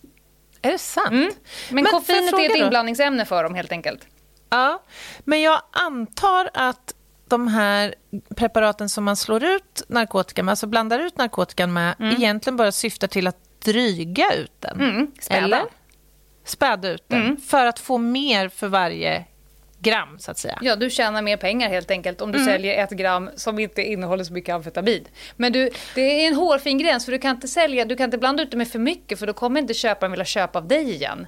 Är 0.62 0.72
det 0.72 0.78
sant? 0.78 1.12
Mm. 1.12 1.32
Men, 1.70 1.84
men 1.84 1.86
koffeinet 1.86 2.34
är 2.34 2.50
ett 2.50 2.58
inblandningsämne 2.58 3.26
för 3.26 3.44
dem 3.44 3.56
helt 3.56 3.72
enkelt. 3.72 4.08
Ja, 4.50 4.84
men 5.24 5.42
jag 5.42 5.62
antar 5.72 6.50
att 6.54 6.94
de 7.28 7.48
här 7.48 7.96
preparaten 8.36 8.90
som 8.90 9.04
man 9.04 9.16
slår 9.16 9.44
ut 9.44 9.82
narkotika 9.88 10.44
med, 10.44 10.52
alltså 10.52 10.68
blandar 10.68 11.00
ut 11.00 11.18
narkotikan 11.18 11.74
med, 11.74 11.96
mm. 12.00 12.16
egentligen 12.16 12.58
bara 12.58 12.72
syftar 12.72 13.08
till 13.08 13.28
att 13.28 13.62
dryga 13.66 14.34
ut 14.34 14.52
den. 14.60 14.82
Mm, 14.82 15.12
späda. 15.20 15.44
Eller? 15.44 15.64
Späda 16.44 16.90
ut 16.90 17.04
den, 17.08 17.22
mm. 17.22 17.38
för 17.38 17.66
att 17.66 17.80
få 17.80 17.98
mer 17.98 18.50
för 18.50 18.68
varje 18.68 19.26
gram, 19.80 20.20
så 20.20 20.32
att 20.32 20.38
säga. 20.38 20.60
Ja, 20.62 20.76
du 20.76 20.90
tjänar 20.90 21.22
mer 21.22 21.38
pengar 21.38 21.70
helt 21.70 21.92
enkelt 21.92 22.22
om 22.22 22.32
du 22.32 22.38
mm. 22.38 22.54
säljer 22.54 22.84
ett 22.84 22.90
gram 22.90 23.30
som 23.36 23.60
inte 23.60 23.82
innehåller 23.82 24.24
så 24.24 24.34
mycket 24.34 24.56
amfetamin. 24.56 25.08
Men 25.36 25.54
du, 25.54 25.70
det 25.96 26.02
är 26.02 26.28
en 26.28 26.36
hårfin 26.36 26.78
gräns, 26.78 27.06
för 27.06 27.12
du 27.12 27.20
kan 27.20 27.36
inte 27.36 27.48
sälja, 27.48 27.86
du 27.86 27.96
kan 27.96 28.04
inte 28.04 28.18
blanda 28.18 28.44
ut 28.44 28.52
det 28.52 28.58
med 28.58 28.68
för 28.68 28.80
mycket, 28.80 29.20
för 29.20 29.28
då 29.28 29.34
kommer 29.34 29.62
inte 29.62 29.74
köparen 29.74 30.12
vilja 30.12 30.26
köpa 30.26 30.60
av 30.60 30.68
dig 30.68 30.94
igen. 30.94 31.28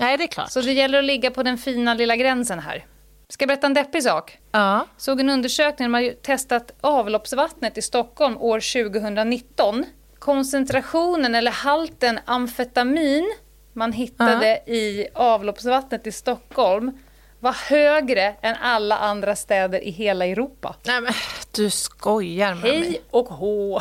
Nej, 0.00 0.16
det 0.16 0.24
är 0.24 0.28
klart. 0.28 0.50
Så 0.50 0.60
det 0.60 0.72
gäller 0.72 0.98
att 0.98 1.04
ligga 1.04 1.30
på 1.30 1.42
den 1.42 1.58
fina 1.58 1.94
lilla 1.94 2.16
gränsen 2.16 2.58
här. 2.58 2.84
Ska 3.28 3.42
jag 3.42 3.48
berätta 3.48 3.66
en 3.66 3.74
deppig 3.74 4.02
sak? 4.02 4.38
Ja. 4.52 4.86
Såg 4.96 5.20
en 5.20 5.30
undersökning, 5.30 5.90
man 5.90 6.04
har 6.04 6.10
testat 6.10 6.70
avloppsvattnet 6.80 7.78
i 7.78 7.82
Stockholm 7.82 8.36
år 8.38 8.90
2019. 8.90 9.84
Koncentrationen 10.18 11.34
eller 11.34 11.50
halten 11.50 12.18
amfetamin 12.24 13.34
man 13.76 13.92
hittade 13.92 14.62
ja. 14.66 14.72
i 14.72 15.08
avloppsvattnet 15.14 16.06
i 16.06 16.12
Stockholm 16.12 16.98
var 17.46 17.52
högre 17.52 18.34
än 18.40 18.54
alla 18.60 18.98
andra 18.98 19.36
städer 19.36 19.84
i 19.84 19.90
hela 19.90 20.26
Europa. 20.26 20.76
Nej 20.82 21.00
men 21.00 21.12
du 21.50 21.70
skojar 21.70 22.54
med 22.54 22.62
Hej 22.62 22.80
mig. 22.80 22.88
Hej 22.88 23.02
och 23.10 23.28
hå! 23.28 23.80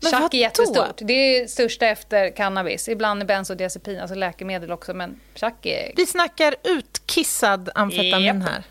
Chack 0.10 0.34
är 0.34 0.38
jättestort. 0.38 0.98
Det 0.98 1.12
är 1.12 1.46
största 1.46 1.86
efter 1.86 2.30
cannabis. 2.30 2.88
Ibland 2.88 3.22
är 3.22 3.26
bensodiazepin, 3.26 4.00
alltså 4.00 4.14
läkemedel 4.14 4.72
också, 4.72 4.94
men 4.94 5.20
chack 5.34 5.66
är... 5.66 5.92
Vi 5.96 6.06
snackar 6.06 6.54
utkissad 6.64 7.70
amfetamin 7.74 8.36
yep. 8.36 8.48
här. 8.48 8.62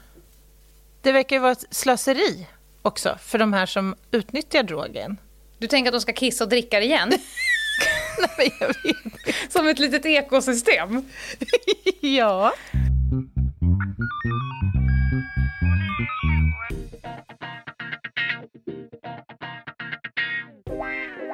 Det 1.02 1.12
verkar 1.12 1.36
ju 1.36 1.42
vara 1.42 1.52
ett 1.52 1.66
slöseri 1.70 2.48
också 2.82 3.18
för 3.22 3.38
de 3.38 3.54
här 3.54 3.66
som 3.66 3.96
utnyttjar 4.12 4.64
drogen. 4.64 5.18
Du 5.58 5.68
tänker 5.68 5.90
att 5.90 5.94
de 5.94 6.02
ska 6.02 6.14
kissa 6.14 6.44
och 6.44 6.50
dricka 6.50 6.80
det 6.80 6.86
igen? 6.86 7.12
Nej, 8.38 8.54
jag 8.60 8.68
vet 8.68 9.52
Som 9.52 9.68
ett 9.68 9.80
litet 9.80 10.06
ekosystem? 10.06 11.06
ja. 12.00 12.54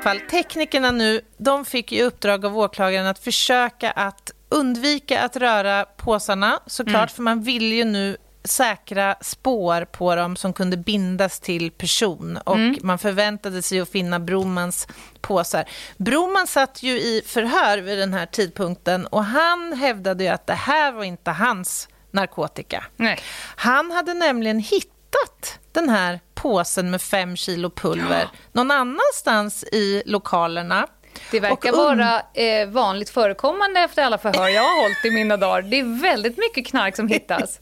Fall, 0.04 0.20
teknikerna 0.20 0.92
nu, 0.92 1.22
de 1.38 1.66
fick 1.66 1.92
i 1.92 2.04
uppdrag 2.04 2.46
av 2.46 2.58
åklagaren 2.58 3.08
att 3.08 3.20
försöka 3.20 3.92
att 3.92 4.32
undvika 4.50 5.22
att 5.22 5.36
röra 5.36 5.86
påsarna, 5.86 6.60
såklart, 6.66 6.96
mm. 6.96 7.16
för 7.16 7.22
man 7.24 7.42
vill 7.42 7.74
ju 7.74 7.84
nu 7.84 8.18
säkra 8.44 9.16
spår 9.22 9.86
på 9.86 10.16
dem 10.16 10.36
som 10.36 10.54
kunde 10.54 10.78
bindas 10.78 11.40
till 11.40 11.72
person 11.72 12.38
och 12.38 12.56
mm. 12.56 12.78
man 12.82 13.00
förväntade 13.00 13.62
sig 13.62 13.80
att 13.80 13.90
finna 13.90 14.20
Bromans 14.20 14.88
påsar. 15.22 15.66
Broman 15.98 16.48
satt 16.48 16.84
ju 16.84 16.92
i 16.92 17.24
förhör 17.26 17.78
vid 17.78 17.98
den 17.98 18.14
här 18.14 18.26
tidpunkten 18.26 19.06
och 19.08 19.24
han 19.24 19.74
hävdade 19.74 20.24
ju 20.24 20.30
att 20.30 20.48
det 20.48 20.54
här 20.54 20.92
var 20.92 21.04
inte 21.04 21.32
hans 21.32 21.88
narkotika. 22.12 22.84
Nej. 22.96 23.20
Han 23.56 23.92
hade 23.92 24.14
nämligen 24.14 24.60
hittat 24.60 25.60
den 25.72 25.90
här 25.90 26.20
påsen 26.34 26.92
med 26.92 27.02
fem 27.02 27.36
kilo 27.36 27.70
pulver 27.70 28.22
ja. 28.22 28.38
någon 28.52 28.72
annanstans 28.72 29.64
i 29.64 30.04
lokalerna. 30.06 30.88
Det 31.32 31.40
verkar 31.40 31.72
vara 31.72 32.22
eh, 32.34 32.70
vanligt 32.70 33.10
förekommande 33.10 33.80
efter 33.80 34.04
alla 34.04 34.18
förhör 34.18 34.48
jag 34.48 34.62
har 34.62 34.82
hållit 34.82 35.06
i 35.06 35.12
mina 35.12 35.38
dagar. 35.38 35.62
Det 35.62 35.80
är 35.80 36.02
väldigt 36.02 36.38
mycket 36.38 36.68
knark 36.68 36.96
som 36.96 37.08
hittas. 37.08 37.60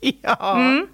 ja. 0.00 0.56
Mm. 0.56 0.86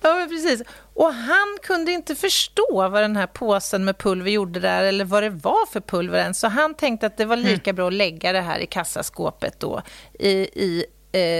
Ja, 0.00 0.26
precis. 0.28 0.62
Och 0.94 1.14
han 1.14 1.58
kunde 1.62 1.92
inte 1.92 2.14
förstå 2.14 2.88
vad 2.88 3.02
den 3.02 3.16
här 3.16 3.26
påsen 3.26 3.84
med 3.84 3.98
pulver 3.98 4.30
gjorde 4.30 4.60
där 4.60 4.82
eller 4.82 5.04
vad 5.04 5.22
det 5.22 5.30
var 5.30 5.66
för 5.66 5.80
pulver 5.80 6.18
än. 6.18 6.34
Så 6.34 6.48
han 6.48 6.74
tänkte 6.74 7.06
att 7.06 7.16
det 7.16 7.24
var 7.24 7.36
lika 7.36 7.70
mm. 7.70 7.76
bra 7.76 7.86
att 7.86 7.92
lägga 7.92 8.32
det 8.32 8.40
här 8.40 8.58
i 8.58 8.66
kassaskåpet 8.66 9.60
då 9.60 9.82
i, 10.18 10.30
i 10.32 10.84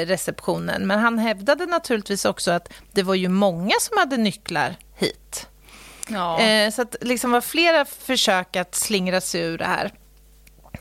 receptionen. 0.07 0.87
Men 0.87 0.99
han 0.99 1.19
hävdade 1.19 1.67
naturligtvis 1.67 2.25
också 2.25 2.51
att 2.51 2.73
det 2.93 3.03
var 3.03 3.15
ju 3.15 3.29
många 3.29 3.75
som 3.81 3.99
hade 3.99 4.17
nycklar 4.17 4.77
hit. 4.95 5.49
Ja. 6.09 6.41
Eh, 6.41 6.71
så 6.71 6.83
att 6.83 6.97
liksom 7.01 7.31
var 7.31 7.41
flera 7.41 7.85
försök 7.85 8.57
att 8.57 8.75
slingra 8.75 9.21
sig 9.21 9.41
ur 9.41 9.59
det 9.59 9.65
här. 9.65 9.93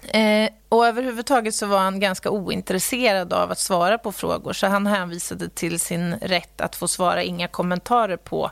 Eh, 0.08 0.50
och 0.70 0.88
överhuvudtaget 0.88 1.56
så 1.56 1.66
var 1.66 1.80
han 1.80 2.00
ganska 2.00 2.30
ointresserad 2.30 3.34
av 3.34 3.52
att 3.52 3.60
svara 3.60 3.98
på 3.98 4.12
frågor 4.12 4.54
så 4.54 4.68
han 4.68 4.88
hänvisade 4.88 5.50
till 5.50 5.80
sin 5.80 6.16
rätt 6.22 6.62
att 6.62 6.76
få 6.76 6.88
svara 6.88 7.24
inga 7.24 7.48
kommentarer 7.48 8.18
på, 8.18 8.52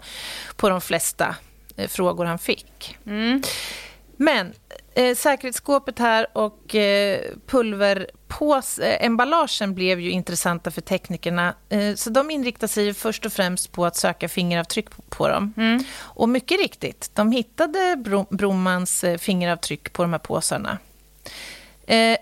på 0.55 0.69
de 0.69 0.81
flesta 0.81 1.35
eh, 1.75 1.87
frågor 1.87 2.25
han 2.25 2.39
fick. 2.39 2.97
Mm. 3.05 3.43
Men 4.17 4.53
eh, 4.95 5.15
säkerhetsskåpet 5.15 5.99
här 5.99 6.27
och 6.33 6.75
eh, 6.75 7.19
pulverpås-emballagen 8.39 9.69
eh, 9.69 9.75
blev 9.75 9.99
ju 9.99 10.11
intressanta 10.11 10.71
för 10.71 10.81
teknikerna. 10.81 11.55
Eh, 11.69 11.95
så 11.95 12.09
de 12.09 12.31
inriktade 12.31 12.67
sig 12.67 12.93
först 12.93 13.25
och 13.25 13.33
främst 13.33 13.71
på 13.71 13.85
att 13.85 13.95
söka 13.95 14.29
fingeravtryck 14.29 14.87
på, 15.09 15.27
dem. 15.27 15.53
Mm. 15.57 15.83
Och 15.99 16.29
mycket 16.29 16.59
riktigt, 16.61 17.11
de 17.13 17.31
hittade 17.31 17.95
Bro 17.97 18.25
Bromans 18.29 19.03
eh, 19.03 19.17
fingeravtryck 19.17 19.93
på 19.93 20.01
de 20.01 20.11
här 20.13 20.19
påsarna. 20.19 20.77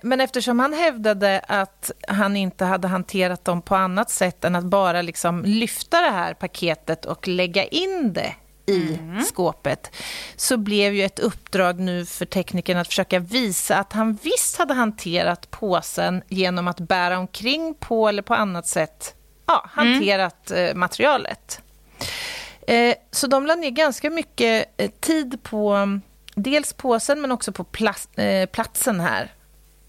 Men 0.01 0.21
eftersom 0.21 0.59
han 0.59 0.73
hävdade 0.73 1.39
att 1.47 1.91
han 2.07 2.37
inte 2.37 2.65
hade 2.65 2.87
hanterat 2.87 3.45
dem 3.45 3.61
på 3.61 3.75
annat 3.75 4.09
sätt 4.09 4.43
än 4.43 4.55
att 4.55 4.63
bara 4.63 5.01
liksom 5.01 5.43
lyfta 5.45 6.01
det 6.01 6.09
här 6.09 6.33
paketet 6.33 7.05
och 7.05 7.27
lägga 7.27 7.65
in 7.65 8.13
det 8.13 8.35
i 8.71 8.97
mm. 8.99 9.23
skåpet 9.23 9.95
så 10.35 10.57
blev 10.57 10.93
ju 10.93 11.03
ett 11.03 11.19
uppdrag 11.19 11.79
nu 11.79 12.05
för 12.05 12.25
teknikern 12.25 12.77
att 12.77 12.87
försöka 12.87 13.19
visa 13.19 13.77
att 13.77 13.93
han 13.93 14.17
visst 14.23 14.57
hade 14.57 14.73
hanterat 14.73 15.51
påsen 15.51 16.23
genom 16.27 16.67
att 16.67 16.79
bära 16.79 17.19
omkring 17.19 17.73
på 17.73 18.09
eller 18.09 18.21
på 18.21 18.33
annat 18.33 18.67
sätt 18.67 19.15
ja, 19.45 19.69
hanterat 19.71 20.51
mm. 20.51 20.79
materialet. 20.79 21.61
Eh, 22.67 22.95
så 23.11 23.27
de 23.27 23.45
la 23.45 23.55
ner 23.55 23.69
ganska 23.69 24.09
mycket 24.09 24.73
eh, 24.77 24.91
tid 24.99 25.43
på 25.43 25.99
dels 26.35 26.73
påsen 26.73 27.21
men 27.21 27.31
också 27.31 27.51
på 27.51 27.63
platsen 28.51 28.99
här. 28.99 29.31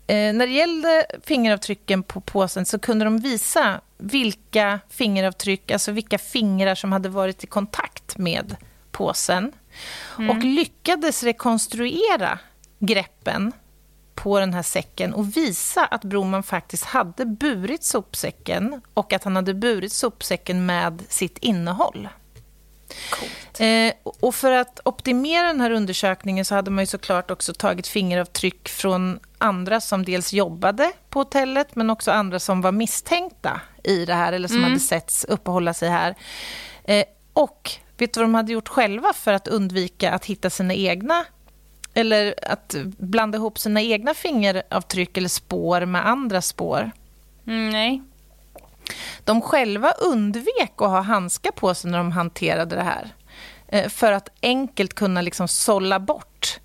När 0.06 0.46
det 0.46 0.52
gällde 0.52 1.06
fingeravtrycken 1.22 2.02
på 2.02 2.20
påsen 2.20 2.66
så 2.66 2.78
kunde 2.78 3.04
de 3.04 3.18
visa 3.18 3.80
vilka 3.98 4.80
fingeravtryck, 4.88 5.70
alltså 5.70 5.92
vilka 5.92 6.18
fingrar 6.18 6.74
som 6.74 6.92
hade 6.92 7.08
varit 7.08 7.44
i 7.44 7.46
kontakt 7.46 8.18
med 8.18 8.56
påsen 8.92 9.52
mm. 10.18 10.30
och 10.30 10.44
lyckades 10.44 11.22
rekonstruera 11.22 12.38
greppen 12.78 13.52
på 14.14 14.40
den 14.40 14.54
här 14.54 14.62
säcken 14.62 15.14
och 15.14 15.36
visa 15.36 15.84
att 15.84 16.04
Broman 16.04 16.42
faktiskt 16.42 16.84
hade 16.84 17.26
burit 17.26 17.84
sopsäcken 17.84 18.80
och 18.94 19.12
att 19.12 19.24
han 19.24 19.36
hade 19.36 19.54
burit 19.54 19.92
sopsäcken 19.92 20.66
med 20.66 21.02
sitt 21.08 21.38
innehåll. 21.38 22.08
Eh, 23.58 23.92
och 24.02 24.34
för 24.34 24.52
att 24.52 24.80
optimera 24.84 25.46
den 25.46 25.60
här 25.60 25.70
undersökningen 25.70 26.44
så 26.44 26.54
hade 26.54 26.70
man 26.70 26.82
ju 26.82 26.86
såklart 26.86 27.30
också 27.30 27.54
tagit 27.54 27.86
fingeravtryck 27.86 28.68
från 28.68 29.20
andra 29.38 29.80
som 29.80 30.04
dels 30.04 30.32
jobbade 30.32 30.92
på 31.08 31.18
hotellet 31.18 31.76
men 31.76 31.90
också 31.90 32.10
andra 32.10 32.38
som 32.38 32.60
var 32.60 32.72
misstänkta 32.72 33.60
i 33.84 34.04
det 34.04 34.14
här 34.14 34.32
eller 34.32 34.48
som 34.48 34.56
mm. 34.56 34.70
hade 34.70 34.80
setts 34.80 35.24
uppehålla 35.24 35.74
sig 35.74 35.88
här. 35.88 36.14
Eh, 36.84 37.04
och 37.32 37.70
vet 38.02 38.12
du 38.12 38.20
vad 38.20 38.28
de 38.28 38.34
hade 38.34 38.52
gjort 38.52 38.68
själva 38.68 39.12
för 39.12 39.32
att 39.32 39.48
undvika 39.48 40.12
att 40.12 40.24
hitta 40.24 40.50
sina 40.50 40.74
egna 40.74 41.24
eller 41.94 42.34
att 42.42 42.74
blanda 42.98 43.38
ihop 43.38 43.58
sina 43.58 43.82
egna 43.82 44.14
fingeravtryck 44.14 45.16
eller 45.16 45.28
spår 45.28 45.86
med 45.86 46.06
andra 46.06 46.42
spår? 46.42 46.90
Mm, 47.46 47.70
nej. 47.70 48.02
De 49.24 49.40
själva 49.40 49.90
undvek 49.90 50.72
att 50.76 50.90
ha 50.90 51.00
handskar 51.00 51.50
på 51.50 51.74
sig 51.74 51.90
när 51.90 51.98
de 51.98 52.12
hanterade 52.12 52.76
det 52.76 52.82
här. 52.82 53.14
Eh, 53.68 53.88
för 53.88 54.12
att 54.12 54.28
enkelt 54.42 54.94
kunna 54.94 55.22
liksom 55.22 55.48
sålla 55.48 56.00
bort 56.00 56.60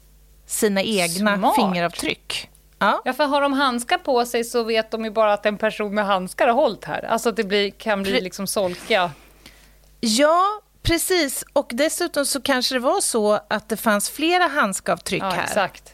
sina 0.45 0.81
egna 0.83 1.37
Smart. 1.37 1.55
fingeravtryck. 1.55 2.49
Ja. 2.79 3.01
ja, 3.05 3.13
för 3.13 3.25
har 3.25 3.41
de 3.41 3.53
handskar 3.53 3.97
på 3.97 4.25
sig 4.25 4.43
så 4.43 4.63
vet 4.63 4.91
de 4.91 5.05
ju 5.05 5.11
bara 5.11 5.33
att 5.33 5.45
en 5.45 5.57
person 5.57 5.95
med 5.95 6.05
handskar 6.05 6.47
har 6.47 6.53
hållit 6.53 6.85
här. 6.85 7.05
Alltså 7.05 7.29
att 7.29 7.35
det 7.35 7.43
blir, 7.43 7.71
kan 7.71 8.03
bli 8.03 8.21
liksom 8.21 8.47
solka. 8.47 9.11
Ja, 9.99 10.61
precis. 10.87 11.45
Och 11.53 11.71
dessutom 11.73 12.25
så 12.25 12.41
kanske 12.41 12.75
det 12.75 12.79
var 12.79 13.01
så 13.01 13.39
att 13.47 13.69
det 13.69 13.77
fanns 13.77 14.09
flera 14.09 14.47
handskavtryck 14.47 15.23
ja, 15.23 15.29
här. 15.29 15.43
Exakt. 15.43 15.93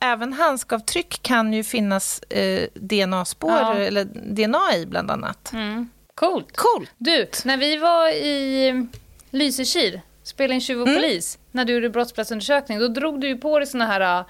Även 0.00 0.32
handskavtryck 0.32 1.22
kan 1.22 1.52
ju 1.52 1.64
finnas 1.64 2.22
eh, 2.22 2.68
DNA-spår 2.74 3.50
ja. 3.50 3.74
eller 3.74 4.04
DNA 4.04 4.76
i 4.76 4.86
bland 4.86 5.10
annat. 5.10 5.52
Mm. 5.52 5.90
Coolt. 6.14 6.56
Coolt. 6.56 6.90
Du, 6.98 7.28
när 7.44 7.56
vi 7.56 7.76
var 7.76 8.08
i 8.08 8.86
Lysekil, 9.30 10.00
spelade 10.22 10.54
in 10.54 10.60
Tjuv 10.60 10.80
och 10.80 10.88
mm. 10.88 11.00
polis, 11.00 11.38
när 11.50 11.64
du 11.64 11.72
gjorde 11.72 11.90
brottsplatsundersökning, 11.90 12.78
då 12.78 12.88
drog 12.88 13.20
du 13.20 13.28
ju 13.28 13.36
på 13.36 13.58
dig 13.58 13.66
såna 13.66 13.86
här 13.86 14.24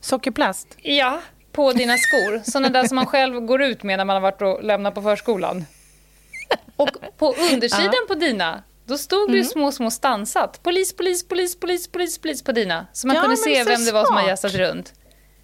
Sockerplast? 0.00 0.76
Ja, 0.82 1.20
på 1.52 1.72
dina 1.72 1.96
skor. 1.96 2.42
Såna 2.50 2.68
där 2.68 2.84
som 2.84 2.96
man 2.96 3.06
själv 3.06 3.40
går 3.40 3.62
ut 3.62 3.82
med 3.82 3.98
när 3.98 4.04
man 4.04 4.14
har 4.16 4.20
varit 4.20 4.42
och 4.42 4.64
lämnat 4.64 4.94
på 4.94 5.02
förskolan. 5.02 5.64
Och 6.76 6.90
på 7.18 7.34
undersidan 7.52 7.92
ja. 7.92 8.04
på 8.08 8.14
dina, 8.14 8.62
då 8.84 8.98
stod 8.98 9.28
det 9.28 9.38
mm. 9.38 9.44
små, 9.44 9.72
små 9.72 9.90
stansat. 9.90 10.62
Polis, 10.62 10.96
polis, 10.96 11.28
polis, 11.28 11.60
polis, 11.60 11.88
polis, 11.88 12.18
polis 12.18 12.42
på 12.42 12.52
dina. 12.52 12.86
Så 12.92 13.06
man 13.06 13.16
ja, 13.16 13.22
kunde 13.22 13.36
se 13.36 13.64
vem 13.64 13.84
det 13.84 13.92
var 13.92 14.06
som 14.06 14.16
har 14.16 14.28
gästat 14.28 14.54
runt. 14.54 14.92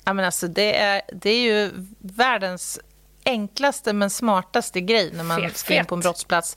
Ja, 0.05 0.13
men 0.13 0.25
alltså, 0.25 0.49
det, 0.49 0.79
är, 0.79 1.03
det 1.13 1.31
är 1.31 1.41
ju 1.41 1.71
världens 1.99 2.81
enklaste 3.25 3.93
men 3.93 4.11
smartaste 4.11 4.81
grej 4.81 5.11
när 5.13 5.25
man 5.25 5.51
ska 5.55 5.75
in 5.75 5.85
på 5.85 5.95
en 5.95 6.01
brottsplats. 6.01 6.57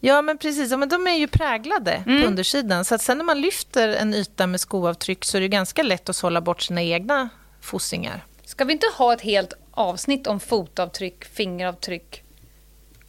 Ja, 0.00 0.22
men 0.22 0.38
precis. 0.38 0.70
Ja, 0.70 0.76
men 0.76 0.88
de 0.88 1.06
är 1.06 1.14
ju 1.14 1.28
präglade 1.28 1.92
mm. 1.92 2.22
på 2.22 2.28
undersidan. 2.28 2.84
Så 2.84 2.94
att 2.94 3.02
sen 3.02 3.18
när 3.18 3.24
man 3.24 3.40
lyfter 3.40 3.88
en 3.88 4.14
yta 4.14 4.46
med 4.46 4.60
skoavtryck 4.60 5.24
så 5.24 5.36
är 5.36 5.40
det 5.40 5.48
ganska 5.48 5.82
lätt 5.82 6.08
att 6.08 6.16
sålla 6.16 6.40
bort 6.40 6.62
sina 6.62 6.82
egna 6.82 7.28
fossingar. 7.60 8.24
Ska 8.44 8.64
vi 8.64 8.72
inte 8.72 8.86
ha 8.96 9.12
ett 9.12 9.20
helt 9.20 9.52
avsnitt 9.70 10.26
om 10.26 10.40
fotavtryck, 10.40 11.24
fingeravtryck, 11.24 12.22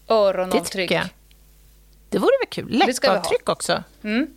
öronavtryck? 0.07 0.63
Det 0.63 0.69
tycker 0.69 0.95
jag. 0.95 1.07
Det 2.09 2.17
vore 2.17 2.31
väl 2.41 2.49
kul. 2.49 2.69
Läppavtryck 2.69 3.49
också. 3.49 3.83
Mm. 4.03 4.27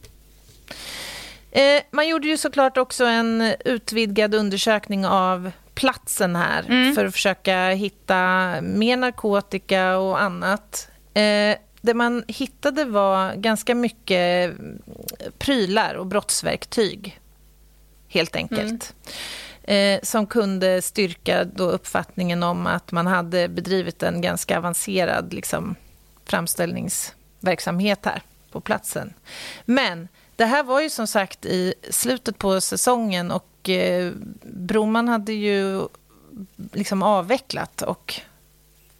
Eh, 1.50 1.82
man 1.90 2.08
gjorde 2.08 2.28
ju 2.28 2.36
såklart 2.36 2.76
också 2.76 3.04
en 3.04 3.54
utvidgad 3.64 4.34
undersökning 4.34 5.06
av 5.06 5.50
platsen 5.74 6.36
här 6.36 6.64
mm. 6.68 6.94
för 6.94 7.04
att 7.04 7.12
försöka 7.12 7.68
hitta 7.68 8.54
mer 8.62 8.96
narkotika 8.96 9.98
och 9.98 10.22
annat. 10.22 10.88
Eh, 11.14 11.56
det 11.80 11.94
man 11.94 12.24
hittade 12.28 12.84
var 12.84 13.34
ganska 13.34 13.74
mycket 13.74 14.54
prylar 15.38 15.94
och 15.94 16.06
brottsverktyg, 16.06 17.20
helt 18.08 18.36
enkelt. 18.36 18.94
Mm. 19.64 19.96
Eh, 19.96 20.00
som 20.02 20.26
kunde 20.26 20.82
styrka 20.82 21.44
då 21.44 21.70
uppfattningen 21.70 22.42
om 22.42 22.66
att 22.66 22.92
man 22.92 23.06
hade 23.06 23.48
bedrivit 23.48 24.02
en 24.02 24.20
ganska 24.20 24.58
avancerad 24.58 25.34
liksom, 25.34 25.74
verksamhet 27.40 28.04
här 28.04 28.22
på 28.50 28.60
platsen. 28.60 29.12
Men 29.64 30.08
det 30.36 30.44
här 30.44 30.62
var 30.62 30.80
ju 30.80 30.90
som 30.90 31.06
sagt 31.06 31.44
i 31.44 31.74
slutet 31.90 32.38
på 32.38 32.60
säsongen 32.60 33.30
och 33.30 33.68
eh, 33.68 34.12
Broman 34.42 35.08
hade 35.08 35.32
ju 35.32 35.88
liksom 36.72 37.02
avvecklat 37.02 37.82
och 37.82 38.14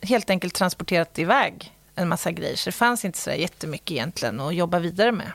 helt 0.03 0.31
enkelt 0.31 0.55
transporterat 0.55 1.19
iväg 1.19 1.73
en 1.95 2.09
massa 2.09 2.31
grejer. 2.31 2.57
Så 2.57 2.69
det 2.69 2.75
fanns 2.75 3.05
inte 3.05 3.19
så 3.19 3.31
jättemycket 3.31 3.91
egentligen 3.91 4.41
att 4.41 4.55
jobba 4.55 4.79
vidare 4.79 5.13
med. 5.13 5.33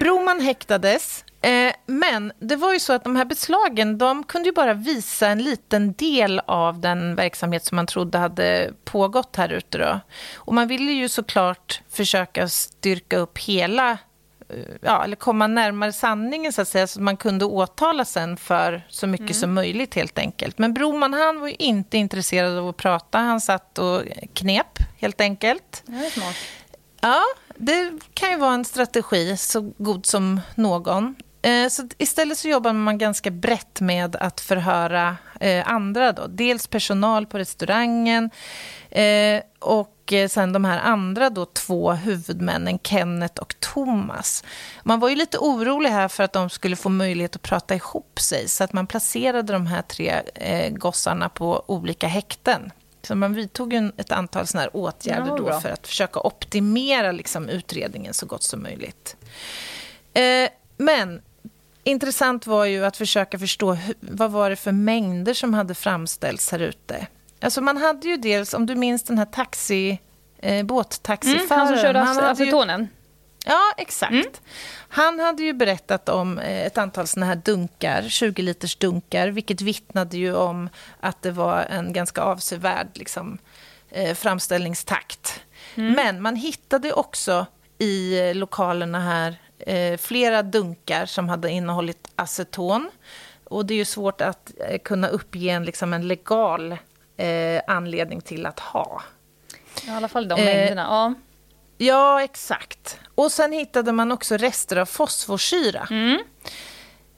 Broman 0.00 0.40
häktades, 0.40 1.24
eh, 1.50 1.72
men 1.86 2.32
det 2.38 2.56
var 2.56 2.72
ju 2.72 2.80
så 2.80 2.92
att 2.92 3.04
de 3.04 3.16
här 3.16 3.24
beslagen 3.24 3.98
de 3.98 4.24
kunde 4.24 4.48
ju 4.48 4.52
bara 4.52 4.74
visa 4.74 5.28
en 5.28 5.42
liten 5.42 5.92
del 5.92 6.40
av 6.46 6.80
den 6.80 7.14
verksamhet 7.14 7.64
som 7.64 7.76
man 7.76 7.86
trodde 7.86 8.18
hade 8.18 8.72
pågått 8.84 9.36
här 9.36 9.52
ute. 9.52 9.78
Då. 9.78 10.00
Och 10.34 10.54
man 10.54 10.68
ville 10.68 10.92
ju 10.92 11.08
såklart 11.08 11.82
försöka 11.88 12.48
styrka 12.48 13.16
upp 13.16 13.38
hela 13.38 13.98
ja, 14.80 15.04
eller 15.04 15.16
komma 15.16 15.46
närmare 15.46 15.92
sanningen 15.92 16.52
så 16.52 16.62
att 16.62 16.68
säga, 16.68 16.86
så 16.86 16.98
att 16.98 17.02
man 17.02 17.16
kunde 17.16 17.44
åtala 17.44 18.04
sen 18.04 18.36
för 18.36 18.86
så 18.88 19.06
mycket 19.06 19.26
mm. 19.30 19.34
som 19.34 19.54
möjligt 19.54 19.94
helt 19.94 20.18
enkelt. 20.18 20.58
Men 20.58 20.74
Broman 20.74 21.12
han 21.12 21.40
var 21.40 21.48
ju 21.48 21.54
inte 21.58 21.98
intresserad 21.98 22.58
av 22.58 22.68
att 22.68 22.76
prata, 22.76 23.18
han 23.18 23.40
satt 23.40 23.78
och 23.78 24.02
knep 24.34 24.78
helt 24.96 25.20
enkelt. 25.20 25.82
Det. 25.86 26.12
Ja, 27.00 27.22
det 27.56 27.92
kan 28.14 28.30
ju 28.30 28.36
vara 28.36 28.54
en 28.54 28.64
strategi 28.64 29.36
så 29.36 29.60
god 29.78 30.06
som 30.06 30.40
någon. 30.54 31.14
Eh, 31.42 31.68
så 31.68 31.88
istället 31.98 32.38
så 32.38 32.48
jobbar 32.48 32.72
man 32.72 32.98
ganska 32.98 33.30
brett 33.30 33.80
med 33.80 34.16
att 34.16 34.40
förhöra 34.40 35.16
eh, 35.40 35.68
andra. 35.68 36.12
Då. 36.12 36.26
Dels 36.26 36.66
personal 36.66 37.26
på 37.26 37.38
restaurangen 37.38 38.30
eh, 38.90 39.42
och 39.58 39.92
sen 40.28 40.52
de 40.52 40.64
här 40.64 40.78
andra 40.78 41.30
då, 41.30 41.46
två 41.46 41.92
huvudmännen, 41.92 42.78
Kenneth 42.78 43.42
och 43.42 43.60
Thomas. 43.60 44.44
Man 44.82 45.00
var 45.00 45.08
ju 45.08 45.16
lite 45.16 45.38
orolig 45.38 45.90
här 45.90 46.08
för 46.08 46.24
att 46.24 46.32
de 46.32 46.50
skulle 46.50 46.76
få 46.76 46.88
möjlighet 46.88 47.36
att 47.36 47.42
prata 47.42 47.74
ihop 47.74 48.20
sig 48.20 48.48
så 48.48 48.64
att 48.64 48.72
man 48.72 48.86
placerade 48.86 49.52
de 49.52 49.66
här 49.66 49.82
tre 49.82 50.22
gossarna 50.70 51.28
på 51.28 51.64
olika 51.66 52.06
häkten. 52.06 52.72
Så 53.02 53.14
man 53.14 53.34
vidtog 53.34 53.72
en, 53.72 53.92
ett 53.96 54.12
antal 54.12 54.46
såna 54.46 54.60
här 54.60 54.76
åtgärder 54.76 55.26
ja, 55.26 55.36
då 55.36 55.60
för 55.60 55.68
att 55.68 55.86
försöka 55.86 56.20
optimera 56.20 57.12
liksom, 57.12 57.48
utredningen 57.48 58.14
så 58.14 58.26
gott 58.26 58.42
som 58.42 58.62
möjligt. 58.62 59.16
Men 60.76 61.22
intressant 61.84 62.46
var 62.46 62.64
ju 62.64 62.84
att 62.84 62.96
försöka 62.96 63.38
förstå 63.38 63.72
hur, 63.72 63.94
vad 64.00 64.30
var 64.30 64.50
det 64.50 64.56
för 64.56 64.72
mängder 64.72 65.34
som 65.34 65.54
hade 65.54 65.74
framställts 65.74 66.52
här 66.52 66.58
ute. 66.58 67.06
Alltså 67.40 67.60
man 67.60 67.76
hade 67.76 68.08
ju 68.08 68.16
dels, 68.16 68.54
om 68.54 68.66
du 68.66 68.74
minns 68.74 69.02
den 69.02 69.18
här 69.18 69.24
taxi, 69.24 70.00
eh, 70.38 70.66
båttaxiföraren. 70.66 71.46
Mm, 71.46 71.58
han 71.58 71.68
som 71.68 71.76
körde 71.76 72.30
acetonen? 72.30 72.88
Ja, 73.46 73.72
exakt. 73.76 74.12
Mm. 74.12 74.26
Han 74.88 75.20
hade 75.20 75.42
ju 75.42 75.52
berättat 75.52 76.08
om 76.08 76.38
eh, 76.38 76.66
ett 76.66 76.78
antal 76.78 77.06
såna 77.06 77.26
här 77.26 77.36
dunkar, 77.36 78.08
20 78.08 78.42
liters 78.42 78.76
dunkar, 78.76 79.28
vilket 79.28 79.60
vittnade 79.60 80.16
ju 80.16 80.34
om 80.34 80.68
att 81.00 81.22
det 81.22 81.30
var 81.30 81.66
en 81.70 81.92
ganska 81.92 82.22
avsevärd 82.22 82.88
liksom, 82.94 83.38
eh, 83.90 84.14
framställningstakt. 84.14 85.40
Mm. 85.74 85.92
Men 85.92 86.22
man 86.22 86.36
hittade 86.36 86.92
också 86.92 87.46
i 87.78 88.20
eh, 88.20 88.34
lokalerna 88.34 89.00
här 89.00 89.36
eh, 89.58 89.96
flera 89.96 90.42
dunkar 90.42 91.06
som 91.06 91.28
hade 91.28 91.50
innehållit 91.50 92.08
aceton. 92.16 92.90
Och 93.44 93.66
det 93.66 93.74
är 93.74 93.78
ju 93.78 93.84
svårt 93.84 94.20
att 94.20 94.52
eh, 94.68 94.78
kunna 94.78 95.08
uppge 95.08 95.48
en, 95.48 95.64
liksom 95.64 95.92
en 95.92 96.08
legal 96.08 96.76
eh, 97.16 97.62
anledning 97.66 98.20
till 98.20 98.46
att 98.46 98.60
ha. 98.60 99.02
I 99.86 99.90
alla 99.90 100.08
fall 100.08 100.28
de 100.28 100.34
mängderna, 100.34 100.82
ja. 100.82 101.14
Ja, 101.78 102.22
exakt. 102.22 102.98
Och 103.14 103.32
sen 103.32 103.52
hittade 103.52 103.92
man 103.92 104.12
också 104.12 104.36
rester 104.36 104.76
av 104.76 104.86
fosforsyra. 104.86 105.88
Mm. 105.90 106.20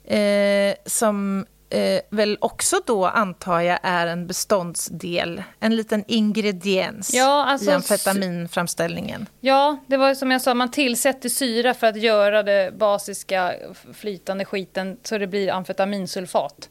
Eh, 0.04 0.76
som 0.86 1.46
eh, 1.70 2.00
väl 2.10 2.38
också 2.40 2.76
då, 2.86 3.06
antar 3.06 3.60
jag, 3.60 3.78
är 3.82 4.06
en 4.06 4.26
beståndsdel, 4.26 5.42
en 5.60 5.76
liten 5.76 6.04
ingrediens 6.08 7.14
ja, 7.14 7.44
alltså, 7.44 7.70
i 7.70 7.74
amfetaminframställningen. 7.74 9.26
Ja, 9.40 9.78
det 9.86 9.96
var 9.96 10.14
som 10.14 10.30
jag 10.30 10.42
sa, 10.42 10.54
man 10.54 10.70
tillsätter 10.70 11.28
syra 11.28 11.74
för 11.74 11.86
att 11.86 11.96
göra 11.96 12.42
det 12.42 12.74
basiska 12.78 13.54
flytande 13.94 14.44
skiten 14.44 14.96
så 15.02 15.18
det 15.18 15.26
blir 15.26 15.50
amfetaminsulfat. 15.50 16.68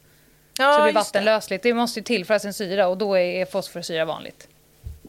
Ja, 0.58 0.72
så 0.72 0.78
det 0.78 0.84
blir 0.84 0.94
vattenlösligt. 0.94 1.62
Det. 1.62 1.68
det 1.68 1.74
måste 1.74 2.00
ju 2.00 2.04
tillföras 2.04 2.44
en 2.44 2.54
syra 2.54 2.88
och 2.88 2.98
då 2.98 3.18
är 3.18 3.46
fosforsyra 3.46 4.04
vanligt. 4.04 4.48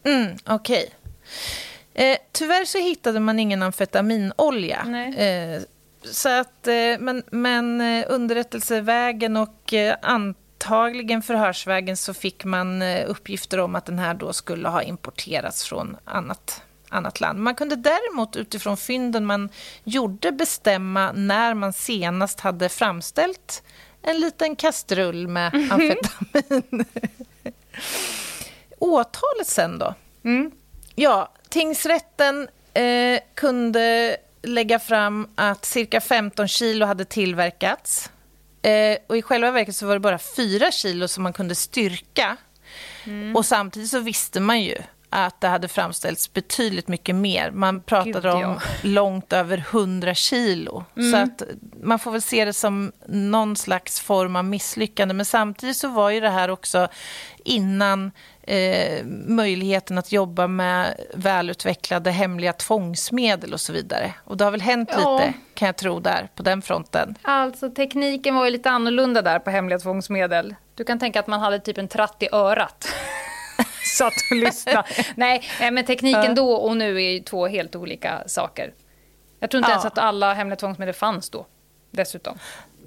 Mm, 0.03 0.37
Okej. 0.45 0.83
Okay. 0.83 2.09
Eh, 2.11 2.17
tyvärr 2.31 2.65
så 2.65 2.77
hittade 2.77 3.19
man 3.19 3.39
ingen 3.39 3.63
amfetaminolja. 3.63 4.79
Eh, 5.17 5.61
så 6.03 6.29
att, 6.29 6.67
eh, 6.67 6.99
men, 6.99 7.23
men 7.31 7.81
eh, 7.81 8.05
underrättelsevägen 8.09 9.37
och 9.37 9.73
eh, 9.73 9.95
antagligen 10.01 11.21
förhörsvägen 11.21 11.97
så 11.97 12.13
fick 12.13 12.45
man 12.45 12.81
uppgifter 12.81 13.59
om 13.59 13.75
att 13.75 13.85
den 13.85 13.99
här 13.99 14.13
då 14.13 14.33
skulle 14.33 14.69
ha 14.69 14.81
importerats 14.81 15.63
från 15.63 15.97
annat, 16.05 16.61
annat 16.89 17.21
land. 17.21 17.39
Man 17.39 17.55
kunde 17.55 17.75
däremot 17.75 18.35
utifrån 18.35 18.77
fynden 18.77 19.25
man 19.25 19.49
gjorde 19.83 20.31
bestämma 20.31 21.11
när 21.11 21.53
man 21.53 21.73
senast 21.73 22.39
hade 22.39 22.69
framställt 22.69 23.63
en 24.01 24.19
liten 24.19 24.55
kastrull 24.55 25.27
med 25.27 25.53
mm 25.53 25.69
-hmm. 25.69 25.73
amfetamin. 25.73 26.85
Åtalet 28.79 29.47
sen 29.47 29.79
då? 29.79 29.93
Mm. 30.23 30.51
Ja, 30.95 31.33
tingsrätten 31.49 32.47
eh, 32.73 33.19
kunde 33.35 34.17
lägga 34.41 34.79
fram 34.79 35.27
att 35.35 35.65
cirka 35.65 36.01
15 36.01 36.47
kilo 36.47 36.85
hade 36.85 37.05
tillverkats. 37.05 38.11
Eh, 38.61 38.97
och 39.07 39.17
I 39.17 39.21
själva 39.21 39.51
verket 39.51 39.75
så 39.75 39.87
var 39.87 39.93
det 39.93 39.99
bara 39.99 40.19
4 40.19 40.71
kilo 40.71 41.07
som 41.07 41.23
man 41.23 41.33
kunde 41.33 41.55
styrka. 41.55 42.37
Mm. 43.03 43.35
Och 43.35 43.45
Samtidigt 43.45 43.89
så 43.89 43.99
visste 43.99 44.39
man 44.39 44.61
ju 44.61 44.77
att 45.09 45.41
det 45.41 45.47
hade 45.47 45.67
framställts 45.67 46.33
betydligt 46.33 46.87
mycket 46.87 47.15
mer. 47.15 47.51
Man 47.51 47.81
pratade 47.81 48.31
Gud, 48.31 48.45
om 48.45 48.59
långt 48.81 49.33
över 49.33 49.57
100 49.57 50.15
kilo. 50.15 50.85
Mm. 50.95 51.11
Så 51.11 51.17
att 51.17 51.49
man 51.83 51.99
får 51.99 52.11
väl 52.11 52.21
se 52.21 52.45
det 52.45 52.53
som 52.53 52.91
någon 53.07 53.55
slags 53.55 53.99
form 53.99 54.35
av 54.35 54.45
misslyckande. 54.45 55.13
Men 55.13 55.25
samtidigt 55.25 55.77
så 55.77 55.87
var 55.87 56.09
ju 56.09 56.19
det 56.19 56.29
här 56.29 56.49
också 56.49 56.87
innan 57.45 58.11
eh, 58.49 59.05
möjligheten 59.27 59.97
att 59.97 60.11
jobba 60.11 60.47
med 60.47 60.99
välutvecklade 61.13 62.11
hemliga 62.11 62.53
tvångsmedel 62.53 63.53
och 63.53 63.61
så 63.61 63.73
vidare. 63.73 64.13
Och 64.23 64.37
det 64.37 64.43
har 64.43 64.51
väl 64.51 64.61
hänt 64.61 64.89
ja. 64.93 65.17
lite, 65.17 65.33
kan 65.53 65.65
jag 65.65 65.77
tro, 65.77 65.99
där 65.99 66.29
på 66.35 66.43
den 66.43 66.61
fronten. 66.61 67.15
Alltså 67.21 67.69
tekniken 67.71 68.35
var 68.35 68.45
ju 68.45 68.51
lite 68.51 68.69
annorlunda 68.69 69.21
där 69.21 69.39
på 69.39 69.49
hemliga 69.49 69.79
tvångsmedel. 69.79 70.55
Du 70.75 70.83
kan 70.83 70.99
tänka 70.99 71.19
att 71.19 71.27
man 71.27 71.39
hade 71.39 71.59
typ 71.59 71.77
en 71.77 71.87
tratt 71.87 72.23
i 72.23 72.27
örat. 72.31 72.87
satt 73.97 74.13
och 74.31 74.37
lyssnade. 74.37 74.83
nej, 75.15 75.43
men 75.71 75.85
tekniken 75.85 76.35
då 76.35 76.51
och 76.51 76.77
nu 76.77 76.95
är 76.95 77.11
ju 77.11 77.19
två 77.19 77.47
helt 77.47 77.75
olika 77.75 78.23
saker. 78.27 78.73
Jag 79.39 79.49
tror 79.49 79.59
inte 79.59 79.69
ja. 79.69 79.73
ens 79.73 79.85
att 79.85 79.97
alla 79.97 80.33
hemliga 80.33 80.55
tvångsmedel 80.55 80.95
fanns 80.95 81.29
då, 81.29 81.45
dessutom. 81.91 82.37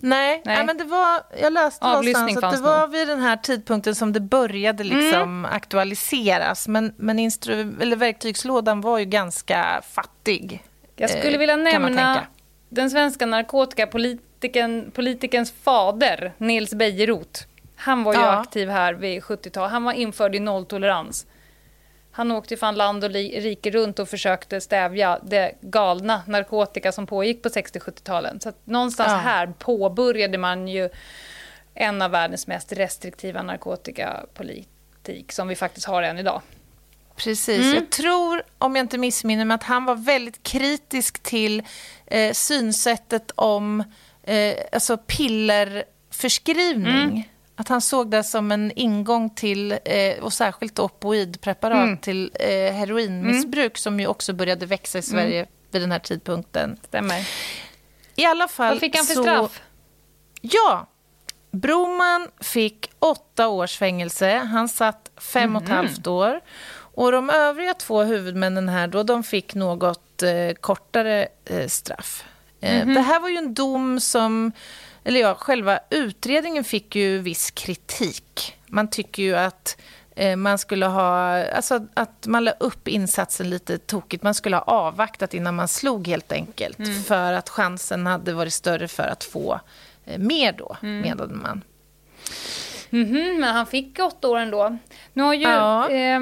Nej, 0.04 0.42
Nej. 0.44 0.58
Ja, 0.58 0.64
men 0.64 0.76
det 0.76 0.84
var, 0.84 1.22
jag 1.40 1.52
läste 1.52 1.86
någonstans 1.86 2.36
att 2.36 2.52
det 2.52 2.60
var 2.60 2.88
vid 2.88 3.08
den 3.08 3.20
här 3.20 3.36
tidpunkten 3.36 3.94
som 3.94 4.12
det 4.12 4.20
började 4.20 4.84
liksom 4.84 5.22
mm. 5.22 5.44
aktualiseras. 5.44 6.68
Men, 6.68 6.94
men 6.96 7.18
instru, 7.18 7.76
eller 7.80 7.96
verktygslådan 7.96 8.80
var 8.80 8.98
ju 8.98 9.04
ganska 9.04 9.82
fattig. 9.90 10.62
Jag 10.96 11.10
skulle 11.10 11.38
vilja 11.38 11.54
eh, 11.54 11.60
nämna 11.60 12.26
den 12.68 12.90
svenska 12.90 13.26
narkotikapolitikerns 13.26 15.52
fader, 15.52 16.32
Nils 16.38 16.74
Bejerot. 16.74 17.46
Han 17.76 18.04
var 18.04 18.14
ju 18.14 18.20
ja. 18.20 18.40
aktiv 18.40 18.68
här 18.68 18.94
vid 18.94 19.22
70-talet. 19.22 19.72
Han 19.72 19.84
var 19.84 19.92
införd 19.92 20.34
i 20.34 20.40
nolltolerans. 20.40 21.26
Han 22.14 22.30
åkte 22.30 22.56
fan 22.56 22.74
land 22.74 23.04
och 23.04 23.10
rike 23.10 23.70
runt 23.70 23.98
och 23.98 24.08
försökte 24.08 24.60
stävja 24.60 25.18
det 25.22 25.54
galna 25.60 26.22
narkotika 26.26 26.92
som 26.92 27.06
pågick 27.06 27.42
på 27.42 27.48
60-70-talen. 27.48 28.40
Så 28.40 28.52
någonstans 28.64 29.12
ja. 29.12 29.16
här 29.16 29.52
påbörjade 29.58 30.38
man 30.38 30.68
ju 30.68 30.88
en 31.74 32.02
av 32.02 32.10
världens 32.10 32.46
mest 32.46 32.72
restriktiva 32.72 33.42
narkotikapolitik 33.42 35.32
som 35.32 35.48
vi 35.48 35.56
faktiskt 35.56 35.86
har 35.86 36.02
än 36.02 36.18
idag. 36.18 36.42
Precis. 37.16 37.58
Mm. 37.58 37.74
Jag 37.74 37.90
tror, 37.90 38.42
om 38.58 38.76
jag 38.76 38.84
inte 38.84 38.98
missminner 38.98 39.44
mig, 39.44 39.54
att 39.54 39.62
han 39.62 39.84
var 39.84 39.94
väldigt 39.94 40.42
kritisk 40.42 41.22
till 41.22 41.62
eh, 42.06 42.32
synsättet 42.32 43.32
om 43.34 43.84
eh, 44.22 44.54
alltså 44.72 44.96
pillerförskrivning. 44.96 47.02
Mm. 47.02 47.22
Att 47.56 47.68
han 47.68 47.80
såg 47.80 48.10
det 48.10 48.24
som 48.24 48.52
en 48.52 48.72
ingång 48.76 49.30
till, 49.30 49.72
eh, 49.72 50.18
och 50.20 50.32
särskilt 50.32 50.78
opoidpreparat, 50.78 51.84
mm. 51.84 51.98
till 51.98 52.30
eh, 52.34 52.72
heroinmissbruk 52.72 53.72
mm. 53.72 53.76
som 53.76 54.00
ju 54.00 54.06
också 54.06 54.32
började 54.32 54.66
växa 54.66 54.98
i 54.98 55.02
Sverige 55.02 55.38
mm. 55.38 55.50
vid 55.70 55.82
den 55.82 55.92
här 55.92 55.98
tidpunkten. 55.98 56.78
Stämmer. 56.84 57.28
I 58.16 58.24
alla 58.24 58.48
fall 58.48 58.74
Vad 58.74 58.80
fick 58.80 58.96
han 58.96 59.06
för 59.06 59.14
så, 59.14 59.22
straff? 59.22 59.62
Ja, 60.40 60.86
Broman 61.50 62.28
fick 62.40 62.90
åtta 62.98 63.48
års 63.48 63.78
fängelse. 63.78 64.36
Han 64.36 64.68
satt 64.68 65.10
fem 65.16 65.56
och 65.56 65.62
ett 65.62 65.68
mm. 65.68 65.76
halvt 65.76 66.06
år. 66.06 66.40
Och 66.94 67.12
de 67.12 67.30
övriga 67.30 67.74
två 67.74 68.02
huvudmännen 68.02 68.68
här 68.68 68.86
då, 68.86 69.02
de 69.02 69.22
fick 69.22 69.54
något 69.54 70.22
eh, 70.22 70.54
kortare 70.60 71.28
eh, 71.44 71.68
straff. 71.68 72.24
Mm. 72.60 72.94
Det 72.94 73.00
här 73.00 73.20
var 73.20 73.28
ju 73.28 73.36
en 73.36 73.54
dom 73.54 74.00
som 74.00 74.52
eller 75.04 75.20
ja, 75.20 75.34
själva 75.34 75.80
utredningen 75.90 76.64
fick 76.64 76.96
ju 76.96 77.18
viss 77.18 77.50
kritik. 77.50 78.56
Man 78.66 78.90
tycker 78.90 79.22
ju 79.22 79.36
att 79.36 79.76
eh, 80.16 80.36
man 80.36 80.58
skulle 80.58 80.86
ha, 80.86 81.44
alltså 81.44 81.86
att 81.94 82.26
man 82.26 82.44
la 82.44 82.50
upp 82.50 82.88
insatsen 82.88 83.50
lite 83.50 83.78
tokigt. 83.78 84.22
Man 84.22 84.34
skulle 84.34 84.56
ha 84.56 84.62
avvaktat 84.62 85.34
innan 85.34 85.54
man 85.54 85.68
slog 85.68 86.08
helt 86.08 86.32
enkelt. 86.32 86.78
Mm. 86.78 87.02
För 87.02 87.32
att 87.32 87.48
chansen 87.48 88.06
hade 88.06 88.32
varit 88.32 88.52
större 88.52 88.88
för 88.88 89.02
att 89.02 89.24
få 89.24 89.60
eh, 90.04 90.18
mer 90.18 90.52
då, 90.52 90.76
mm. 90.82 91.00
menade 91.00 91.34
man. 91.34 91.64
Mm 92.90 93.06
-hmm, 93.06 93.40
men 93.40 93.54
han 93.54 93.66
fick 93.66 93.98
åtta 93.98 94.28
år 94.28 94.38
ändå. 94.38 94.78
Nu 95.12 95.22
har 95.22 95.34
ju 95.34 95.42
ja. 95.42 95.90
eh, 95.90 96.20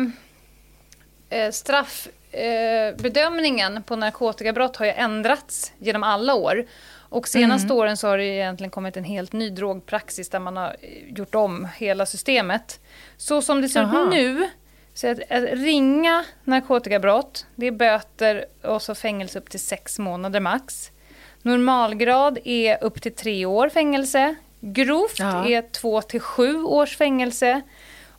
eh 1.31 1.51
straffbedömningen 1.51 3.77
eh, 3.77 3.83
på 3.83 3.97
narkotikabrott 3.97 4.77
har 4.77 4.87
ju 4.87 4.93
ändrats 4.93 5.73
genom 5.79 6.03
alla 6.03 6.35
år. 6.35 6.67
Och 7.11 7.29
senaste 7.29 7.67
mm. 7.67 7.77
åren 7.77 7.97
så 7.97 8.09
har 8.09 8.19
det 8.19 8.25
egentligen 8.25 8.71
kommit 8.71 8.97
en 8.97 9.05
helt 9.05 9.33
ny 9.33 9.51
drogpraxis 9.51 10.29
där 10.29 10.41
man 10.41 10.57
har 10.57 10.77
eh, 10.81 11.15
gjort 11.15 11.35
om 11.35 11.69
hela 11.77 12.07
systemet. 12.07 12.81
Så 13.17 13.43
som 13.43 13.61
det 13.63 13.69
ser 13.69 13.83
Aha. 13.83 14.03
ut 14.03 14.11
nu, 14.11 14.51
så 14.95 15.09
att, 15.09 15.19
att 15.31 15.45
ringa 15.45 16.25
narkotikabrott, 16.45 17.47
det 17.55 17.67
är 17.67 17.71
böter 17.71 18.45
och 18.63 18.83
så 18.83 18.95
fängelse 18.95 19.39
upp 19.39 19.51
till 19.51 19.61
sex 19.61 19.99
månader 19.99 20.41
max. 20.41 20.91
Normalgrad 21.43 22.39
är 22.45 22.85
upp 22.85 23.03
till 23.03 23.15
tre 23.15 23.47
år 23.47 23.69
fängelse. 23.69 24.35
Grovt 24.61 25.19
ja. 25.19 25.49
är 25.49 25.63
två 25.73 26.03
till 26.03 26.21
sju 26.21 26.63
års 26.63 26.97
fängelse. 26.97 27.61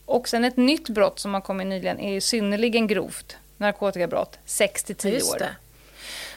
Och 0.05 0.27
sen 0.27 0.45
ett 0.45 0.57
nytt 0.57 0.89
brott 0.89 1.19
som 1.19 1.33
har 1.33 1.41
kommit 1.41 1.67
nyligen 1.67 1.99
är 1.99 2.13
ju 2.13 2.21
synnerligen 2.21 2.87
grovt 2.87 3.37
narkotikabrott, 3.57 4.39
6 4.45 4.83
till 4.83 4.95
10 4.95 5.15
år. 5.15 5.43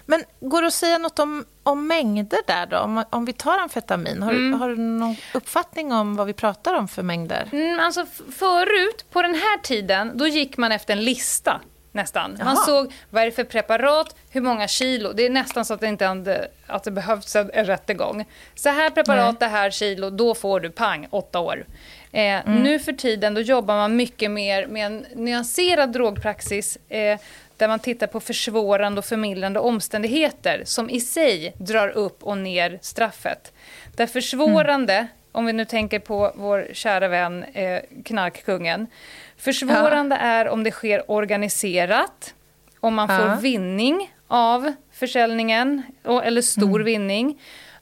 Men 0.07 0.25
går 0.41 0.63
det 0.63 0.67
att 0.67 0.75
säga 0.75 0.99
något 0.99 1.19
om, 1.19 1.45
om 1.63 1.87
mängder 1.87 2.41
där 2.47 2.67
då? 2.67 2.79
Om, 2.79 3.05
om 3.11 3.25
vi 3.25 3.33
tar 3.33 3.59
amfetamin, 3.59 4.23
har, 4.23 4.31
mm. 4.31 4.61
har 4.61 4.69
du 4.69 4.77
någon 4.77 5.17
uppfattning 5.35 5.93
om 5.93 6.17
vad 6.17 6.27
vi 6.27 6.33
pratar 6.33 6.75
om 6.75 6.89
för 6.89 7.03
mängder? 7.03 7.49
Mm, 7.53 7.81
alltså 7.81 8.07
förut, 8.33 9.05
på 9.11 9.23
den 9.23 9.35
här 9.35 9.59
tiden, 9.59 10.13
då 10.15 10.27
gick 10.27 10.57
man 10.57 10.73
efter 10.73 10.93
en 10.93 11.05
lista 11.05 11.61
nästan. 11.95 12.37
Jaha. 12.39 12.45
Man 12.45 12.57
såg 12.57 12.93
vad 13.11 13.23
är 13.23 13.27
det 13.27 13.33
för 13.33 13.45
preparat, 13.45 14.17
hur 14.31 14.41
många 14.41 14.69
kilo. 14.69 15.13
Det 15.13 15.27
är 15.27 15.31
nästan 15.31 15.65
så 15.65 15.75
att 15.75 15.81
det 15.81 15.87
inte 15.87 16.07
hade, 16.07 16.49
att 16.67 16.85
det 16.85 16.91
behövs 16.91 17.37
en, 17.37 17.51
en 17.55 17.65
rättegång. 17.65 18.25
Så 18.55 18.69
här 18.69 18.91
preparat, 18.91 19.41
Nej. 19.41 19.49
det 19.49 19.57
här 19.57 19.71
kilo, 19.71 20.11
då 20.11 20.35
får 20.35 20.61
du 20.61 20.71
pang, 20.71 21.07
åtta 21.11 21.41
år. 21.41 21.67
Eh, 22.13 22.21
mm. 22.21 22.63
Nu 22.63 22.79
för 22.79 22.93
tiden 22.93 23.35
då 23.35 23.41
jobbar 23.41 23.77
man 23.77 23.97
mycket 23.97 24.31
mer 24.31 24.67
med 24.67 24.87
en 24.87 25.07
nyanserad 25.15 25.93
drogpraxis. 25.93 26.79
Eh, 26.89 27.19
där 27.57 27.69
man 27.69 27.79
tittar 27.79 28.07
på 28.07 28.21
försvårande 28.21 28.99
och 28.99 29.05
förmildrande 29.05 29.61
omständigheter 29.61 30.63
som 30.65 30.91
i 30.91 31.01
sig 31.01 31.55
drar 31.59 31.89
upp 31.89 32.23
och 32.23 32.39
ner 32.39 32.79
straffet. 32.83 33.53
Där 33.97 34.07
försvårande, 34.07 34.95
mm. 34.95 35.09
om 35.33 35.47
vi 35.47 35.53
nu 35.53 35.65
tänker 35.65 35.99
på 35.99 36.33
vår 36.35 36.69
kära 36.73 37.09
vän 37.09 37.45
eh, 37.45 37.81
knarkkungen, 38.05 38.87
försvårande 39.37 40.17
ja. 40.17 40.23
är 40.23 40.49
om 40.49 40.65
det 40.65 40.71
sker 40.71 41.11
organiserat, 41.11 42.35
om 42.81 42.95
man 42.95 43.09
får 43.09 43.41
vinning 43.41 44.15
av 44.29 44.73
försäljningen, 44.93 45.83
eller 46.25 46.43
stor 46.43 46.81
mm. 46.81 46.85
vinning 46.85 47.39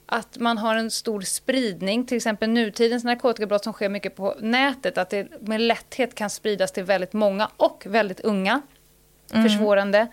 att 0.07 0.39
man 0.39 0.59
har 0.59 0.77
en 0.77 0.91
stor 0.91 1.21
spridning, 1.21 2.07
till 2.07 2.17
exempel 2.17 2.51
nutidens 2.51 3.05
narkotikabrott 3.05 3.65
som 3.65 3.73
sker 3.73 3.89
mycket 3.89 4.17
på 4.17 4.35
nätet, 4.41 4.99
att 4.99 5.11
det 5.11 5.41
med 5.41 5.61
lätthet 5.61 6.15
kan 6.15 6.31
spridas 6.31 6.73
till 6.73 6.85
väldigt 6.85 7.13
många 7.13 7.51
och 7.57 7.83
väldigt 7.87 8.21
unga 8.21 8.63
mm. 9.33 9.49
försvårande. 9.49 10.07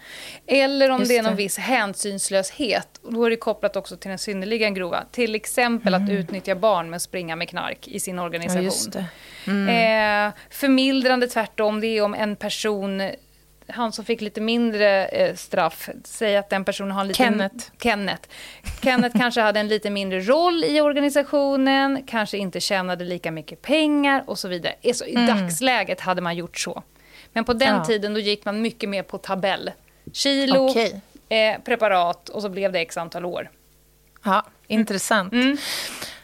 Eller 0.48 0.90
om 0.90 1.00
Just 1.00 1.10
det 1.10 1.18
är 1.18 1.24
någon 1.24 1.32
det. 1.32 1.38
viss 1.38 1.58
hänsynslöshet. 1.58 3.00
Då 3.04 3.24
är 3.24 3.30
det 3.30 3.36
kopplat 3.36 3.76
också 3.76 3.98
till 3.98 4.10
den 4.10 4.20
synnerligen 4.20 4.74
grova. 4.74 5.04
Till 5.12 5.36
exempel 5.36 5.94
mm. 5.94 6.06
att 6.06 6.12
utnyttja 6.12 6.56
barn 6.56 6.90
med 6.90 6.98
att 6.98 7.02
springa 7.02 7.36
med 7.36 7.50
knark 7.50 7.88
i 7.88 8.00
sin 8.00 8.20
organisation. 8.20 8.94
Ja, 8.94 9.52
mm. 9.52 10.28
eh, 10.28 10.34
förmildrande 10.50 11.28
tvärtom, 11.28 11.82
det 11.82 11.88
är 11.88 12.02
om 12.02 12.14
en 12.14 12.36
person 12.36 13.12
han 13.72 13.92
som 13.92 14.06
fick 14.06 14.22
lite 14.22 14.42
mindre 14.42 15.06
eh, 15.06 15.36
straff, 15.36 15.90
säg 16.04 16.38
att 16.38 16.50
den 16.50 16.66
personen 16.66 16.92
har 16.92 17.04
lite... 17.04 17.18
Kenneth. 17.18 17.66
Kenneth. 17.82 18.30
Kenneth 18.82 19.18
kanske 19.18 19.42
hade 19.42 19.60
en 19.60 19.68
lite 19.68 19.90
mindre 19.90 20.20
roll 20.20 20.64
i 20.64 20.82
organisationen, 20.82 22.04
kanske 22.08 22.38
inte 22.38 22.60
tjänade 22.60 23.06
lika 23.06 23.32
mycket 23.32 23.62
pengar 23.62 24.24
och 24.28 24.40
så 24.40 24.48
vidare. 24.48 24.76
Så 24.94 25.06
I 25.06 25.16
mm. 25.16 25.28
dagsläget 25.28 26.00
hade 26.00 26.22
man 26.22 26.36
gjort 26.36 26.58
så. 26.58 26.84
Men 27.34 27.44
på 27.46 27.54
den 27.54 27.76
ja. 27.76 27.86
tiden 27.86 28.14
då 28.14 28.20
gick 28.20 28.46
man 28.46 28.62
mycket 28.62 28.90
mer 28.90 29.04
på 29.04 29.18
tabell. 29.18 29.72
Kilo, 30.14 30.70
okay. 30.70 30.94
eh, 31.30 31.62
preparat 31.62 32.30
och 32.30 32.42
så 32.42 32.50
blev 32.50 32.72
det 32.72 32.80
x 32.80 32.98
antal 32.98 33.26
år. 33.26 33.50
Ja, 34.24 34.46
intressant. 34.68 35.34
Mm. 35.34 35.58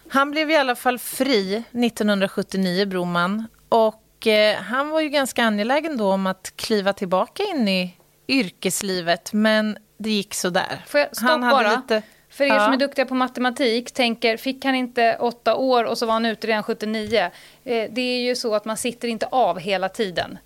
Han 0.09 0.31
blev 0.31 0.51
i 0.51 0.55
alla 0.55 0.75
fall 0.75 0.99
fri 0.99 1.55
1979, 1.55 2.85
Broman. 2.85 3.47
Och 3.69 4.27
eh, 4.27 4.57
han 4.57 4.89
var 4.89 5.01
ju 5.01 5.09
ganska 5.09 5.43
angelägen 5.43 5.97
då 5.97 6.11
om 6.11 6.27
att 6.27 6.53
kliva 6.55 6.93
tillbaka 6.93 7.43
in 7.43 7.67
i 7.67 7.97
yrkeslivet, 8.27 9.33
men 9.33 9.77
det 9.97 10.09
gick 10.09 10.33
så 10.33 10.49
där. 10.49 10.83
Får 10.87 10.99
jag 10.99 11.15
stoppa 11.15 11.37
bara? 11.37 11.75
Lite... 11.75 12.01
För 12.29 12.43
er 12.43 12.59
som 12.59 12.73
är 12.73 12.77
duktiga 12.77 13.05
på 13.05 13.15
matematik 13.15 13.91
tänker, 13.91 14.37
fick 14.37 14.65
han 14.65 14.75
inte 14.75 15.17
åtta 15.19 15.55
år 15.55 15.83
och 15.83 15.97
så 15.97 16.05
var 16.05 16.13
han 16.13 16.25
ute 16.25 16.47
redan 16.47 16.63
79? 16.63 17.19
Eh, 17.63 17.89
det 17.91 18.01
är 18.01 18.21
ju 18.21 18.35
så 18.35 18.55
att 18.55 18.65
man 18.65 18.77
sitter 18.77 19.07
inte 19.07 19.25
av 19.25 19.59
hela 19.59 19.89
tiden. 19.89 20.37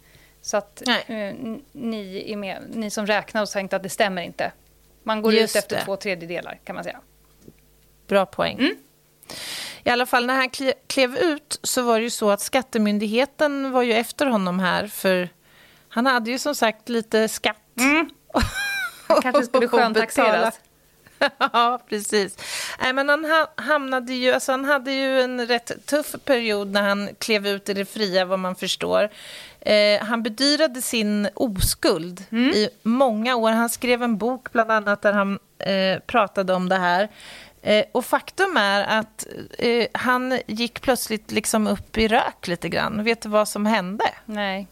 Så 0.41 0.57
att 0.57 0.87
eh, 0.87 1.33
ni, 1.71 2.23
är 2.27 2.35
med, 2.35 2.63
ni 2.69 2.89
som 2.89 3.05
räknar 3.05 3.41
och 3.41 3.49
tänkte 3.49 3.75
att 3.75 3.83
det 3.83 3.89
stämmer 3.89 4.21
inte. 4.21 4.51
Man 5.03 5.21
går 5.21 5.33
Just 5.33 5.55
ut 5.55 5.59
efter 5.59 5.75
det. 5.75 5.85
två 5.85 5.95
tredjedelar 5.95 6.59
kan 6.63 6.75
man 6.75 6.83
säga. 6.83 6.99
Bra 8.07 8.25
poäng. 8.25 8.57
Mm. 8.59 8.75
I 9.83 9.89
alla 9.89 10.05
fall 10.05 10.25
när 10.25 10.35
han 10.35 10.49
klev 10.87 11.17
ut 11.17 11.59
så 11.63 11.81
var 11.81 11.97
det 11.97 12.03
ju 12.03 12.09
så 12.09 12.31
att 12.31 12.41
Skattemyndigheten 12.41 13.71
var 13.71 13.81
ju 13.83 13.93
efter 13.93 14.25
honom 14.25 14.59
här 14.59 14.87
för 14.87 15.29
han 15.89 16.05
hade 16.05 16.31
ju 16.31 16.39
som 16.39 16.55
sagt 16.55 16.89
lite 16.89 17.27
skatt. 17.27 17.57
Mm. 17.79 18.09
Han 19.07 19.21
kanske 19.21 19.43
skulle 19.43 19.67
sköntaxeras. 19.67 20.59
ja, 21.53 21.79
precis. 21.89 22.37
Nej, 22.79 22.93
men 22.93 23.09
han 23.09 23.47
hamnade 23.55 24.13
ju, 24.13 24.31
alltså 24.31 24.51
han 24.51 24.65
hade 24.65 24.91
ju 24.91 25.21
en 25.21 25.47
rätt 25.47 25.85
tuff 25.85 26.15
period 26.25 26.67
när 26.67 26.81
han 26.81 27.09
klev 27.19 27.47
ut 27.47 27.69
i 27.69 27.73
det 27.73 27.85
fria, 27.85 28.25
vad 28.25 28.39
man 28.39 28.55
förstår. 28.55 29.09
Eh, 29.62 30.03
han 30.03 30.24
bedyrade 30.24 30.82
sin 30.82 31.30
oskuld 31.36 32.26
mm. 32.32 32.49
i 32.49 32.70
många 32.84 33.36
år. 33.36 33.51
Han 33.51 33.70
skrev 33.70 34.03
en 34.03 34.18
bok 34.18 34.51
bland 34.51 34.72
annat 34.72 35.01
där 35.01 35.14
han 35.14 35.39
eh, 35.60 35.99
pratade 35.99 36.53
om 36.53 36.70
det 36.70 36.78
här. 36.78 37.10
Eh, 37.62 37.86
och 37.91 38.05
faktum 38.05 38.57
är 38.57 38.99
att 38.99 39.28
eh, 39.57 39.88
han 39.93 40.39
gick 40.47 40.82
plötsligt 40.82 41.32
liksom 41.32 41.68
upp 41.68 41.97
i 41.97 42.07
rök 42.07 42.47
lite 42.47 42.70
grann. 42.70 43.03
Vet 43.03 43.22
du 43.22 43.30
vad 43.30 43.47
som 43.47 43.66
hände? 43.66 44.05
Nej. 44.26 44.68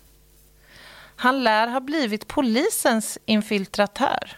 Han 1.16 1.44
lär 1.44 1.68
ha 1.68 1.80
blivit 1.80 2.28
polisens 2.28 3.18
infiltratör. 3.26 4.38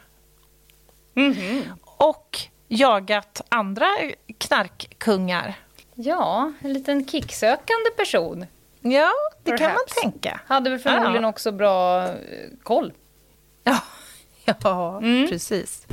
Mm 1.16 1.34
-hmm. 1.34 1.64
Och 1.84 2.38
jagat 2.68 3.42
andra 3.50 3.88
knarkkungar. 4.38 5.56
Ja, 5.96 6.54
en 6.60 6.74
liten 6.74 7.08
kicksökande 7.08 7.90
person. 7.98 8.46
Ja, 8.82 9.12
det 9.44 9.52
Perhaps. 9.52 9.62
kan 9.62 9.74
man 9.74 10.12
tänka. 10.12 10.42
Hade 10.46 10.70
väl 10.70 10.80
förmodligen 10.80 11.24
ja. 11.24 11.30
också 11.30 11.52
bra 11.52 12.08
eh, 12.08 12.14
koll. 12.64 12.94
Ja, 13.64 13.80
ja 14.62 14.98
mm. 14.98 15.28
precis. 15.30 15.88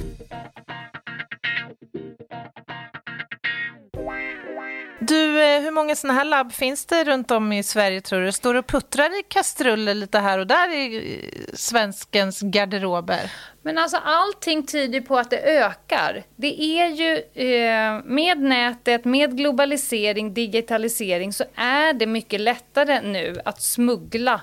Du, 5.09 5.43
eh, 5.43 5.63
hur 5.63 5.71
många 5.71 5.97
sådana 5.97 6.19
här 6.19 6.25
labb 6.25 6.53
finns 6.53 6.87
det 6.87 7.05
runt 7.05 7.31
om 7.31 7.53
i 7.53 7.63
Sverige 7.63 8.01
tror 8.01 8.21
du? 8.21 8.33
Står 8.33 8.55
och 8.55 8.67
puttrar 8.67 9.21
i 9.21 9.23
kastruller 9.23 9.95
lite 9.95 10.19
här 10.19 10.39
och 10.39 10.47
där 10.47 10.75
i 10.75 10.97
eh, 10.97 11.55
svenskens 11.55 12.41
garderober? 12.41 13.33
Men 13.63 13.79
alltså 13.79 13.97
allting 13.97 14.67
tyder 14.67 15.01
på 15.01 15.19
att 15.19 15.31
det 15.31 15.59
ökar. 15.59 16.23
Det 16.37 16.63
är 16.63 16.89
ju 16.89 17.13
eh, 17.17 18.05
med 18.05 18.41
nätet, 18.41 19.05
med 19.05 19.37
globalisering, 19.37 20.35
digitalisering 20.35 21.33
så 21.33 21.45
är 21.55 21.93
det 21.93 22.07
mycket 22.07 22.41
lättare 22.41 23.01
nu 23.01 23.41
att 23.45 23.63
smuggla 23.63 24.41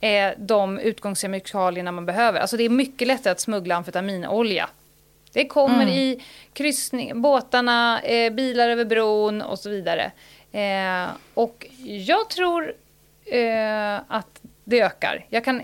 eh, 0.00 0.30
de 0.38 0.78
utgångskemikalierna 0.78 1.92
man 1.92 2.06
behöver. 2.06 2.40
Alltså 2.40 2.56
det 2.56 2.64
är 2.64 2.68
mycket 2.68 3.08
lättare 3.08 3.32
att 3.32 3.40
smuggla 3.40 3.76
amfetaminolja 3.76 4.68
det 5.32 5.46
kommer 5.46 5.82
mm. 5.82 5.88
i 5.88 6.24
kryssning, 6.52 7.22
båtarna, 7.22 8.00
eh, 8.00 8.32
bilar 8.32 8.68
över 8.68 8.84
bron 8.84 9.42
och 9.42 9.58
så 9.58 9.70
vidare. 9.70 10.12
Eh, 10.52 11.10
och 11.34 11.66
jag 11.84 12.30
tror 12.30 12.74
eh, 13.26 13.94
att 14.08 14.40
det 14.64 14.80
ökar. 14.80 15.26
Jag 15.28 15.44
kan 15.44 15.62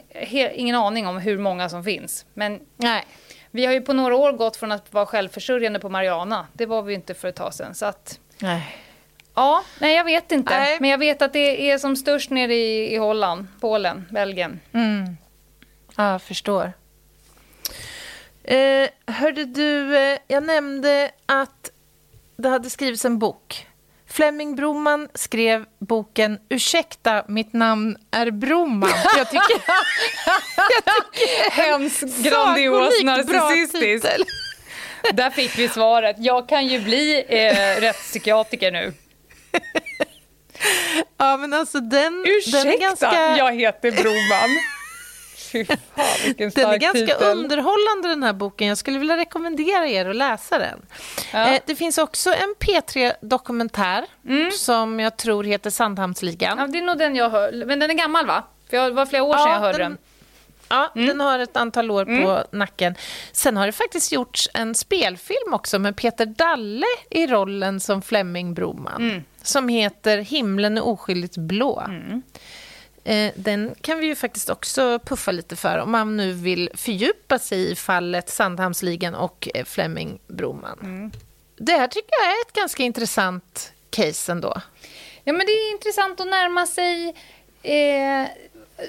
ingen 0.54 0.76
aning 0.76 1.06
om 1.06 1.18
hur 1.18 1.38
många 1.38 1.68
som 1.68 1.84
finns. 1.84 2.26
Men 2.34 2.60
Nej. 2.76 3.04
vi 3.50 3.66
har 3.66 3.72
ju 3.72 3.80
på 3.80 3.92
några 3.92 4.16
år 4.16 4.32
gått 4.32 4.56
från 4.56 4.72
att 4.72 4.92
vara 4.92 5.06
självförsörjande 5.06 5.78
på 5.78 5.88
Mariana. 5.88 6.46
Det 6.52 6.66
var 6.66 6.82
vi 6.82 6.94
inte 6.94 7.14
för 7.14 7.28
ett 7.28 7.36
tag 7.36 7.54
sedan. 7.54 7.74
Så 7.74 7.86
att, 7.86 8.20
Nej. 8.38 8.76
Ja, 9.34 9.64
nej 9.78 9.96
jag 9.96 10.04
vet 10.04 10.32
inte. 10.32 10.58
Nej. 10.58 10.76
Men 10.80 10.90
jag 10.90 10.98
vet 10.98 11.22
att 11.22 11.32
det 11.32 11.70
är 11.70 11.78
som 11.78 11.96
störst 11.96 12.30
nere 12.30 12.54
i, 12.54 12.94
i 12.94 12.96
Holland, 12.96 13.46
Polen, 13.60 14.06
Belgien. 14.10 14.60
Mm. 14.72 15.16
Ja, 15.96 16.12
jag 16.12 16.22
förstår. 16.22 16.72
Eh, 18.46 18.88
hörde 19.06 19.44
du, 19.44 19.96
eh, 19.96 20.18
jag 20.28 20.42
nämnde 20.42 21.10
att 21.26 21.70
det 22.36 22.48
hade 22.48 22.70
skrivits 22.70 23.04
en 23.04 23.18
bok. 23.18 23.66
Flemming 24.08 24.56
Broman 24.56 25.08
skrev 25.14 25.64
boken 25.78 26.38
Ursäkta, 26.48 27.24
mitt 27.28 27.52
namn 27.52 27.96
är 28.10 28.30
Broman. 28.30 28.90
Jag 29.16 29.30
tycker... 29.30 29.56
jag 30.84 31.12
tycker 31.12 31.50
Hemskt 31.50 32.18
grandios 32.18 33.02
narcissistiskt. 33.02 34.08
Där 35.12 35.30
fick 35.30 35.58
vi 35.58 35.68
svaret. 35.68 36.16
Jag 36.18 36.48
kan 36.48 36.66
ju 36.66 36.80
bli 36.80 37.24
eh, 37.28 37.80
rättspsykiatriker 37.80 38.70
nu. 38.70 38.92
Ja, 41.16 41.36
men 41.36 41.52
alltså 41.52 41.80
den... 41.80 42.24
Ursäkta, 42.26 42.58
den 42.58 42.72
är 42.72 42.78
ganska... 42.78 43.36
jag 43.38 43.54
heter 43.54 43.90
Broman. 43.90 44.75
Fy 45.52 45.64
fan, 45.64 45.76
vilken 46.24 46.50
stark 46.50 46.64
Den 46.64 46.74
är 46.74 46.78
ganska 46.78 47.14
titel. 47.14 47.38
underhållande 47.38 48.08
den 48.08 48.22
här 48.22 48.32
boken. 48.32 48.68
Jag 48.68 48.78
skulle 48.78 48.98
vilja 48.98 49.16
rekommendera 49.16 49.88
er 49.88 50.06
att 50.06 50.16
läsa 50.16 50.58
den. 50.58 50.82
Ja. 51.32 51.54
Eh, 51.54 51.60
det 51.66 51.74
finns 51.74 51.98
också 51.98 52.30
en 52.30 52.54
P3-dokumentär 52.60 54.04
mm. 54.28 54.50
som 54.50 55.00
jag 55.00 55.16
tror 55.16 55.44
heter 55.44 55.70
Sandhamnsligan. 55.70 56.58
Ja, 56.58 56.66
det 56.66 56.78
är 56.78 56.82
nog 56.82 56.98
den 56.98 57.16
jag 57.16 57.30
hör. 57.30 57.64
Men 57.66 57.78
den 57.78 57.90
är 57.90 57.94
gammal 57.94 58.26
va? 58.26 58.42
För 58.70 58.76
det 58.76 58.90
var 58.90 59.06
flera 59.06 59.22
år 59.22 59.34
sedan 59.36 59.52
jag 59.52 59.60
hörde 59.60 59.78
den. 59.78 59.90
den. 59.90 59.98
Ja, 60.68 60.92
mm. 60.94 61.06
den 61.06 61.20
har 61.20 61.38
ett 61.38 61.56
antal 61.56 61.90
år 61.90 62.02
mm. 62.02 62.24
på 62.24 62.44
nacken. 62.50 62.94
Sen 63.32 63.56
har 63.56 63.66
det 63.66 63.72
faktiskt 63.72 64.12
gjorts 64.12 64.48
en 64.54 64.74
spelfilm 64.74 65.52
också 65.52 65.78
med 65.78 65.96
Peter 65.96 66.26
Dalle 66.26 66.86
i 67.10 67.26
rollen 67.26 67.80
som 67.80 68.02
Flemming 68.02 68.54
Broman. 68.54 69.02
Mm. 69.10 69.24
Som 69.42 69.68
heter 69.68 70.18
Himlen 70.18 70.78
är 70.78 70.86
oskyldigt 70.86 71.36
blå. 71.36 71.84
Eh, 73.06 73.32
den 73.36 73.74
kan 73.80 73.98
vi 73.98 74.06
ju 74.06 74.14
faktiskt 74.14 74.50
också 74.50 74.98
puffa 74.98 75.32
lite 75.32 75.56
för 75.56 75.78
om 75.78 75.90
man 75.90 76.16
nu 76.16 76.32
vill 76.32 76.70
fördjupa 76.74 77.38
sig 77.38 77.70
i 77.70 77.74
fallet 77.74 78.28
Sandhamnsligan 78.28 79.14
och 79.14 79.48
eh, 79.54 79.64
Flemming 79.64 80.18
Broman. 80.26 80.78
Mm. 80.82 81.10
Det 81.56 81.72
här 81.72 81.88
tycker 81.88 82.10
jag 82.20 82.26
är 82.26 82.40
ett 82.46 82.52
ganska 82.52 82.82
intressant 82.82 83.72
case 83.90 84.32
ändå. 84.32 84.60
Ja, 85.24 85.32
men 85.32 85.46
det 85.46 85.52
är 85.52 85.72
intressant 85.72 86.20
att 86.20 86.26
närma 86.26 86.66
sig... 86.66 87.14
Eh, 87.62 88.28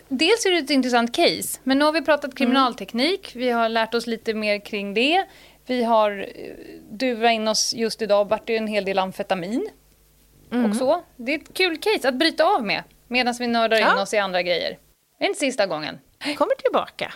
dels 0.07 0.45
är 0.45 0.51
det 0.51 0.57
ett 0.57 0.69
intressant 0.69 1.15
case, 1.15 1.59
men 1.63 1.79
nu 1.79 1.85
har 1.85 1.91
vi 1.91 2.01
pratat 2.01 2.25
mm. 2.25 2.35
kriminalteknik. 2.35 3.35
Mm. 3.35 3.45
Vi 3.45 3.51
har 3.51 3.69
lärt 3.69 3.93
oss 3.93 4.07
lite 4.07 4.33
mer 4.33 4.59
kring 4.59 4.93
det. 4.93 5.25
Vi 5.65 5.83
har 5.83 6.11
eh, 6.19 6.53
duvat 6.89 7.31
in 7.31 7.47
oss 7.47 7.73
just 7.73 8.01
idag, 8.01 8.29
vart 8.29 8.47
det 8.47 8.57
en 8.57 8.67
hel 8.67 8.85
del 8.85 8.99
amfetamin. 8.99 9.69
Mm. 10.51 10.71
Och 10.71 10.77
så. 10.77 11.03
Det 11.15 11.33
är 11.33 11.39
ett 11.39 11.53
kul 11.53 11.77
case 11.77 12.09
att 12.09 12.15
bryta 12.15 12.45
av 12.45 12.65
med. 12.65 12.83
Medan 13.07 13.35
vi 13.39 13.47
nördar 13.47 13.77
ja. 13.77 13.93
in 13.93 13.97
oss 13.99 14.13
i 14.13 14.17
andra 14.17 14.41
grejer. 14.41 14.77
Det 15.19 15.25
är 15.25 15.27
inte 15.27 15.39
sista 15.39 15.65
gången. 15.65 15.99
Kommer 16.37 16.55
tillbaka. 16.55 17.13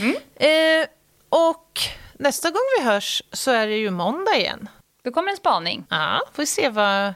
Mm. 0.00 0.16
Eh, 0.34 0.88
och 1.28 1.80
nästa 2.12 2.50
gång 2.50 2.62
vi 2.78 2.84
hörs 2.84 3.22
så 3.32 3.50
är 3.50 3.66
det 3.66 3.76
ju 3.76 3.90
måndag 3.90 4.36
igen. 4.36 4.68
Då 5.02 5.10
kommer 5.10 5.30
en 5.30 5.36
spaning. 5.36 5.84
Ja, 5.90 6.20
får 6.32 6.42
vi 6.42 6.46
se 6.46 6.68
vad 6.68 7.14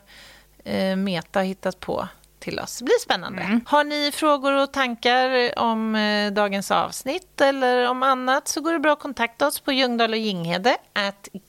eh, 0.65 0.97
Meta 0.97 1.41
hittat 1.41 1.81
på 1.81 2.09
till 2.39 2.61
oss. 2.61 2.79
Det 2.79 2.85
blir 2.85 3.01
spännande. 3.01 3.43
Mm. 3.43 3.61
Har 3.67 3.85
ni 3.85 4.13
frågor 4.13 4.53
och 4.53 4.73
tankar 4.73 5.59
om 5.59 5.95
eh, 5.95 6.33
dagens 6.33 6.71
avsnitt 6.71 7.41
eller 7.41 7.89
om 7.89 8.03
annat 8.03 8.49
så 8.49 8.61
går 8.61 8.73
det 8.73 8.79
bra 8.79 8.93
att 8.93 9.01
kontakta 9.01 9.47
oss 9.47 9.61
på 9.61 9.73
Ljungdahl 9.73 10.11
och 10.11 10.19
Ginghede 10.19 10.77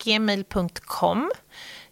gmail.com. 0.03 1.31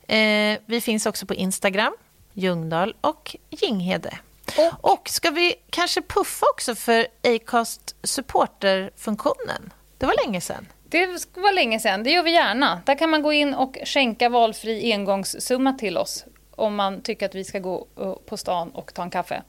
Eh, 0.07 0.59
vi 0.65 0.81
finns 0.81 1.05
också 1.05 1.25
på 1.25 1.33
Instagram, 1.33 1.93
Ljungdahl 2.33 2.95
och 3.01 3.35
Ginghede. 3.49 4.17
Och, 4.57 4.93
och 4.93 5.09
ska 5.09 5.29
vi 5.29 5.55
kanske 5.69 6.01
puffa 6.01 6.45
också 6.53 6.75
för 6.75 7.07
Acast 7.23 7.95
supporterfunktionen? 8.03 9.73
Det 9.97 10.05
var 10.05 10.25
länge 10.25 10.41
sedan. 10.41 10.67
Det 10.89 11.07
var 11.35 11.53
länge 11.53 11.79
sedan. 11.79 12.03
Det 12.03 12.11
gör 12.11 12.23
vi 12.23 12.31
gärna. 12.31 12.81
Där 12.85 12.95
kan 12.95 13.09
man 13.09 13.21
gå 13.21 13.33
in 13.33 13.53
och 13.53 13.77
skänka 13.85 14.29
valfri 14.29 14.93
engångssumma 14.93 15.73
till 15.73 15.97
oss 15.97 16.25
om 16.55 16.75
man 16.75 17.01
tycker 17.01 17.25
att 17.25 17.35
vi 17.35 17.43
ska 17.43 17.59
gå 17.59 17.87
uh, 17.99 18.15
på 18.15 18.37
stan 18.37 18.69
och 18.71 18.93
ta 18.93 19.03
en 19.03 19.09
kaffe. 19.09 19.43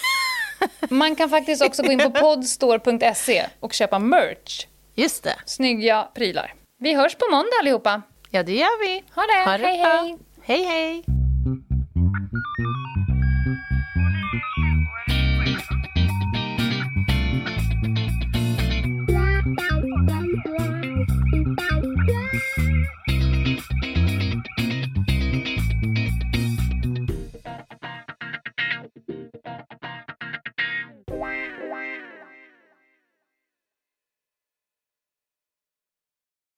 Man 0.90 1.16
kan 1.16 1.30
faktiskt 1.30 1.62
också 1.62 1.82
gå 1.82 1.92
in 1.92 1.98
på 1.98 2.10
podstore.se 2.10 3.46
och 3.60 3.72
köpa 3.72 3.98
merch. 3.98 4.66
Just 4.94 5.22
det. 5.24 5.36
Snygga 5.46 6.08
prylar. 6.14 6.54
Vi 6.78 6.94
hörs 6.94 7.14
på 7.14 7.26
måndag 7.30 7.56
allihopa. 7.60 8.02
Ja, 8.30 8.42
det 8.42 8.52
gör 8.52 8.86
vi. 8.86 9.04
Ha 9.14 9.22
det. 9.22 9.50
Ha 9.50 9.58
det 9.58 9.66
hej, 9.66 9.82
bra. 9.82 10.16
hej. 10.42 10.64
Hej, 10.64 11.04